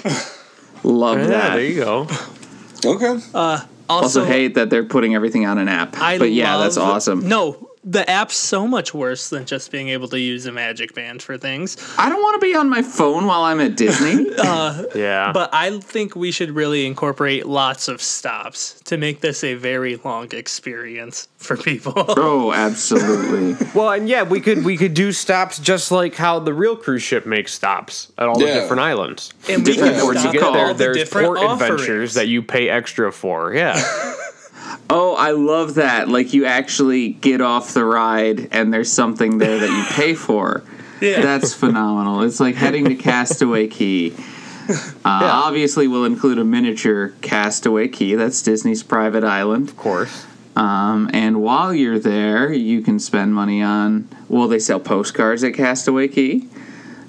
love 0.85 1.19
Yeah, 1.19 1.27
that. 1.27 1.57
there 1.57 1.65
you 1.65 1.85
go. 1.85 2.07
okay 2.85 3.19
uh, 3.35 3.65
Also, 3.89 4.21
Also, 4.21 4.25
hate 4.25 4.55
that 4.55 4.71
they're 4.71 4.85
putting 4.85 5.15
everything 5.17 5.45
on 5.45 5.59
an 5.59 5.69
app. 5.69 5.97
I 5.99 6.19
but 6.19 6.31
yeah, 6.31 6.57
that's 6.59 6.77
awesome. 6.77 7.29
No, 7.29 7.68
the 7.91 8.09
app's 8.11 8.37
so 8.37 8.67
much 8.69 8.93
worse 8.93 9.31
than 9.31 9.47
just 9.47 9.73
being 9.73 9.89
able 9.89 10.09
to 10.09 10.21
use 10.21 10.45
a 10.45 10.53
magic 10.53 10.95
band 10.95 11.23
for 11.23 11.39
things. 11.39 11.77
I 11.97 12.11
don't 12.11 12.21
want 12.21 12.39
to 12.41 12.47
be 12.47 12.55
on 12.55 12.69
my 12.69 12.83
phone 12.83 13.25
while 13.27 13.43
I'm 13.43 13.61
at 13.61 13.77
Disney. 13.77 14.27
Uh, 14.39 14.85
yeah. 14.95 15.33
But 15.33 15.51
I 15.53 15.79
think 15.81 16.15
we 16.15 16.31
should 16.31 16.51
really 16.53 16.87
incorporate 16.87 17.47
lots 17.47 17.89
of 17.89 18.01
stops 18.01 18.81
to 18.85 18.97
make 18.97 19.21
this 19.21 19.43
a 19.43 19.55
very 19.55 19.97
long 19.97 20.29
experience 20.33 21.29
for 21.39 21.57
people. 21.57 21.93
oh, 22.09 22.53
absolutely. 22.53 23.67
well, 23.75 23.91
and 23.91 24.09
yeah, 24.09 24.23
we 24.23 24.41
could 24.41 24.65
we 24.65 24.77
could 24.77 24.95
do 24.95 25.13
stops 25.13 25.59
just 25.59 25.91
like 25.91 26.15
how 26.15 26.39
the 26.39 26.53
real 26.55 26.77
cruise 26.77 27.03
ship 27.03 27.27
makes 27.27 27.53
stops 27.53 28.13
at 28.19 28.29
all 28.29 28.41
Yeah. 28.41 28.55
the 28.55 28.61
different 28.61 28.81
islands. 28.81 29.33
and 29.49 29.65
we 29.65 29.73
Different 29.73 29.95
can 29.95 30.03
ports 30.03 30.21
stop 30.21 30.35
of 30.35 30.37
at 30.37 30.41
call. 30.43 30.49
all 30.51 30.55
There, 30.55 30.73
the 30.75 30.79
there's 30.85 30.97
different 30.99 31.27
port 31.39 31.51
adventures 31.53 32.15
that 32.15 32.29
you 32.29 32.43
pay 32.43 32.69
extra 32.69 33.11
for. 33.13 33.55
Yeah. 33.55 33.75
Oh, 34.91 35.15
I 35.17 35.33
love 35.33 35.75
that. 35.75 36.09
Like 36.09 36.33
you 36.33 36.47
actually 36.47 37.11
get 37.11 37.41
off 37.41 37.75
the 37.75 37.85
ride 37.85 38.49
and 38.53 38.73
there's 38.73 38.91
something 38.91 39.39
there 39.39 39.59
that 39.59 39.69
you 39.71 39.85
pay 39.95 40.15
for. 40.27 40.63
Yeah. 41.01 41.21
That's 41.23 41.55
phenomenal. 41.55 42.23
It's 42.23 42.41
like 42.41 42.55
heading 42.57 42.87
to 42.87 42.95
Castaway 42.95 43.69
Cay. 43.69 44.13
Uh, 44.71 44.75
Obviously, 45.47 45.89
we'll 45.89 46.05
include 46.05 46.39
a 46.39 46.45
miniature 46.45 47.15
Castaway 47.23 47.89
Cay. 47.89 48.17
That's 48.17 48.43
Disney's 48.43 48.83
private 48.83 49.25
island. 49.25 49.71
of 49.71 49.79
course. 49.79 50.27
Um, 50.57 51.09
and 51.15 51.41
while 51.41 51.73
you're 51.73 51.99
there, 51.99 52.53
you 52.53 52.83
can 52.83 52.99
spend 52.99 53.35
money 53.35 53.63
on. 53.63 54.11
Well, 54.29 54.47
they 54.47 54.59
sell 54.59 54.79
postcards 54.79 55.43
at 55.43 55.55
Castaway 55.55 56.09
Cay. 56.09 56.43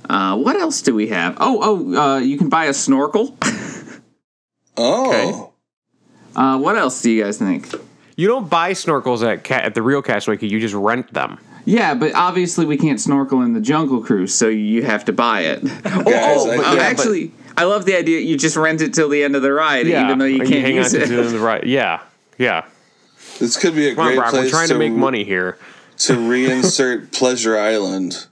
Uh, 0.09 0.37
what 0.37 0.55
else 0.55 0.81
do 0.81 0.95
we 0.95 1.09
have? 1.09 1.35
Oh, 1.41 1.59
oh, 1.61 2.01
uh, 2.01 2.17
you 2.19 2.37
can 2.37 2.47
buy 2.47 2.65
a 2.65 2.73
snorkel. 2.73 3.37
oh 4.77 5.48
Uh, 6.35 6.57
what 6.57 6.77
else 6.77 7.01
do 7.01 7.11
you 7.11 7.23
guys 7.23 7.37
think? 7.37 7.67
You 8.15 8.27
don't 8.27 8.49
buy 8.49 8.71
snorkels 8.71 9.23
at 9.29 9.43
ca- 9.43 9.55
at 9.63 9.75
the 9.75 9.81
real 9.81 10.01
Castaway 10.01 10.37
Cay. 10.37 10.47
You 10.47 10.59
just 10.59 10.73
rent 10.75 11.13
them. 11.13 11.39
Yeah, 11.65 11.93
but 11.93 12.13
obviously 12.15 12.65
we 12.65 12.77
can't 12.77 12.99
snorkel 12.99 13.41
in 13.41 13.53
the 13.53 13.61
Jungle 13.61 14.01
Cruise, 14.01 14.33
so 14.33 14.47
you 14.47 14.83
have 14.83 15.05
to 15.05 15.13
buy 15.13 15.41
it. 15.41 15.63
Guys, 15.83 16.03
oh, 16.05 16.49
I- 16.51 16.57
uh, 16.71 16.75
yeah, 16.75 16.81
actually, 16.81 17.31
I 17.55 17.63
love 17.65 17.85
the 17.85 17.95
idea. 17.97 18.19
You 18.19 18.37
just 18.37 18.55
rent 18.57 18.81
it 18.81 18.93
till 18.93 19.09
the 19.09 19.23
end 19.23 19.35
of 19.35 19.41
the 19.41 19.51
ride, 19.53 19.85
Yeah, 19.87 20.05
even 20.05 20.17
though 20.19 20.25
you 20.25 20.41
and 20.41 20.49
can't 20.49 20.65
hang 20.65 20.75
use 20.75 20.93
on 20.95 21.01
it. 21.01 21.07
to 21.07 21.23
the 21.23 21.39
right. 21.39 21.63
Yeah, 21.65 22.01
yeah. 22.37 22.65
This 23.39 23.57
could 23.57 23.75
be 23.75 23.87
a 23.89 23.95
Come 23.95 24.01
on, 24.01 24.07
great 24.09 24.17
Brock. 24.17 24.29
place 24.31 24.45
We're 24.45 24.49
trying 24.49 24.67
to, 24.69 24.77
make 24.77 24.91
money 24.93 25.23
here. 25.23 25.57
to 25.99 26.13
reinsert 26.13 27.11
Pleasure 27.17 27.57
Island. 27.57 28.27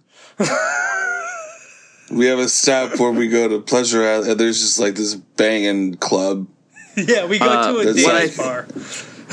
we 2.11 2.25
have 2.25 2.39
a 2.39 2.47
stop 2.49 2.99
where 2.99 3.11
we 3.11 3.27
go 3.27 3.47
to 3.47 3.59
Pleasure 3.59 4.03
Island. 4.07 4.31
and 4.31 4.39
There's 4.39 4.61
just 4.61 4.79
like 4.79 4.95
this 4.95 5.15
banging 5.15 5.95
club. 5.95 6.47
Yeah, 7.07 7.25
we 7.27 7.37
go 7.39 7.45
Uh, 7.45 7.71
to 7.73 7.77
a 7.79 7.85
that's 7.93 8.03
dance 8.03 8.37
bar. 8.37 8.67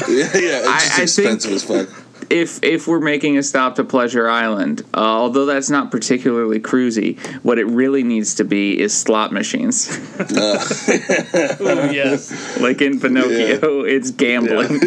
Yeah, 0.08 0.16
yeah, 0.16 0.58
it's 0.58 0.68
I- 0.68 0.78
just 0.78 1.18
I 1.18 1.22
think- 1.22 1.34
expensive 1.42 1.52
as 1.52 1.62
fuck. 1.64 1.88
if 2.30 2.62
if 2.64 2.86
we're 2.88 3.00
making 3.00 3.38
a 3.38 3.42
stop 3.42 3.76
to 3.76 3.84
Pleasure 3.84 4.28
Island, 4.28 4.82
uh, 4.92 4.98
although 4.98 5.46
that's 5.46 5.70
not 5.70 5.90
particularly 5.90 6.58
cruisy, 6.58 7.16
what 7.44 7.58
it 7.58 7.66
really 7.66 8.02
needs 8.02 8.34
to 8.36 8.44
be 8.44 8.80
is 8.80 8.92
slot 8.92 9.30
machines. 9.32 9.88
Ooh, 10.20 11.90
yes. 11.92 12.58
like 12.60 12.82
in 12.82 12.98
Pinocchio, 13.00 13.84
it's 13.84 14.10
gambling. 14.10 14.80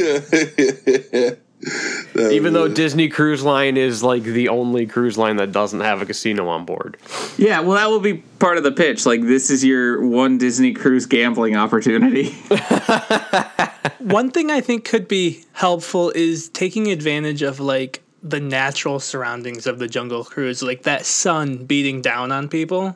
Even 2.15 2.53
though 2.53 2.67
Disney 2.67 3.09
Cruise 3.09 3.43
Line 3.43 3.77
is 3.77 4.03
like 4.03 4.23
the 4.23 4.49
only 4.49 4.85
cruise 4.85 5.17
line 5.17 5.37
that 5.37 5.51
doesn't 5.51 5.79
have 5.79 6.01
a 6.01 6.05
casino 6.05 6.47
on 6.49 6.65
board. 6.65 6.97
Yeah, 7.37 7.61
well, 7.61 7.77
that 7.77 7.89
will 7.89 7.99
be 7.99 8.15
part 8.15 8.57
of 8.57 8.63
the 8.63 8.71
pitch. 8.71 9.05
Like, 9.05 9.21
this 9.21 9.49
is 9.49 9.65
your 9.65 10.05
one 10.05 10.37
Disney 10.37 10.73
cruise 10.73 11.07
gambling 11.07 11.55
opportunity. 11.55 12.35
One 13.99 14.31
thing 14.31 14.51
I 14.51 14.61
think 14.61 14.85
could 14.85 15.09
be 15.09 15.43
helpful 15.51 16.11
is 16.15 16.47
taking 16.47 16.87
advantage 16.87 17.41
of 17.41 17.59
like 17.59 18.03
the 18.23 18.39
natural 18.39 19.01
surroundings 19.01 19.67
of 19.67 19.79
the 19.79 19.87
Jungle 19.89 20.23
Cruise, 20.23 20.63
like 20.63 20.83
that 20.83 21.05
sun 21.05 21.65
beating 21.65 22.01
down 22.01 22.31
on 22.31 22.47
people. 22.47 22.95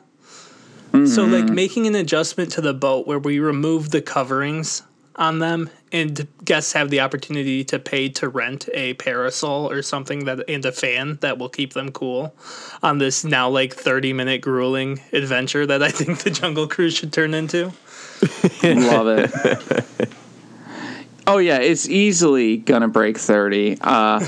So 0.92 1.24
like 1.24 1.44
mm-hmm. 1.44 1.54
making 1.54 1.86
an 1.86 1.94
adjustment 1.94 2.52
to 2.52 2.60
the 2.60 2.74
boat 2.74 3.06
where 3.06 3.18
we 3.18 3.38
remove 3.38 3.90
the 3.90 4.02
coverings 4.02 4.82
on 5.16 5.38
them 5.38 5.70
and 5.92 6.26
guests 6.44 6.72
have 6.72 6.90
the 6.90 7.00
opportunity 7.00 7.62
to 7.64 7.78
pay 7.78 8.08
to 8.08 8.28
rent 8.28 8.68
a 8.72 8.94
parasol 8.94 9.70
or 9.70 9.82
something 9.82 10.24
that 10.24 10.48
and 10.48 10.64
a 10.64 10.72
fan 10.72 11.18
that 11.20 11.38
will 11.38 11.48
keep 11.48 11.74
them 11.74 11.92
cool 11.92 12.34
on 12.82 12.98
this 12.98 13.24
now 13.24 13.48
like 13.48 13.74
30 13.74 14.12
minute 14.12 14.40
grueling 14.40 15.00
adventure 15.12 15.66
that 15.66 15.82
I 15.82 15.90
think 15.90 16.20
the 16.20 16.30
Jungle 16.30 16.66
Cruise 16.66 16.94
should 16.94 17.12
turn 17.12 17.34
into. 17.34 17.72
Love 18.62 19.08
it. 19.08 20.08
oh 21.26 21.38
yeah, 21.38 21.58
it's 21.58 21.88
easily 21.88 22.56
gonna 22.56 22.88
break 22.88 23.18
thirty. 23.18 23.76
Uh, 23.80 24.24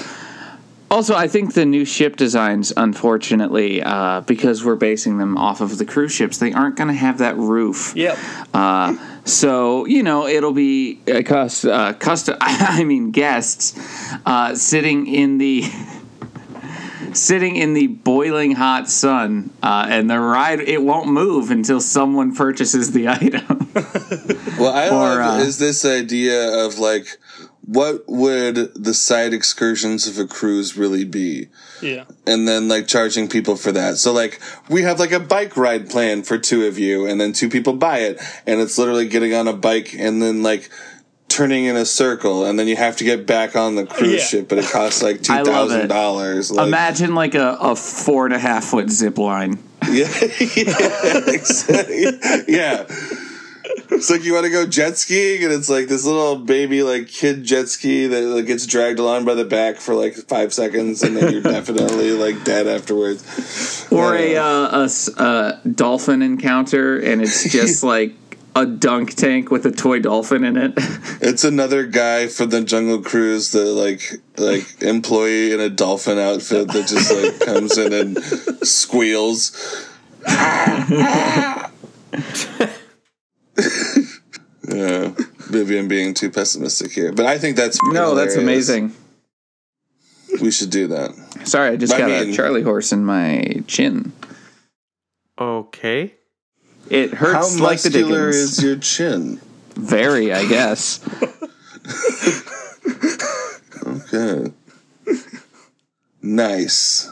also, 0.90 1.14
I 1.14 1.26
think 1.28 1.54
the 1.54 1.64
new 1.64 1.84
ship 1.84 2.16
designs, 2.16 2.72
unfortunately, 2.76 3.82
uh, 3.82 4.20
because 4.20 4.64
we're 4.64 4.76
basing 4.76 5.18
them 5.18 5.36
off 5.36 5.60
of 5.60 5.78
the 5.78 5.84
cruise 5.84 6.12
ships, 6.12 6.38
they 6.38 6.52
aren't 6.52 6.76
gonna 6.76 6.92
have 6.94 7.18
that 7.18 7.36
roof. 7.36 7.92
Yep. 7.96 8.18
Uh, 8.52 8.96
so 9.24 9.86
you 9.86 10.02
know 10.02 10.26
it'll 10.26 10.52
be 10.52 11.00
uh, 11.12 11.22
cust- 11.22 11.64
uh, 11.64 11.94
custom. 11.94 12.36
I 12.40 12.84
mean 12.84 13.10
guests 13.10 13.74
uh, 14.26 14.54
sitting 14.54 15.06
in 15.06 15.38
the 15.38 15.64
sitting 17.12 17.56
in 17.56 17.74
the 17.74 17.86
boiling 17.86 18.52
hot 18.52 18.88
sun, 18.90 19.50
uh, 19.62 19.86
and 19.88 20.10
the 20.10 20.18
ride 20.20 20.60
it 20.60 20.82
won't 20.82 21.08
move 21.08 21.50
until 21.50 21.80
someone 21.80 22.34
purchases 22.34 22.92
the 22.92 23.08
item. 23.20 23.70
Well, 24.58 24.72
I 24.72 24.88
Or, 24.88 25.20
love 25.20 25.40
uh, 25.40 25.42
is 25.42 25.58
this 25.58 25.84
idea 25.84 26.64
of 26.66 26.78
like, 26.78 27.18
what 27.66 28.04
would 28.08 28.56
the 28.74 28.92
side 28.94 29.32
excursions 29.32 30.06
of 30.06 30.18
a 30.18 30.26
cruise 30.26 30.76
really 30.76 31.04
be? 31.04 31.48
Yeah. 31.82 32.04
and 32.26 32.48
then 32.48 32.68
like 32.68 32.86
charging 32.86 33.28
people 33.28 33.56
for 33.56 33.70
that. 33.72 33.96
So 33.98 34.12
like 34.12 34.40
we 34.70 34.82
have 34.82 34.98
like 34.98 35.12
a 35.12 35.20
bike 35.20 35.56
ride 35.56 35.90
plan 35.90 36.22
for 36.22 36.38
two 36.38 36.64
of 36.66 36.78
you 36.78 37.06
and 37.06 37.20
then 37.20 37.32
two 37.32 37.48
people 37.50 37.74
buy 37.74 37.98
it 37.98 38.20
and 38.46 38.60
it's 38.60 38.78
literally 38.78 39.06
getting 39.08 39.34
on 39.34 39.48
a 39.48 39.52
bike 39.52 39.94
and 39.98 40.22
then 40.22 40.42
like 40.42 40.70
turning 41.28 41.64
in 41.64 41.76
a 41.76 41.84
circle 41.84 42.44
and 42.46 42.58
then 42.58 42.68
you 42.68 42.76
have 42.76 42.96
to 42.98 43.04
get 43.04 43.26
back 43.26 43.54
on 43.56 43.74
the 43.74 43.84
cruise 43.86 44.12
Yeah. 44.14 44.18
ship 44.24 44.48
but 44.48 44.58
it 44.58 44.66
costs 44.70 45.02
like 45.02 45.28
I 45.30 45.42
love 45.42 45.72
it. 45.72 45.90
$2,000. 45.90 46.52
Like, 46.56 46.66
Imagine 46.68 47.14
like 47.14 47.34
a, 47.34 47.58
a 47.60 47.76
four 47.76 48.24
and 48.24 48.34
a 48.34 48.38
half 48.38 48.64
foot 48.64 48.88
zip 48.90 49.18
line. 49.18 49.58
yeah, 49.90 50.08
yeah, 50.56 52.42
yeah. 52.48 52.86
It's 54.04 54.10
like 54.10 54.22
you 54.24 54.34
want 54.34 54.44
to 54.44 54.50
go 54.50 54.66
jet 54.66 54.98
skiing, 54.98 55.42
and 55.44 55.50
it's 55.50 55.70
like 55.70 55.88
this 55.88 56.04
little 56.04 56.36
baby, 56.36 56.82
like 56.82 57.08
kid 57.08 57.42
jet 57.42 57.70
ski 57.70 58.06
that 58.06 58.20
like, 58.20 58.44
gets 58.44 58.66
dragged 58.66 58.98
along 58.98 59.24
by 59.24 59.32
the 59.32 59.46
back 59.46 59.76
for 59.76 59.94
like 59.94 60.12
five 60.12 60.52
seconds, 60.52 61.02
and 61.02 61.16
then 61.16 61.32
you're 61.32 61.40
definitely 61.56 62.10
like 62.10 62.44
dead 62.44 62.66
afterwards. 62.66 63.86
Or 63.90 64.14
a, 64.14 64.36
Uh, 64.36 64.42
uh, 64.44 64.68
a 64.72 64.84
s- 64.84 65.08
a 65.08 65.58
dolphin 65.66 66.20
encounter, 66.20 66.98
and 66.98 67.22
it's 67.22 67.44
just 67.50 67.82
like 67.82 68.12
a 68.54 68.66
dunk 68.66 69.14
tank 69.14 69.50
with 69.50 69.64
a 69.64 69.72
toy 69.72 70.00
dolphin 70.00 70.44
in 70.44 70.58
it. 70.58 70.74
It's 71.22 71.44
another 71.44 71.86
guy 71.86 72.26
from 72.26 72.50
the 72.50 72.60
Jungle 72.60 73.00
Cruise, 73.00 73.52
the 73.52 73.64
like 73.64 74.02
like 74.36 74.82
employee 74.82 75.50
in 75.54 75.60
a 75.60 75.70
dolphin 75.70 76.18
outfit 76.18 76.68
that 76.68 76.86
just 76.86 77.10
like 77.10 77.40
comes 77.40 77.78
in 77.78 77.94
and 77.94 78.22
squeals. 78.66 79.52
Yeah, 84.74 85.12
Vivian 85.48 85.88
being 85.88 86.14
too 86.14 86.30
pessimistic 86.30 86.92
here, 86.92 87.12
but 87.12 87.26
I 87.26 87.38
think 87.38 87.56
that's 87.56 87.78
no, 87.84 88.14
that's 88.14 88.36
amazing. 88.36 88.92
We 90.40 90.50
should 90.50 90.70
do 90.70 90.88
that. 90.88 91.12
Sorry, 91.44 91.70
I 91.70 91.76
just 91.76 91.92
I 91.92 91.98
got 91.98 92.08
mean- 92.10 92.30
a 92.30 92.36
Charlie 92.36 92.62
horse 92.62 92.92
in 92.92 93.04
my 93.04 93.62
chin. 93.66 94.12
Okay. 95.38 96.14
It 96.90 97.14
How 97.14 97.26
hurts 97.26 97.58
like 97.60 97.80
the 97.82 97.90
muscular 97.90 98.30
Dickens. 98.30 98.58
is 98.58 98.62
your 98.62 98.76
chin? 98.76 99.40
Very, 99.74 100.32
I 100.32 100.46
guess. 100.46 101.00
Okay, 103.86 104.50
nice. 106.22 107.10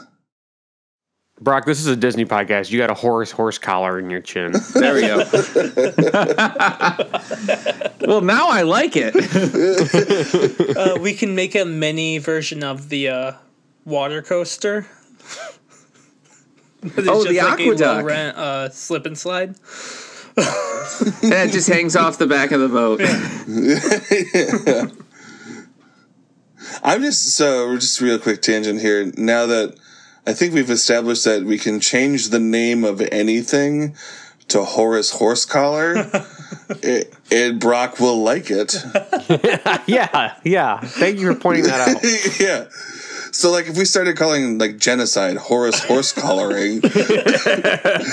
Brock, 1.43 1.65
this 1.65 1.81
is 1.81 1.87
a 1.87 1.95
Disney 1.97 2.23
podcast. 2.23 2.71
You 2.71 2.77
got 2.77 2.89
a 2.89 2.93
Horace 2.93 3.33
Horsecollar 3.33 3.99
in 3.99 4.09
your 4.09 4.21
chin. 4.21 4.53
There 4.73 4.95
we 4.95 5.01
go. 5.01 5.17
well, 8.07 8.21
now 8.21 8.47
I 8.49 8.61
like 8.61 8.93
it. 8.95 9.13
Uh, 10.73 10.97
we 10.99 11.13
can 11.13 11.35
make 11.35 11.55
a 11.55 11.65
mini 11.65 12.17
version 12.17 12.63
of 12.63 12.89
the 12.89 13.09
uh, 13.09 13.33
water 13.85 14.21
coaster. 14.21 14.87
Oh, 16.83 16.83
just 16.83 16.95
the 16.95 17.41
like 17.41 17.59
a 17.59 17.63
AquaDuck. 17.63 17.79
low 17.79 18.03
rent 18.03 18.37
uh, 18.37 18.69
slip 18.69 19.05
and 19.05 19.17
slide. 19.17 19.49
and 20.37 21.33
it 21.33 21.51
just 21.51 21.69
hangs 21.69 21.95
off 21.95 22.17
the 22.17 22.27
back 22.27 22.51
of 22.51 22.59
the 22.59 22.69
boat. 22.69 23.01
I'm 26.83 27.01
just 27.01 27.35
so 27.35 27.75
just 27.75 28.01
real 28.01 28.17
quick 28.17 28.41
tangent 28.41 28.81
here. 28.81 29.11
Now 29.15 29.45
that 29.45 29.75
I 30.25 30.33
think 30.33 30.53
we've 30.53 30.69
established 30.69 31.25
that 31.25 31.43
we 31.43 31.57
can 31.57 31.79
change 31.79 32.29
the 32.29 32.39
name 32.39 32.83
of 32.83 33.01
anything 33.01 33.95
to 34.49 34.63
Horace 34.63 35.13
Horsecollar, 35.15 36.27
it, 36.83 37.13
it 37.31 37.59
Brock 37.59 37.99
will 37.99 38.23
like 38.23 38.49
it. 38.49 38.75
yeah, 39.87 40.35
yeah. 40.43 40.79
Thank 40.79 41.19
you 41.19 41.33
for 41.33 41.39
pointing 41.39 41.65
that 41.65 41.89
out. 41.89 42.03
yeah. 42.39 42.67
So 43.31 43.51
like 43.51 43.65
if 43.65 43.77
we 43.77 43.85
started 43.85 44.15
calling 44.15 44.59
like 44.59 44.77
genocide 44.77 45.37
Horace 45.37 45.79
Horsecollaring, 45.79 46.81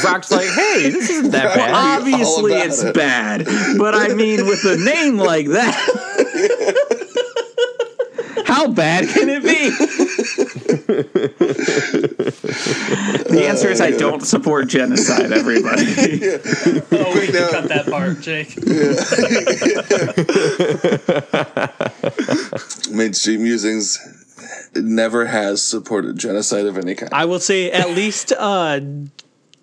Brock's 0.00 0.30
like, 0.30 0.48
hey, 0.48 0.88
this 0.88 1.10
isn't 1.10 1.32
that 1.32 1.54
bad. 1.54 1.74
Obviously, 1.74 2.54
it's 2.54 2.82
it. 2.82 2.94
bad, 2.94 3.44
but 3.76 3.94
I 3.94 4.14
mean, 4.14 4.46
with 4.46 4.64
a 4.64 4.78
name 4.78 5.18
like 5.18 5.46
that, 5.48 6.79
how 8.50 8.68
bad 8.68 9.08
can 9.08 9.28
it 9.28 9.42
be? 9.42 9.70
the 13.30 13.46
answer 13.46 13.68
is 13.68 13.80
I 13.80 13.92
don't 13.92 14.22
support 14.22 14.68
genocide. 14.68 15.32
Everybody, 15.32 15.84
Oh, 16.92 17.14
we 17.14 17.26
can 17.26 17.34
now- 17.34 17.50
cut 17.50 17.68
that 17.68 17.86
part, 17.88 18.20
Jake. 18.20 18.56
Main 22.94 23.14
Street 23.14 23.40
Musings 23.40 23.98
never 24.74 25.26
has 25.26 25.62
supported 25.64 26.18
genocide 26.18 26.66
of 26.66 26.76
any 26.76 26.94
kind. 26.94 27.12
I 27.14 27.24
will 27.26 27.40
say 27.40 27.70
at 27.70 27.90
least 27.90 28.32
uh, 28.36 28.80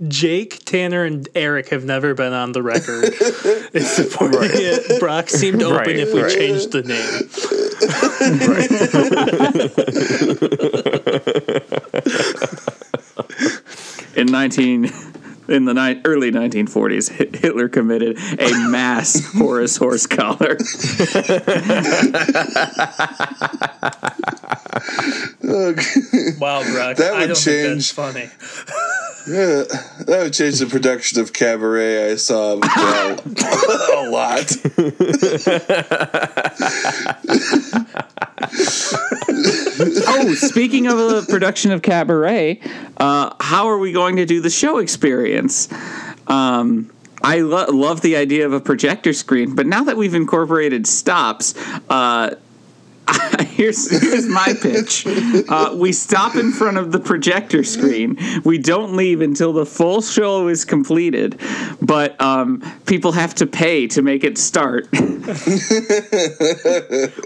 Jake, 0.08 0.64
Tanner, 0.64 1.06
and 1.06 1.28
Eric 1.34 1.70
have 1.70 1.84
never 1.84 2.14
been 2.14 2.34
on 2.34 2.52
the 2.52 2.62
record 2.62 3.06
as 3.74 3.95
supporting 3.95 4.52
it. 4.54 5.00
Brock 5.00 5.28
seemed 5.30 5.64
open 5.64 5.78
Right, 5.78 5.95
if 5.95 6.14
we 6.14 6.22
right. 6.22 6.32
changed 6.32 6.72
the 6.72 6.84
name. 6.84 7.30
in 14.18 14.28
nineteen 14.28 14.91
in 15.50 15.66
the 15.66 15.74
ni- 15.74 16.02
early 16.06 16.32
1940s, 16.32 17.36
Hitler 17.36 17.68
committed 17.70 18.18
a 18.39 18.52
mass 18.70 19.26
Horace 19.34 19.78
Horsecollar. 19.78 20.58
Wow, 26.39 26.64
Brock. 26.64 26.98
That 26.98 27.14
I 27.14 27.20
would 27.22 27.28
don't 27.28 27.36
change- 27.36 27.43
think 27.43 27.76
that's 27.76 27.91
funny. 27.91 28.30
Yeah, 29.28 29.64
that 30.06 30.20
would 30.24 30.34
change 30.34 30.60
the 30.60 30.66
production 30.68 31.20
of 31.20 31.34
Cabaret 31.34 32.12
I 32.12 32.16
saw 32.16 32.56
well, 32.58 33.20
a 33.93 34.10
lot. 34.10 34.48
oh, 40.07 40.35
speaking 40.38 40.88
of 40.88 40.97
the 40.97 41.25
production 41.27 41.71
of 41.71 41.81
Cabaret, 41.81 42.61
uh, 42.97 43.33
how 43.39 43.67
are 43.67 43.79
we 43.79 43.91
going 43.91 44.17
to 44.17 44.25
do 44.25 44.41
the 44.41 44.49
show 44.49 44.77
experience? 44.77 45.69
Um, 46.27 46.91
I 47.23 47.39
lo- 47.39 47.65
love 47.69 48.01
the 48.01 48.15
idea 48.15 48.45
of 48.45 48.53
a 48.53 48.59
projector 48.59 49.13
screen, 49.13 49.55
but 49.55 49.65
now 49.65 49.83
that 49.85 49.97
we've 49.97 50.13
incorporated 50.13 50.85
stops, 50.85 51.55
uh, 51.89 52.35
here's 53.47 53.89
here's 53.89 54.28
my 54.28 54.53
pitch. 54.62 55.05
Uh, 55.49 55.74
we 55.76 55.91
stop 55.93 56.36
in 56.36 56.51
front 56.51 56.78
of 56.78 56.91
the 56.91 56.99
projector 56.99 57.64
screen. 57.64 58.18
We 58.43 58.58
don't 58.58 58.95
leave 58.95 59.22
until 59.22 59.53
the 59.53 59.66
full 59.66 60.01
show 60.01 60.47
is 60.47 60.66
completed, 60.66 61.39
but 61.82 62.20
um, 62.22 62.62
people 62.86 63.12
have 63.14 63.34
to 63.36 63.45
pay 63.47 63.88
to 63.88 64.01
make 64.01 64.24
it 64.24 64.38
start. 64.38 64.88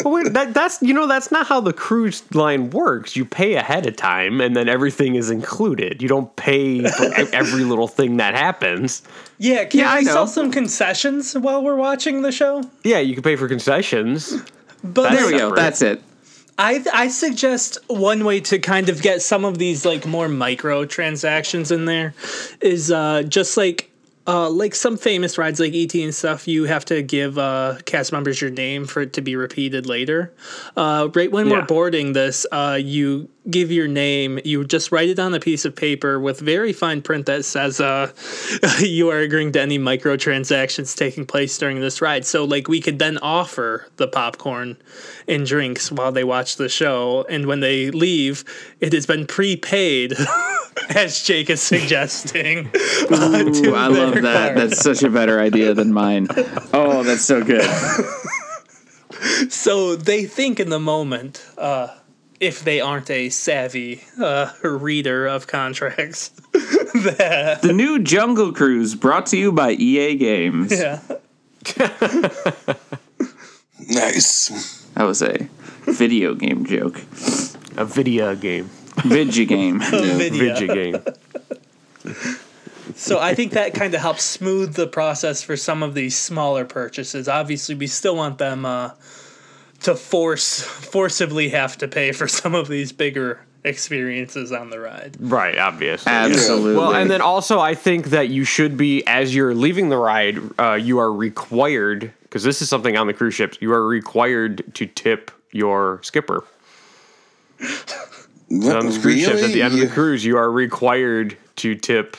But 0.03 0.05
wait, 0.11 0.33
that, 0.33 0.53
that's 0.53 0.81
you 0.81 0.93
know 0.93 1.07
that's 1.07 1.31
not 1.31 1.47
how 1.47 1.61
the 1.61 1.73
cruise 1.73 2.23
line 2.33 2.69
works. 2.71 3.15
You 3.15 3.25
pay 3.25 3.55
ahead 3.55 3.85
of 3.85 3.95
time, 3.95 4.41
and 4.41 4.55
then 4.55 4.67
everything 4.69 5.15
is 5.15 5.29
included. 5.29 6.01
You 6.01 6.07
don't 6.07 6.35
pay 6.35 6.83
for 6.87 7.13
every 7.33 7.63
little 7.63 7.87
thing 7.87 8.17
that 8.17 8.33
happens. 8.35 9.03
Yeah, 9.37 9.65
can 9.65 9.81
Yeah, 9.81 9.91
I 9.91 9.99
we 9.99 10.05
know. 10.05 10.13
sell 10.13 10.27
some 10.27 10.51
concessions 10.51 11.33
while 11.37 11.63
we're 11.63 11.75
watching 11.75 12.21
the 12.21 12.31
show? 12.31 12.63
Yeah, 12.83 12.99
you 12.99 13.13
can 13.13 13.23
pay 13.23 13.35
for 13.35 13.47
concessions. 13.47 14.41
But 14.83 15.03
That's 15.03 15.15
there 15.15 15.31
we 15.31 15.37
go. 15.37 15.55
That's 15.55 15.81
it. 15.81 16.01
I 16.57 16.83
I 16.93 17.07
suggest 17.07 17.77
one 17.87 18.23
way 18.23 18.39
to 18.41 18.59
kind 18.59 18.89
of 18.89 19.01
get 19.01 19.21
some 19.21 19.45
of 19.45 19.57
these 19.57 19.85
like 19.85 20.05
more 20.05 20.27
micro 20.27 20.85
transactions 20.85 21.71
in 21.71 21.85
there 21.85 22.13
is 22.61 22.91
uh, 22.91 23.23
just 23.23 23.57
like 23.57 23.91
uh, 24.27 24.49
like 24.49 24.75
some 24.75 24.97
famous 24.97 25.37
rides 25.37 25.59
like 25.59 25.73
ET 25.73 25.93
and 25.95 26.13
stuff. 26.13 26.47
You 26.47 26.65
have 26.65 26.85
to 26.85 27.01
give 27.01 27.37
uh, 27.37 27.77
cast 27.85 28.11
members 28.11 28.39
your 28.39 28.51
name 28.51 28.85
for 28.85 29.01
it 29.01 29.13
to 29.13 29.21
be 29.21 29.35
repeated 29.35 29.87
later. 29.87 30.33
Uh, 30.77 31.09
right 31.13 31.31
when 31.31 31.49
we're 31.49 31.65
boarding 31.65 32.13
this, 32.13 32.45
uh, 32.51 32.77
you 32.79 33.29
give 33.49 33.71
your 33.71 33.87
name. 33.87 34.39
You 34.45 34.63
just 34.65 34.91
write 34.91 35.09
it 35.09 35.19
on 35.19 35.33
a 35.33 35.39
piece 35.39 35.65
of 35.65 35.75
paper 35.75 36.19
with 36.19 36.39
very 36.39 36.73
fine 36.73 37.01
print 37.01 37.25
that 37.25 37.43
says 37.43 37.79
uh, 37.81 38.11
you 38.79 39.09
are 39.09 39.19
agreeing 39.19 39.51
to 39.53 39.61
any 39.61 39.79
microtransactions 39.79 40.95
taking 40.95 41.25
place 41.25 41.57
during 41.57 41.79
this 41.79 42.01
ride. 42.01 42.25
So 42.25 42.43
like 42.45 42.67
we 42.67 42.79
could 42.81 42.99
then 42.99 43.17
offer 43.19 43.87
the 43.97 44.07
popcorn 44.07 44.77
and 45.27 45.45
drinks 45.45 45.91
while 45.91 46.11
they 46.11 46.23
watch 46.23 46.57
the 46.57 46.69
show, 46.69 47.25
and 47.29 47.45
when 47.47 47.59
they 47.61 47.89
leave, 47.91 48.43
it 48.79 48.93
has 48.93 49.05
been 49.05 49.25
prepaid. 49.25 50.13
As 50.89 51.21
Jake 51.23 51.49
is 51.49 51.61
suggesting. 51.61 52.67
uh, 52.67 52.71
Ooh, 53.45 53.75
I 53.75 53.87
love 53.87 54.13
that. 54.15 54.53
card. 54.53 54.57
That's 54.57 54.79
such 54.81 55.03
a 55.03 55.09
better 55.09 55.39
idea 55.39 55.73
than 55.73 55.91
mine. 55.93 56.27
Oh, 56.73 57.03
that's 57.03 57.25
so 57.25 57.43
good. 57.43 57.65
So 59.49 59.95
they 59.95 60.25
think 60.25 60.59
in 60.59 60.69
the 60.69 60.79
moment, 60.79 61.45
uh, 61.57 61.89
if 62.41 62.63
they 62.63 62.81
aren't 62.81 63.09
a 63.11 63.29
savvy 63.29 64.03
uh, 64.19 64.51
reader 64.63 65.27
of 65.27 65.45
contracts, 65.47 66.29
The 66.51 67.71
new 67.73 67.99
Jungle 67.99 68.51
Cruise 68.51 68.95
brought 68.95 69.27
to 69.27 69.37
you 69.37 69.51
by 69.51 69.71
EA 69.73 70.15
Games. 70.15 70.71
yeah, 70.71 70.99
Nice. 73.87 74.87
That 74.95 75.03
was 75.03 75.21
a 75.21 75.47
video 75.85 76.33
game 76.33 76.65
joke. 76.65 76.97
A 77.77 77.85
video 77.85 78.35
game, 78.35 78.69
Vidya 79.05 79.45
game. 79.45 79.79
video. 79.89 80.53
video 80.55 80.73
game. 80.73 81.03
So 82.95 83.19
I 83.19 83.35
think 83.35 83.53
that 83.53 83.73
kind 83.73 83.93
of 83.93 84.01
helps 84.01 84.23
smooth 84.23 84.73
the 84.73 84.87
process 84.87 85.41
for 85.43 85.55
some 85.55 85.83
of 85.83 85.93
these 85.93 86.17
smaller 86.17 86.65
purchases. 86.65 87.27
Obviously, 87.27 87.75
we 87.75 87.87
still 87.87 88.15
want 88.15 88.37
them 88.37 88.65
uh, 88.65 88.91
to 89.83 89.95
force 89.95 90.61
forcibly 90.61 91.49
have 91.49 91.77
to 91.79 91.87
pay 91.87 92.11
for 92.11 92.27
some 92.27 92.55
of 92.55 92.67
these 92.67 92.91
bigger 92.91 93.41
experiences 93.63 94.51
on 94.51 94.69
the 94.69 94.79
ride. 94.79 95.17
Right, 95.19 95.57
obviously. 95.57 96.11
Absolutely. 96.11 96.75
Well, 96.75 96.95
and 96.95 97.09
then 97.09 97.21
also, 97.21 97.59
I 97.59 97.75
think 97.75 98.07
that 98.07 98.29
you 98.29 98.43
should 98.43 98.75
be, 98.77 99.05
as 99.05 99.35
you're 99.35 99.53
leaving 99.53 99.89
the 99.89 99.97
ride, 99.97 100.39
uh, 100.59 100.73
you 100.73 100.99
are 100.99 101.11
required, 101.11 102.11
because 102.23 102.43
this 102.43 102.61
is 102.61 102.69
something 102.69 102.97
on 102.97 103.07
the 103.07 103.13
cruise 103.13 103.35
ships, 103.35 103.57
you 103.61 103.71
are 103.71 103.85
required 103.85 104.73
to 104.75 104.85
tip 104.87 105.31
your 105.51 105.99
skipper. 106.03 106.43
On 108.51 108.59
the 108.59 108.99
cruise 109.01 109.23
ships, 109.23 109.43
at 109.43 109.53
the 109.53 109.61
end 109.61 109.75
of 109.75 109.79
the 109.79 109.87
cruise, 109.87 110.25
you 110.25 110.35
are 110.35 110.51
required 110.51 111.37
to 111.57 111.73
tip 111.73 112.17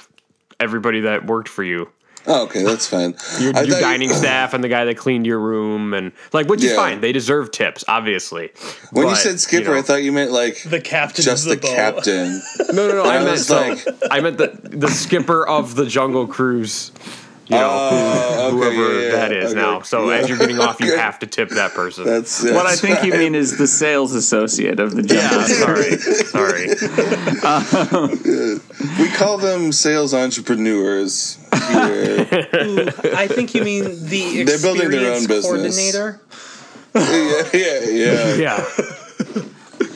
everybody 0.59 1.01
that 1.01 1.27
worked 1.27 1.49
for 1.49 1.63
you. 1.63 1.91
Oh, 2.27 2.45
okay, 2.45 2.63
that's 2.63 2.87
fine. 2.87 3.15
Your, 3.41 3.53
your 3.53 3.65
thought- 3.67 3.81
dining 3.81 4.11
staff 4.13 4.55
and 4.55 4.63
the 4.63 4.69
guy 4.69 4.85
that 4.85 4.97
cleaned 4.97 5.27
your 5.27 5.39
room, 5.41 5.93
and 5.95 6.13
like, 6.33 6.47
which 6.49 6.63
is 6.63 6.71
Yeah. 6.71 6.77
fine. 6.77 7.01
They 7.01 7.13
deserve 7.13 7.51
tips, 7.51 7.85
obviously. 7.89 8.51
When 8.93 9.09
you 9.09 9.15
said 9.17 9.41
skipper, 9.41 9.73
know- 9.73 9.79
I 9.79 9.83
thought 9.83 10.03
you 10.03 10.13
meant 10.13 10.31
like 10.31 10.63
The 10.63 10.81
captain 10.81 11.25
just 11.25 11.45
of 11.47 11.51
the, 11.51 11.57
the, 11.57 11.75
captain. 11.75 12.41
no, 12.73 12.89
no, 12.89 12.95
no. 12.95 13.03
I, 13.03 13.17
I 13.17 13.19
meant 13.19 13.31
was 13.33 13.47
so, 13.47 13.61
like- 13.61 13.85
I 14.11 14.21
meant 14.21 14.39
the 14.39 14.59
the 14.63 14.89
skipper 14.89 15.47
of 15.47 15.75
the 15.75 15.87
Jungle 15.87 16.27
Cruise. 16.27 16.93
You 17.49 17.57
know, 17.59 17.71
Oh, 17.91 18.47
okay, 18.49 18.57
whoever 18.57 18.93
yeah, 19.01 19.07
yeah, 19.07 19.11
that 19.17 19.33
is 19.33 19.51
okay. 19.53 19.61
now. 19.61 19.81
So 19.83 20.09
Yeah. 20.11 20.17
as 20.19 20.29
you're 20.29 20.39
getting 20.39 20.61
off, 20.61 20.81
you 20.81 20.93
Okay. 20.93 21.01
have 21.03 21.19
to 21.21 21.27
tip 21.27 21.51
that 21.51 21.73
person. 21.75 22.05
That's, 22.05 22.41
that's 22.41 22.55
what 22.55 22.67
I 22.67 22.77
think 22.77 23.03
you 23.05 23.13
mean 23.13 23.35
is 23.35 23.59
the 23.59 23.67
sales 23.67 24.15
associate 24.15 24.79
of 24.81 24.95
the 24.95 25.03
yeah, 25.03 25.29
Jungle. 25.29 25.49
sorry, 25.49 25.99
sorry. 26.33 26.69
We 29.03 29.09
call 29.11 29.39
them 29.39 29.73
sales 29.73 30.15
entrepreneurs 30.15 31.37
here. 31.69 32.27
I 33.15 33.27
think 33.29 33.55
you 33.55 33.63
mean 33.63 33.85
the 34.07 34.45
They're 34.45 34.59
building 34.59 34.91
their 34.91 35.13
own 35.13 35.17
experience 35.23 35.27
business. 35.29 35.93
coordinator. 35.93 36.21
yeah, 36.95 37.51
yeah, 37.53 38.35
yeah. 38.37 38.67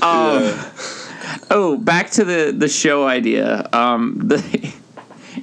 Yeah, 0.02 0.70
Oh, 1.50 1.76
back 1.76 2.10
to 2.12 2.24
the 2.24 2.52
the 2.56 2.68
show 2.68 3.06
idea. 3.06 3.68
Um, 3.72 4.18
the 4.22 4.38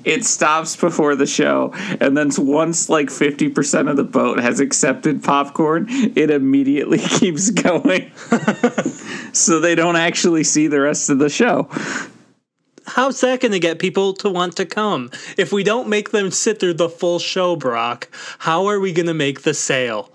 it 0.03 0.25
stops 0.25 0.75
before 0.75 1.15
the 1.15 1.25
show, 1.25 1.71
and 1.99 2.17
then 2.17 2.29
once 2.37 2.89
like 2.89 3.09
fifty 3.09 3.49
percent 3.49 3.89
of 3.89 3.97
the 3.97 4.03
boat 4.03 4.39
has 4.39 4.59
accepted 4.59 5.23
popcorn, 5.23 5.87
it 5.89 6.29
immediately 6.29 6.97
keeps 7.19 7.49
going. 7.49 8.11
so 9.33 9.59
they 9.59 9.75
don't 9.75 9.95
actually 9.95 10.43
see 10.43 10.67
the 10.67 10.81
rest 10.81 11.09
of 11.09 11.19
the 11.19 11.29
show. 11.29 11.69
How's 12.85 13.21
that 13.21 13.39
going 13.39 13.53
to 13.53 13.59
get 13.59 13.79
people 13.79 14.13
to 14.15 14.29
want 14.29 14.57
to 14.57 14.65
come? 14.65 15.09
If 15.37 15.53
we 15.53 15.63
don't 15.63 15.87
make 15.87 16.11
them 16.11 16.31
sit 16.31 16.59
through 16.59 16.73
the 16.73 16.89
full 16.89 17.17
show, 17.17 17.55
Brock, 17.55 18.09
how 18.39 18.65
are 18.67 18.79
we 18.79 18.91
going 18.91 19.05
to 19.05 19.13
make 19.13 19.43
the 19.43 19.53
sale? 19.53 20.11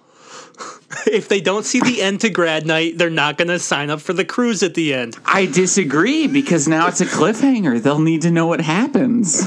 if 1.07 1.29
they 1.29 1.41
don't 1.41 1.65
see 1.65 1.81
the 1.81 2.03
end 2.03 2.21
to 2.21 2.31
grad 2.31 2.67
night, 2.67 2.99
they're 2.99 3.11
not 3.11 3.39
going 3.39 3.49
to 3.49 3.59
sign 3.59 3.91
up 3.91 4.01
for 4.01 4.13
the 4.13 4.25
cruise 4.25 4.63
at 4.63 4.75
the 4.75 4.93
end. 4.95 5.17
I 5.25 5.47
disagree 5.47 6.27
because 6.27 6.69
now 6.69 6.89
it's 6.89 7.01
a 7.01 7.07
cliffhanger. 7.07 7.83
They'll 7.83 8.01
need 8.01 8.23
to 8.23 8.31
know 8.31 8.47
what 8.47 8.61
happens. 8.61 9.47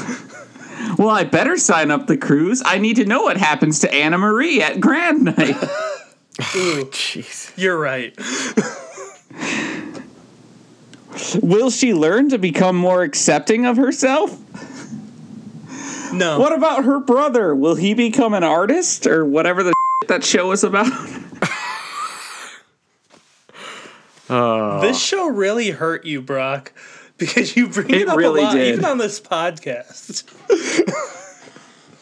Well, 0.97 1.09
I 1.09 1.23
better 1.23 1.57
sign 1.57 1.91
up 1.91 2.07
the 2.07 2.17
cruise. 2.17 2.61
I 2.65 2.77
need 2.77 2.97
to 2.97 3.05
know 3.05 3.23
what 3.23 3.37
happens 3.37 3.79
to 3.79 3.93
Anna 3.93 4.17
Marie 4.17 4.61
at 4.61 4.79
Grand 4.79 5.23
Night. 5.23 5.55
Ooh, 6.55 6.85
jeez. 6.85 7.51
You're 7.57 7.77
right. 7.77 8.15
Will 11.41 11.69
she 11.69 11.93
learn 11.93 12.29
to 12.29 12.37
become 12.37 12.75
more 12.75 13.03
accepting 13.03 13.65
of 13.65 13.77
herself? 13.77 14.37
No. 16.13 16.39
What 16.39 16.53
about 16.53 16.83
her 16.85 16.99
brother? 16.99 17.55
Will 17.55 17.75
he 17.75 17.93
become 17.93 18.33
an 18.33 18.43
artist 18.43 19.07
or 19.07 19.25
whatever 19.25 19.63
the 19.63 19.73
that 20.07 20.23
show 20.23 20.51
is 20.51 20.63
about? 20.63 20.91
This 24.31 24.97
show 24.97 25.27
really 25.27 25.71
hurt 25.71 26.05
you, 26.05 26.21
Brock, 26.21 26.71
because 27.21 27.55
you 27.55 27.67
bring 27.69 27.89
it, 27.91 28.01
It 28.01 28.07
up 28.09 28.17
really 28.17 28.41
a 28.41 28.45
lot, 28.45 28.53
did. 28.55 28.73
even 28.73 28.83
on 28.85 28.97
this 28.97 29.21
podcast. 29.21 30.23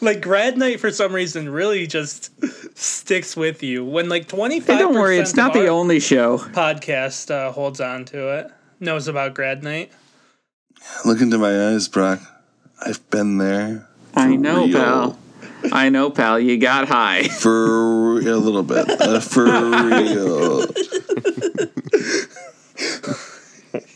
like 0.00 0.20
grad 0.22 0.56
night, 0.56 0.80
for 0.80 0.90
some 0.90 1.12
reason, 1.14 1.48
really 1.50 1.86
just 1.86 2.30
sticks 2.76 3.36
with 3.36 3.62
you. 3.62 3.84
When 3.84 4.08
like 4.08 4.26
twenty 4.28 4.58
five. 4.60 4.76
Hey, 4.76 4.82
don't 4.82 4.94
worry, 4.94 5.18
it's 5.18 5.36
not 5.36 5.52
the 5.52 5.68
only 5.68 6.00
show. 6.00 6.38
podcast 6.38 7.30
uh, 7.30 7.52
holds 7.52 7.80
on 7.80 8.04
to 8.06 8.28
it. 8.38 8.50
Knows 8.80 9.06
about 9.08 9.34
grad 9.34 9.62
night. 9.62 9.92
Look 11.04 11.20
into 11.20 11.36
my 11.38 11.68
eyes, 11.68 11.86
Brock. 11.88 12.20
I've 12.84 13.08
been 13.10 13.36
there. 13.36 13.86
I 14.14 14.34
know, 14.36 14.64
real. 14.64 14.72
pal. 14.72 15.18
I 15.70 15.90
know, 15.90 16.08
pal. 16.10 16.40
You 16.40 16.56
got 16.56 16.88
high. 16.88 17.24
For 17.28 18.18
a 18.20 18.36
little 18.36 18.62
bit. 18.62 18.88
Uh, 18.88 19.20
for 19.20 19.44
real. 19.44 20.66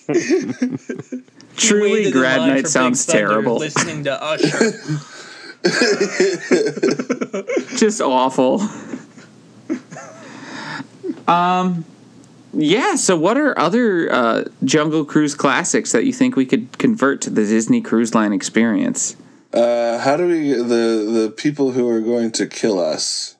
He 1.57 1.69
Truly, 1.69 2.11
grad 2.11 2.41
night 2.49 2.67
sounds 2.67 3.05
Thunder 3.05 3.29
terrible. 3.29 3.57
Listening 3.59 4.03
to 4.05 4.23
Usher. 4.23 4.73
Just 7.77 8.01
awful. 8.01 8.69
um, 11.29 11.85
yeah. 12.53 12.97
So, 12.97 13.17
what 13.17 13.37
are 13.39 13.57
other 13.59 14.13
uh, 14.13 14.45
Jungle 14.65 15.05
Cruise 15.05 15.37
classics 15.37 15.93
that 15.93 16.05
you 16.05 16.13
think 16.13 16.35
we 16.35 16.45
could 16.45 16.77
convert 16.79 17.21
to 17.23 17.31
the 17.31 17.43
Disney 17.43 17.81
Cruise 17.81 18.15
Line 18.17 18.33
experience? 18.33 19.15
Uh, 19.53 19.99
how 19.99 20.17
do 20.17 20.27
we 20.27 20.55
the 20.55 20.63
the 21.25 21.33
people 21.37 21.71
who 21.73 21.89
are 21.89 22.01
going 22.01 22.33
to 22.33 22.47
kill 22.47 22.81
us? 22.81 23.37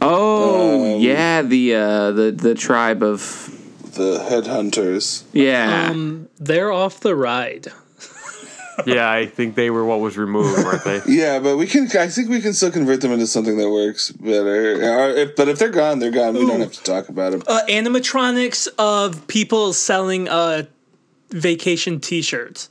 Oh, 0.00 0.94
Um, 0.94 1.00
yeah. 1.00 1.42
The 1.42 1.74
uh, 1.74 2.10
the 2.12 2.30
the 2.30 2.54
tribe 2.54 3.02
of 3.02 3.52
The 3.96 4.18
headhunters. 4.18 5.24
yeah. 5.32 5.88
um, 5.90 6.28
they're 6.38 6.70
off 6.70 7.00
the 7.00 7.16
ride. 7.16 7.68
yeah, 8.86 9.10
I 9.10 9.24
think 9.24 9.54
they 9.54 9.70
were 9.70 9.86
what 9.86 10.00
was 10.00 10.18
removed, 10.18 10.58
weren't 10.62 10.84
they? 10.84 11.00
Yeah, 11.06 11.38
but 11.38 11.56
we 11.56 11.66
can. 11.66 11.88
I 11.98 12.08
think 12.08 12.28
we 12.28 12.42
can 12.42 12.52
still 12.52 12.70
convert 12.70 13.00
them 13.00 13.12
into 13.12 13.26
something 13.26 13.56
that 13.56 13.70
works 13.70 14.10
better. 14.12 14.82
Or 14.82 15.08
if, 15.10 15.34
but 15.36 15.48
if 15.48 15.58
they're 15.58 15.70
gone, 15.70 15.98
they're 15.98 16.10
gone. 16.10 16.34
We 16.34 16.46
don't 16.46 16.60
have 16.60 16.72
to 16.72 16.82
talk 16.82 17.08
about 17.08 17.32
them. 17.32 17.42
Uh, 17.46 17.62
animatronics 17.70 18.68
of 18.78 19.26
people 19.28 19.72
selling 19.72 20.28
uh, 20.28 20.64
vacation 21.30 21.98
T-shirts. 21.98 22.68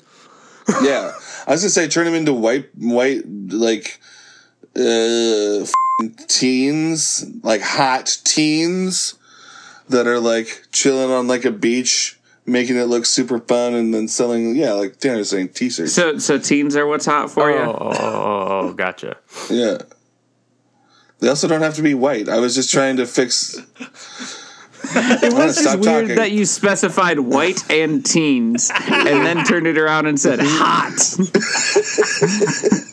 Yeah, 0.84 1.12
I 1.48 1.52
was 1.54 1.62
gonna 1.62 1.70
say 1.70 1.88
turn 1.88 2.06
them 2.06 2.14
into 2.14 2.34
white, 2.34 2.70
white 2.76 3.24
like 3.28 4.00
uh, 4.78 5.62
f***ing 5.62 6.16
teens, 6.28 7.26
like 7.42 7.62
hot 7.62 8.18
teens 8.24 9.16
that 9.90 10.08
are 10.08 10.20
like 10.20 10.68
chilling 10.72 11.12
on 11.12 11.28
like 11.28 11.46
a 11.46 11.52
beach, 11.52 12.20
making 12.46 12.78
it 12.78 12.86
look 12.86 13.06
super 13.06 13.40
fun, 13.40 13.74
and 13.74 13.94
then 13.94 14.08
selling. 14.08 14.56
Yeah, 14.56 14.74
like 14.74 14.98
Tanner's 14.98 15.30
saying, 15.30 15.50
t-shirts. 15.50 15.94
so 15.94 16.18
so 16.18 16.38
teens 16.38 16.76
are 16.76 16.86
what's 16.88 17.06
hot 17.06 17.32
for 17.32 17.50
Oh, 17.50 17.54
you. 17.54 17.60
Oh 17.60 17.78
oh, 17.80 17.92
oh, 17.92 18.00
oh, 18.00 18.70
oh, 18.70 18.74
gotcha. 18.74 19.18
Yeah. 19.50 19.78
They 21.20 21.30
also 21.30 21.48
don't 21.48 21.62
have 21.62 21.76
to 21.76 21.82
be 21.82 21.94
white. 21.94 22.28
I 22.28 22.40
was 22.40 22.56
just 22.56 22.72
trying 22.72 22.98
to 22.98 23.06
fix. 23.06 23.58
It 24.98 25.34
was 25.34 25.56
just 25.56 25.80
weird 25.80 26.04
talking. 26.04 26.16
that 26.18 26.32
you 26.32 26.46
specified 26.46 27.20
white 27.20 27.68
and 27.72 28.06
teens, 28.06 28.70
and 28.76 29.26
then 29.26 29.44
turned 29.46 29.66
it 29.66 29.78
around 29.80 30.06
and 30.08 30.20
said 30.20 30.40
hot. 30.42 30.92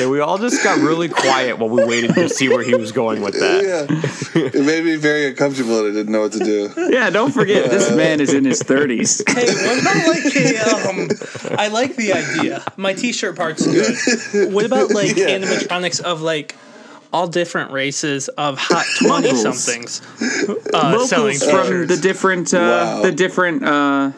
Yeah, 0.00 0.08
we 0.08 0.20
all 0.20 0.38
just 0.38 0.62
got 0.64 0.78
really 0.80 1.08
quiet 1.08 1.58
while 1.58 1.68
we 1.68 1.84
waited 1.84 2.14
to 2.14 2.28
see 2.28 2.48
where 2.48 2.62
he 2.62 2.74
was 2.74 2.90
going 2.92 3.20
with 3.22 3.34
that. 3.38 3.62
Yeah, 3.62 4.40
it 4.46 4.64
made 4.64 4.84
me 4.84 4.96
very 4.96 5.26
uncomfortable, 5.26 5.80
and 5.80 5.88
I 5.88 5.90
didn't 5.92 6.12
know 6.12 6.22
what 6.22 6.32
to 6.32 6.38
do. 6.38 6.72
Yeah, 6.90 7.10
don't 7.10 7.32
forget 7.32 7.70
this 7.70 7.90
man 7.94 8.20
is 8.20 8.32
in 8.32 8.44
his 8.44 8.62
thirties. 8.62 9.22
Hey, 9.30 9.46
what 9.46 9.80
about 9.80 10.06
like 10.08 10.36
a 10.36 10.88
um? 10.88 11.58
I 11.58 11.68
like 11.68 11.96
the 11.96 12.12
idea. 12.14 12.64
My 12.76 12.94
T-shirt 12.94 13.36
part's 13.36 13.66
good. 13.66 14.52
What 14.52 14.64
about 14.64 14.90
like 14.90 15.16
Yeah. 15.20 15.38
animatronics 15.38 16.00
of 16.00 16.22
like 16.22 16.56
all 17.12 17.26
different 17.26 17.72
races 17.72 18.28
of 18.28 18.56
hot 18.58 18.86
twenty 19.02 19.34
somethings 19.34 20.00
uh, 20.72 21.04
selling 21.06 21.38
from 21.38 21.86
the 21.86 21.98
different 22.00 22.54
uh, 22.54 22.58
Wow. 22.58 23.02
the 23.02 23.12
different 23.12 23.62
uh, 23.64 24.12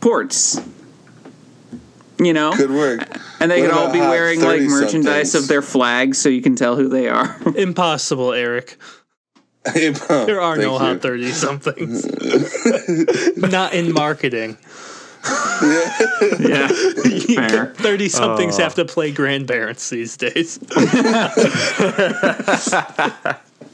ports. 0.00 0.60
You 2.24 2.32
know, 2.32 2.52
Could 2.52 2.70
work. 2.70 3.00
and 3.40 3.50
they 3.50 3.62
What 3.62 3.70
could 3.70 3.78
all 3.78 3.92
be 3.92 3.98
wearing 4.00 4.40
like 4.40 4.62
merchandise 4.62 5.32
somethings? 5.32 5.34
of 5.34 5.48
their 5.48 5.62
flags, 5.62 6.18
so 6.18 6.28
you 6.28 6.42
can 6.42 6.54
tell 6.56 6.76
who 6.76 6.88
they 6.88 7.08
are. 7.08 7.36
Impossible, 7.56 8.32
Eric. 8.32 8.76
There 9.74 10.40
are 10.40 10.56
no 10.56 10.78
hot 10.78 11.00
thirty 11.02 11.30
somethings. 11.32 12.04
Not 13.36 13.74
in 13.74 13.92
marketing. 13.92 14.58
yeah, 16.40 16.66
fair. 16.68 17.72
Thirty 17.76 18.08
somethings 18.08 18.58
Oh. 18.58 18.62
have 18.64 18.74
to 18.74 18.84
play 18.84 19.12
grandparents 19.12 19.88
these 19.90 20.16
days. 20.16 20.58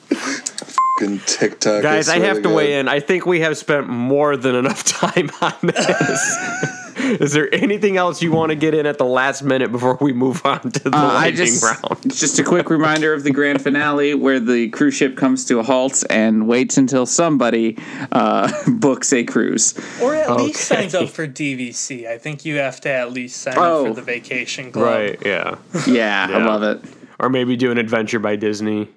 Fucking 0.09 1.21
TikTok. 1.27 1.83
Guys, 1.83 2.09
I 2.09 2.17
swear 2.17 2.27
have 2.29 2.37
to 2.39 2.43
God. 2.45 2.55
weigh 2.55 2.79
in. 2.79 2.89
I 2.89 3.01
think 3.01 3.25
we 3.27 3.41
have 3.41 3.57
spent 3.57 3.89
more 3.89 4.37
than 4.37 4.55
enough 4.55 4.85
time 4.85 5.31
on 5.41 5.55
this. 5.63 6.88
Is 7.21 7.33
there 7.33 7.53
anything 7.55 7.97
else 7.97 8.21
you 8.23 8.33
want 8.33 8.51
to 8.51 8.57
get 8.57 8.75
in 8.75 8.85
at 8.87 8.99
the 8.99 9.05
last 9.05 9.43
minute 9.43 9.71
before 9.73 9.97
we 10.01 10.13
move 10.13 10.45
on 10.45 10.61
to 10.73 10.91
the 10.91 10.97
Uh, 10.97 11.01
I 11.01 11.15
lightning 11.15 11.47
just 11.47 11.63
round? 11.65 12.03
just 12.15 12.39
a 12.39 12.45
quick 12.45 12.71
reminder 12.71 13.13
of 13.13 13.23
the 13.25 13.31
grand 13.31 13.63
finale 13.63 14.15
where 14.15 14.41
the 14.41 14.69
cruise 14.71 14.95
ship 14.95 15.17
comes 15.17 15.45
to 15.47 15.59
a 15.59 15.63
halt 15.63 16.03
and 16.11 16.49
waits 16.49 16.77
until 16.77 17.07
somebody 17.07 17.79
uh, 18.13 18.51
books 18.69 19.13
a 19.13 19.25
cruise. 19.25 19.75
Or 20.03 20.15
at 20.15 20.31
least 20.37 20.61
signs 20.63 20.95
up 20.95 21.09
for 21.09 21.27
DVC. 21.29 22.07
I 22.07 22.19
think 22.19 22.45
you 22.45 22.57
have 22.57 22.81
to 22.83 22.91
at 22.91 23.13
least 23.13 23.41
sign 23.41 23.55
Oh. 23.57 23.83
up 23.83 23.89
for 23.89 23.95
the 23.95 24.03
vacation 24.03 24.73
club. 24.73 24.85
Right, 24.85 25.19
yeah. 25.25 25.57
Yeah, 25.87 26.27
I 26.31 26.45
love 26.45 26.63
it. 26.63 26.83
Or 27.21 27.29
maybe 27.29 27.57
do 27.57 27.71
an 27.71 27.79
adventure 27.79 28.19
by 28.19 28.37
Disney. 28.37 28.89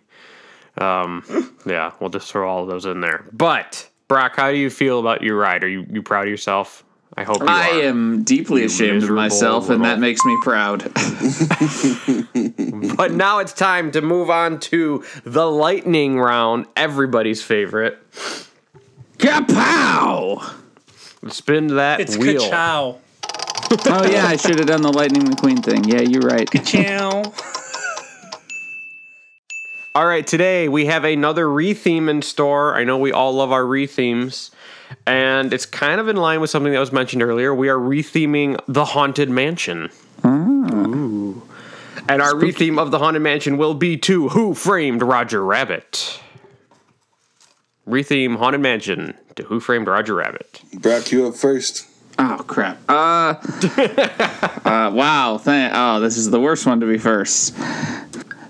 Um, 0.77 1.23
yeah, 1.65 1.91
we'll 1.99 2.09
just 2.09 2.31
throw 2.31 2.49
all 2.49 2.63
of 2.63 2.69
those 2.69 2.85
in 2.85 3.01
there. 3.01 3.25
But 3.31 3.89
Brock, 4.07 4.35
how 4.35 4.51
do 4.51 4.57
you 4.57 4.69
feel 4.69 4.99
about 4.99 5.21
your 5.21 5.37
ride? 5.37 5.63
Are 5.63 5.67
you 5.67 5.85
you 5.89 6.01
proud 6.01 6.23
of 6.23 6.29
yourself? 6.29 6.83
I 7.17 7.23
hope 7.23 7.41
you 7.41 7.47
I 7.47 7.71
are. 7.71 7.81
am 7.83 8.23
deeply 8.23 8.61
You 8.61 8.67
ashamed 8.67 8.89
of 8.89 8.95
miserable 9.01 9.21
myself, 9.21 9.69
and 9.69 9.83
that 9.83 9.99
makes 9.99 10.23
me 10.25 10.37
proud. 10.41 10.83
But 12.95 13.11
now 13.13 13.39
it's 13.39 13.53
time 13.53 13.91
to 13.91 14.01
move 14.01 14.29
on 14.29 14.59
to 14.61 15.03
the 15.25 15.49
lightning 15.49 16.19
round, 16.19 16.65
everybody's 16.75 17.41
favorite. 17.43 17.97
Kapow! 19.17 20.53
Spin 21.29 21.67
that 21.75 21.99
It's 21.99 22.17
wheel. 22.17 22.41
ka-chow. 22.43 22.97
Oh 23.85 24.09
yeah, 24.11 24.25
I 24.27 24.35
should 24.37 24.57
have 24.59 24.67
done 24.67 24.81
the 24.81 24.91
Lightning 24.91 25.23
McQueen 25.23 25.63
thing. 25.63 25.83
Yeah, 25.85 26.01
you're 26.01 26.21
right. 26.21 26.49
Chow. 26.65 27.33
All 29.93 30.07
right, 30.07 30.25
today 30.25 30.69
we 30.69 30.85
have 30.85 31.03
another 31.03 31.45
retheme 31.47 32.09
in 32.09 32.21
store. 32.21 32.75
I 32.75 32.85
know 32.85 32.97
we 32.97 33.11
all 33.11 33.33
love 33.33 33.51
our 33.51 33.63
rethemes, 33.63 34.49
and 35.05 35.51
it's 35.51 35.65
kind 35.65 35.99
of 35.99 36.07
in 36.07 36.15
line 36.15 36.39
with 36.39 36.49
something 36.49 36.71
that 36.71 36.79
was 36.79 36.93
mentioned 36.93 37.21
earlier. 37.21 37.53
We 37.53 37.67
are 37.67 37.77
retheming 37.77 38.57
the 38.69 38.85
Haunted 38.85 39.29
Mansion. 39.29 39.89
Ooh. 40.25 41.43
And 42.07 42.21
our 42.21 42.31
retheme 42.33 42.79
of 42.79 42.91
the 42.91 42.99
Haunted 42.99 43.21
Mansion 43.21 43.57
will 43.57 43.73
be 43.73 43.97
to 43.97 44.29
Who 44.29 44.53
Framed 44.53 45.01
Roger 45.01 45.43
Rabbit? 45.43 46.21
Retheme 47.85 48.37
Haunted 48.37 48.61
Mansion 48.61 49.13
to 49.35 49.43
Who 49.43 49.59
Framed 49.59 49.87
Roger 49.87 50.15
Rabbit. 50.15 50.61
Brock, 50.73 51.11
you 51.11 51.27
up 51.27 51.35
first. 51.35 51.85
Oh 52.17 52.41
crap. 52.47 52.77
Uh, 52.87 52.93
uh 54.63 54.91
wow. 54.93 55.37
Th- 55.43 55.71
oh, 55.73 55.99
this 55.99 56.15
is 56.15 56.29
the 56.29 56.39
worst 56.39 56.65
one 56.65 56.79
to 56.79 56.85
be 56.85 56.97
first. 56.97 57.53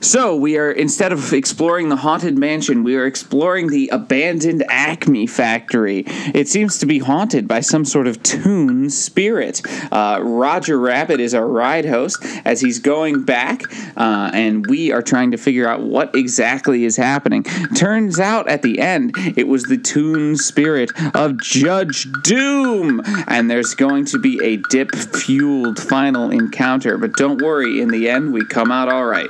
So 0.04 0.36
we 0.36 0.58
are 0.58 0.72
instead 0.72 1.12
of 1.12 1.32
exploring 1.32 1.90
the 1.90 1.96
haunted 1.96 2.36
mansion, 2.36 2.84
we 2.84 2.96
are 2.96 3.06
exploring 3.06 3.68
the 3.68 3.90
abandoned 3.90 4.66
Acme 4.68 5.28
factory. 5.28 6.06
It 6.08 6.48
seems 6.48 6.80
to 6.80 6.88
be 6.88 6.98
haunted 6.98 7.48
by 7.48 7.60
some 7.60 7.86
sort 7.86 8.08
of 8.08 8.22
toon 8.24 8.90
spirit. 8.90 9.62
Uh, 9.92 10.20
Roger 10.24 10.80
Rabbit 10.80 11.20
is 11.20 11.36
our 11.36 11.48
ride 11.48 11.86
host 11.86 12.26
as 12.46 12.62
he's 12.62 12.80
going 12.80 13.26
back, 13.26 13.62
uh, 13.96 14.32
and 14.34 14.66
we 14.66 14.92
are 14.92 15.04
trying 15.04 15.32
to 15.32 15.38
figure 15.38 15.68
out 15.68 15.84
what 15.84 16.16
exactly 16.16 16.84
is 16.84 16.98
happening. 16.98 17.44
Turns 17.76 18.20
out 18.20 18.50
at 18.50 18.64
the 18.64 18.80
end, 18.80 19.14
it 19.38 19.48
was 19.48 19.66
the 19.66 19.78
toon 19.78 20.36
spirit 20.36 20.90
of 21.14 21.40
Judge 21.40 22.08
Doom, 22.24 23.02
and 23.28 23.52
there's 23.52 23.76
going 23.76 24.06
to 24.06 24.18
be 24.18 24.44
a 24.44 24.58
dip 24.72 24.96
fueled 24.96 25.80
final 25.80 26.32
encounter. 26.32 26.98
But 26.98 27.14
don't 27.14 27.40
worry, 27.40 27.80
in 27.80 27.90
the 27.90 28.10
end, 28.10 28.34
we 28.34 28.44
come 28.44 28.72
out 28.72 28.92
all 28.92 29.06
right. 29.06 29.30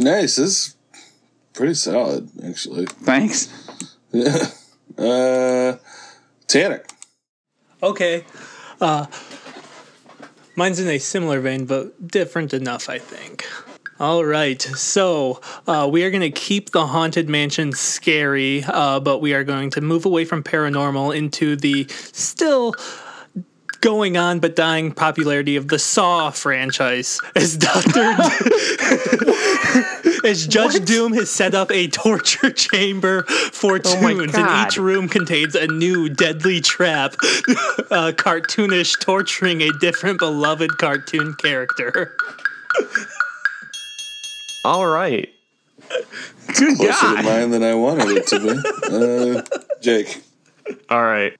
Nice. 0.00 0.36
This 0.36 0.38
is 0.38 0.76
pretty 1.52 1.74
solid, 1.74 2.30
actually. 2.44 2.86
Thanks. 2.86 3.48
Uh, 4.98 5.78
Tanner. 6.46 6.82
Okay. 7.82 8.24
Uh, 8.80 9.06
mine's 10.56 10.78
in 10.78 10.88
a 10.88 10.98
similar 10.98 11.40
vein, 11.40 11.64
but 11.64 12.08
different 12.08 12.52
enough, 12.52 12.90
I 12.90 12.98
think. 12.98 13.46
All 13.98 14.24
right, 14.24 14.60
so 14.60 15.40
uh, 15.66 15.88
we 15.90 16.04
are 16.04 16.10
going 16.10 16.22
to 16.22 16.30
keep 16.30 16.70
the 16.70 16.86
haunted 16.86 17.30
mansion 17.30 17.72
scary, 17.72 18.64
uh, 18.64 18.98
but 19.00 19.20
we 19.20 19.32
are 19.32 19.44
going 19.44 19.70
to 19.70 19.80
move 19.80 20.04
away 20.04 20.24
from 20.24 20.42
paranormal 20.42 21.16
into 21.16 21.56
the 21.56 21.86
still 21.88 22.74
going 23.80 24.16
on 24.16 24.40
but 24.40 24.56
dying 24.56 24.92
popularity 24.92 25.56
of 25.56 25.68
the 25.68 25.78
Saw 25.78 26.30
franchise 26.30 27.20
as 27.34 27.56
Doctor 27.56 28.00
as 30.24 30.46
Judge 30.46 30.84
Doom 30.84 31.12
has 31.14 31.30
set 31.30 31.54
up 31.54 31.70
a 31.70 31.88
torture 31.88 32.50
chamber 32.50 33.22
for 33.22 33.76
Oh 33.76 33.78
toons, 33.78 34.34
and 34.34 34.66
each 34.66 34.76
room 34.76 35.08
contains 35.08 35.54
a 35.54 35.66
new 35.66 36.08
deadly 36.08 36.60
trap, 36.60 37.14
uh, 37.90 38.12
cartoonish 38.12 39.00
torturing 39.00 39.62
a 39.62 39.70
different 39.80 40.18
beloved 40.18 40.78
cartoon 40.78 41.34
character. 41.34 42.16
All 44.64 44.86
right. 44.86 45.32
Closer 46.48 47.16
to 47.16 47.22
mine 47.22 47.50
than 47.50 47.62
I 47.62 47.74
wanted 47.74 48.08
it 48.10 48.26
to 48.28 48.40
be. 48.40 48.60
Uh, 48.90 49.42
Jake. 49.80 50.22
All 50.88 51.02
right. 51.02 51.36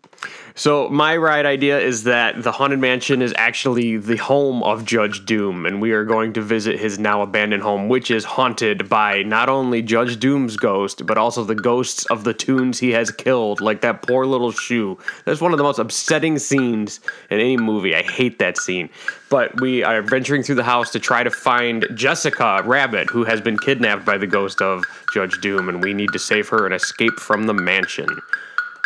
So 0.61 0.91
my 0.91 1.17
ride 1.17 1.47
idea 1.47 1.81
is 1.81 2.03
that 2.03 2.43
the 2.43 2.53
haunted 2.53 2.81
mansion 2.81 3.23
is 3.23 3.33
actually 3.39 3.97
the 3.97 4.19
home 4.19 4.63
of 4.63 4.85
Judge 4.85 5.25
Doom, 5.25 5.65
and 5.65 5.81
we 5.81 5.93
are 5.93 6.05
going 6.05 6.35
to 6.35 6.43
visit 6.43 6.79
his 6.79 6.99
now 6.99 7.23
abandoned 7.23 7.63
home, 7.63 7.89
which 7.89 8.11
is 8.11 8.27
haunted 8.27 8.87
by 8.87 9.23
not 9.23 9.49
only 9.49 9.81
Judge 9.81 10.21
Doom's 10.21 10.59
ghost, 10.59 11.07
but 11.07 11.17
also 11.17 11.45
the 11.45 11.55
ghosts 11.55 12.05
of 12.11 12.25
the 12.25 12.35
toons 12.35 12.79
he 12.79 12.91
has 12.91 13.11
killed, 13.11 13.63
like 13.63 13.81
that 13.81 14.03
poor 14.03 14.27
little 14.27 14.53
shoe. 14.53 14.99
That's 15.25 15.41
one 15.41 15.55
of 15.55 15.57
the 15.57 15.65
most 15.65 15.79
upsetting 15.79 16.39
scenes 16.39 17.01
in 17.31 17.41
any 17.41 17.57
movie. 17.57 17.97
I 17.97 18.03
hate 18.03 18.39
that 18.41 18.59
scene. 18.59 18.91
But 19.31 19.63
we 19.63 19.83
are 19.83 20.03
venturing 20.03 20.43
through 20.43 20.57
the 20.57 20.63
house 20.63 20.91
to 20.91 21.01
try 21.01 21.23
to 21.23 21.31
find 21.31 21.87
Jessica 21.95 22.63
Rabbit, 22.67 23.09
who 23.09 23.25
has 23.25 23.41
been 23.41 23.57
kidnapped 23.57 24.05
by 24.05 24.19
the 24.19 24.27
ghost 24.27 24.61
of 24.61 24.85
Judge 25.15 25.41
Doom, 25.41 25.71
and 25.71 25.83
we 25.83 25.95
need 25.95 26.13
to 26.13 26.19
save 26.19 26.51
her 26.51 26.67
and 26.67 26.75
escape 26.75 27.19
from 27.19 27.47
the 27.47 27.55
mansion. 27.55 28.09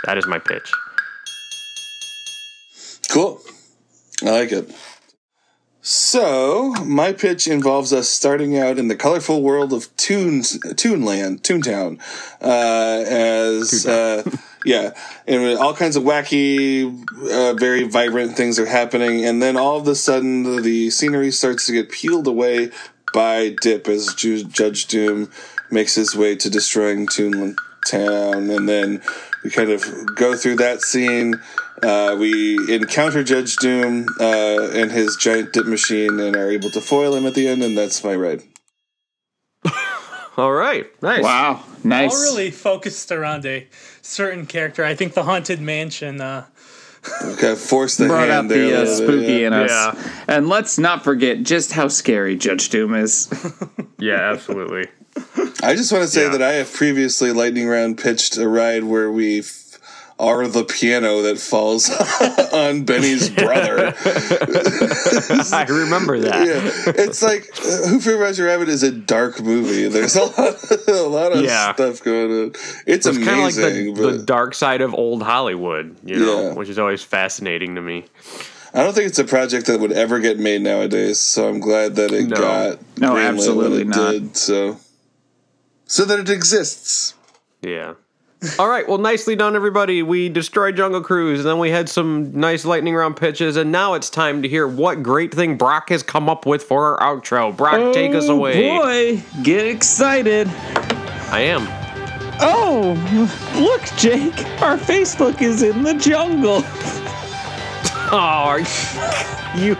That 0.04 0.18
is 0.18 0.26
my 0.28 0.38
pitch. 0.38 0.70
Cool. 3.14 3.40
I 4.24 4.30
like 4.30 4.50
it. 4.50 4.74
So, 5.82 6.74
my 6.84 7.12
pitch 7.12 7.46
involves 7.46 7.92
us 7.92 8.08
starting 8.08 8.58
out 8.58 8.76
in 8.76 8.88
the 8.88 8.96
colorful 8.96 9.40
world 9.40 9.72
of 9.72 9.96
Toons, 9.96 10.58
Toonland, 10.58 11.42
Toontown, 11.42 12.00
uh, 12.42 13.04
as, 13.06 13.86
uh, 13.86 14.28
yeah, 14.64 14.94
and 15.28 15.56
all 15.60 15.74
kinds 15.74 15.94
of 15.94 16.02
wacky, 16.02 17.06
uh, 17.30 17.54
very 17.54 17.84
vibrant 17.84 18.36
things 18.36 18.58
are 18.58 18.66
happening, 18.66 19.24
and 19.24 19.40
then 19.40 19.56
all 19.56 19.76
of 19.76 19.86
a 19.86 19.94
sudden 19.94 20.42
the, 20.42 20.60
the 20.60 20.90
scenery 20.90 21.30
starts 21.30 21.66
to 21.66 21.72
get 21.72 21.92
peeled 21.92 22.26
away 22.26 22.72
by 23.12 23.54
Dip 23.60 23.86
as 23.86 24.12
Ju- 24.14 24.42
Judge 24.42 24.86
Doom 24.86 25.30
makes 25.70 25.94
his 25.94 26.16
way 26.16 26.34
to 26.34 26.50
destroying 26.50 27.06
Toonland 27.06 27.54
Town, 27.86 28.50
and 28.50 28.68
then 28.68 29.02
we 29.44 29.50
kind 29.50 29.70
of 29.70 29.84
go 30.16 30.34
through 30.34 30.56
that 30.56 30.80
scene. 30.80 31.40
Uh, 31.82 32.16
we 32.18 32.56
encounter 32.74 33.22
Judge 33.24 33.56
Doom 33.56 34.06
uh, 34.20 34.70
and 34.72 34.90
his 34.92 35.16
giant 35.16 35.52
dip 35.52 35.66
machine 35.66 36.18
and 36.20 36.36
are 36.36 36.50
able 36.50 36.70
to 36.70 36.80
foil 36.80 37.14
him 37.14 37.26
at 37.26 37.34
the 37.34 37.46
end, 37.48 37.62
and 37.62 37.76
that's 37.76 38.02
my 38.04 38.14
ride. 38.14 38.42
All 40.36 40.52
right, 40.52 40.86
nice. 41.02 41.22
Wow, 41.22 41.62
nice. 41.84 42.12
All 42.14 42.22
really 42.34 42.50
focused 42.50 43.12
around 43.12 43.46
a 43.46 43.66
certain 44.02 44.46
character. 44.46 44.84
I 44.84 44.94
think 44.94 45.14
the 45.14 45.22
haunted 45.24 45.60
mansion. 45.60 46.20
Uh, 46.20 46.46
Kind 47.20 47.44
of 47.44 47.60
force 47.60 47.98
the 47.98 48.06
Brought 48.06 48.30
out 48.30 48.48
there. 48.48 48.58
the 48.66 48.76
uh, 48.76 48.80
little 48.80 48.84
bit, 48.84 48.96
spooky 48.96 49.32
yeah. 49.42 49.46
in 49.48 49.52
us. 49.52 49.70
Yeah. 49.70 50.24
And 50.26 50.48
let's 50.48 50.78
not 50.78 51.04
forget 51.04 51.42
just 51.42 51.72
how 51.72 51.88
scary 51.88 52.34
Judge 52.36 52.68
Doom 52.70 52.94
is. 52.94 53.28
Yeah, 53.96 54.32
absolutely. 54.32 54.88
I 55.62 55.74
just 55.76 55.90
want 55.90 56.02
to 56.02 56.08
say 56.08 56.24
Yeah. 56.24 56.30
that 56.30 56.42
I 56.42 56.54
have 56.54 56.70
previously 56.70 57.32
lightning 57.32 57.66
round 57.68 57.96
pitched 57.96 58.36
a 58.36 58.46
ride 58.46 58.84
where 58.84 59.10
we 59.10 59.38
f- 59.38 59.63
are 60.18 60.46
the 60.46 60.62
piano 60.64 61.22
that 61.22 61.38
falls 61.38 61.90
on 62.52 62.84
Benny's 62.84 63.28
brother. 63.30 63.94
I 65.52 65.66
remember 65.68 66.20
that. 66.20 66.46
yeah, 66.46 66.92
it's 67.02 67.20
like 67.22 67.48
uh, 67.58 67.88
Who 67.88 68.00
Framed 68.00 68.20
Roger 68.20 68.44
Rabbit 68.44 68.68
is 68.68 68.82
a 68.82 68.92
dark 68.92 69.40
movie. 69.42 69.88
There's 69.88 70.14
a 70.16 70.24
lot, 70.24 70.88
a 70.88 71.02
lot 71.02 71.32
of 71.32 71.42
Yeah. 71.42 71.74
stuff 71.74 72.02
going 72.02 72.30
on. 72.30 72.48
It's, 72.86 73.06
It's 73.06 73.18
kind 73.18 73.30
of 73.40 73.44
like 73.44 73.54
the, 73.54 73.92
but 73.96 74.10
the 74.18 74.22
dark 74.24 74.54
side 74.54 74.80
of 74.82 74.94
old 74.94 75.22
Hollywood, 75.22 75.96
you 76.04 76.16
know, 76.20 76.42
Yeah. 76.48 76.54
which 76.54 76.68
is 76.68 76.78
always 76.78 77.02
fascinating 77.02 77.74
to 77.74 77.80
me. 77.82 78.04
I 78.72 78.82
don't 78.82 78.92
think 78.94 79.08
it's 79.08 79.18
a 79.18 79.24
project 79.24 79.66
that 79.66 79.80
would 79.80 79.92
ever 79.92 80.18
get 80.20 80.38
made 80.38 80.62
nowadays. 80.62 81.20
So 81.20 81.48
I'm 81.48 81.60
glad 81.60 81.96
that 81.96 82.12
it 82.12 82.28
No. 82.28 82.36
got 82.36 82.78
No, 82.98 83.14
greenlit 83.14 83.28
absolutely 83.28 83.80
it 83.82 83.86
not. 83.88 84.10
Did, 84.12 84.36
so, 84.36 84.78
so 85.86 86.04
that 86.04 86.18
it 86.20 86.30
exists. 86.30 87.14
Yeah. 87.62 87.94
All 88.58 88.68
right. 88.68 88.88
Well, 88.88 88.98
nicely 88.98 89.36
done, 89.36 89.56
everybody. 89.56 90.02
We 90.02 90.28
destroyed 90.28 90.76
Jungle 90.76 91.00
Cruise, 91.00 91.40
and 91.40 91.48
then 91.48 91.58
we 91.58 91.70
had 91.70 91.88
some 91.88 92.32
nice 92.32 92.64
lightning 92.64 92.94
round 92.94 93.16
pitches, 93.16 93.56
and 93.56 93.72
now 93.72 93.94
it's 93.94 94.10
time 94.10 94.42
to 94.42 94.48
hear 94.48 94.66
what 94.66 95.02
great 95.02 95.34
thing 95.34 95.56
Brock 95.56 95.90
has 95.90 96.02
come 96.02 96.28
up 96.28 96.46
with 96.46 96.62
for 96.62 96.98
our 96.98 97.16
outro. 97.16 97.56
Brock, 97.56 97.94
take 97.94 98.14
us 98.14 98.28
oh, 98.28 98.36
away. 98.36 98.70
Oh, 98.70 98.82
boy, 98.82 99.22
get 99.42 99.66
excited. 99.66 100.48
I 101.30 101.40
am. 101.40 101.66
Oh, 102.40 102.94
look, 103.54 103.82
Jake, 103.96 104.36
our 104.60 104.76
Facebook 104.76 105.40
is 105.40 105.62
in 105.62 105.82
the 105.82 105.94
jungle. 105.94 106.62
Oh, 108.16 108.58
you. 109.56 109.76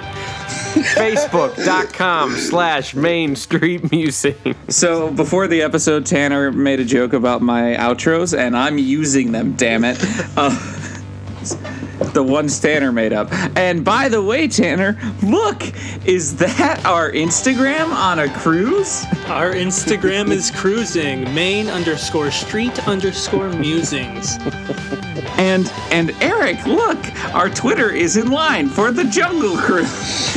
Facebook.com 0.83 2.33
slash 2.33 2.95
Main 2.95 3.37
Street 3.37 3.91
Musings. 3.93 4.57
So 4.69 5.11
before 5.11 5.47
the 5.47 5.63
episode, 5.63 6.07
Tanner 6.07 6.51
made 6.53 6.81
a 6.81 6.85
joke 6.85 7.13
about 7.13 7.43
my 7.43 7.75
outros, 7.75 8.37
and 8.37 8.57
I'm 8.57 8.79
using 8.79 9.33
them. 9.33 9.55
Damn 9.55 9.85
it, 9.85 9.99
uh, 10.37 10.51
the 12.13 12.23
ones 12.23 12.59
Tanner 12.61 12.93
made 12.93 13.13
up. 13.13 13.33
And 13.57 13.85
by 13.85 14.09
the 14.09 14.23
way, 14.23 14.49
Tanner, 14.49 14.99
look, 15.23 15.63
is 16.07 16.37
that 16.37 16.85
our 16.85 17.11
Instagram 17.11 17.91
on 17.91 18.19
a 18.19 18.29
cruise? 18.33 19.05
our 19.27 19.53
Instagram 19.53 20.31
is 20.31 20.51
cruising 20.51 21.23
main 21.35 21.69
underscore 21.69 22.31
street 22.31 22.87
underscore 22.87 23.49
musings. 23.51 24.39
And 25.39 25.73
and 25.91 26.11
Eric, 26.23 26.65
look, 26.67 26.99
our 27.35 27.49
Twitter 27.49 27.91
is 27.91 28.17
in 28.17 28.31
line 28.31 28.69
for 28.69 28.93
the 28.93 29.05
Jungle 29.05 29.57
Cruise. 29.57 30.37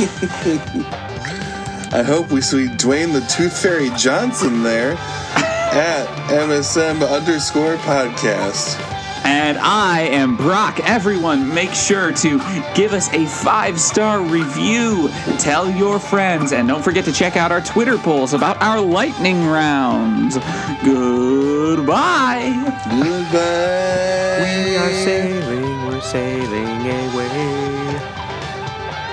I 1.90 2.02
hope 2.04 2.30
we 2.30 2.40
see 2.40 2.66
Dwayne 2.66 3.12
the 3.12 3.26
Tooth 3.28 3.62
Fairy 3.62 3.90
Johnson 3.96 4.62
there 4.62 4.92
at 4.92 6.06
MSM 6.28 7.06
underscore 7.08 7.76
podcast. 7.76 8.87
And 9.30 9.58
I 9.58 10.00
am 10.00 10.38
Brock. 10.38 10.80
Everyone, 10.80 11.52
make 11.52 11.74
sure 11.74 12.12
to 12.12 12.38
give 12.74 12.94
us 12.94 13.12
a 13.12 13.26
five 13.26 13.78
star 13.78 14.22
review. 14.22 15.10
Tell 15.38 15.70
your 15.70 15.98
friends. 15.98 16.52
And 16.52 16.66
don't 16.66 16.82
forget 16.82 17.04
to 17.04 17.12
check 17.12 17.36
out 17.36 17.52
our 17.52 17.60
Twitter 17.60 17.98
polls 17.98 18.32
about 18.32 18.56
our 18.62 18.80
lightning 18.80 19.46
rounds. 19.46 20.36
Goodbye. 20.82 22.54
Goodbye. 22.88 24.38
We 24.40 24.76
are 24.76 24.92
sailing, 24.92 25.86
we're 25.86 26.00
sailing 26.00 26.80
away 26.88 28.00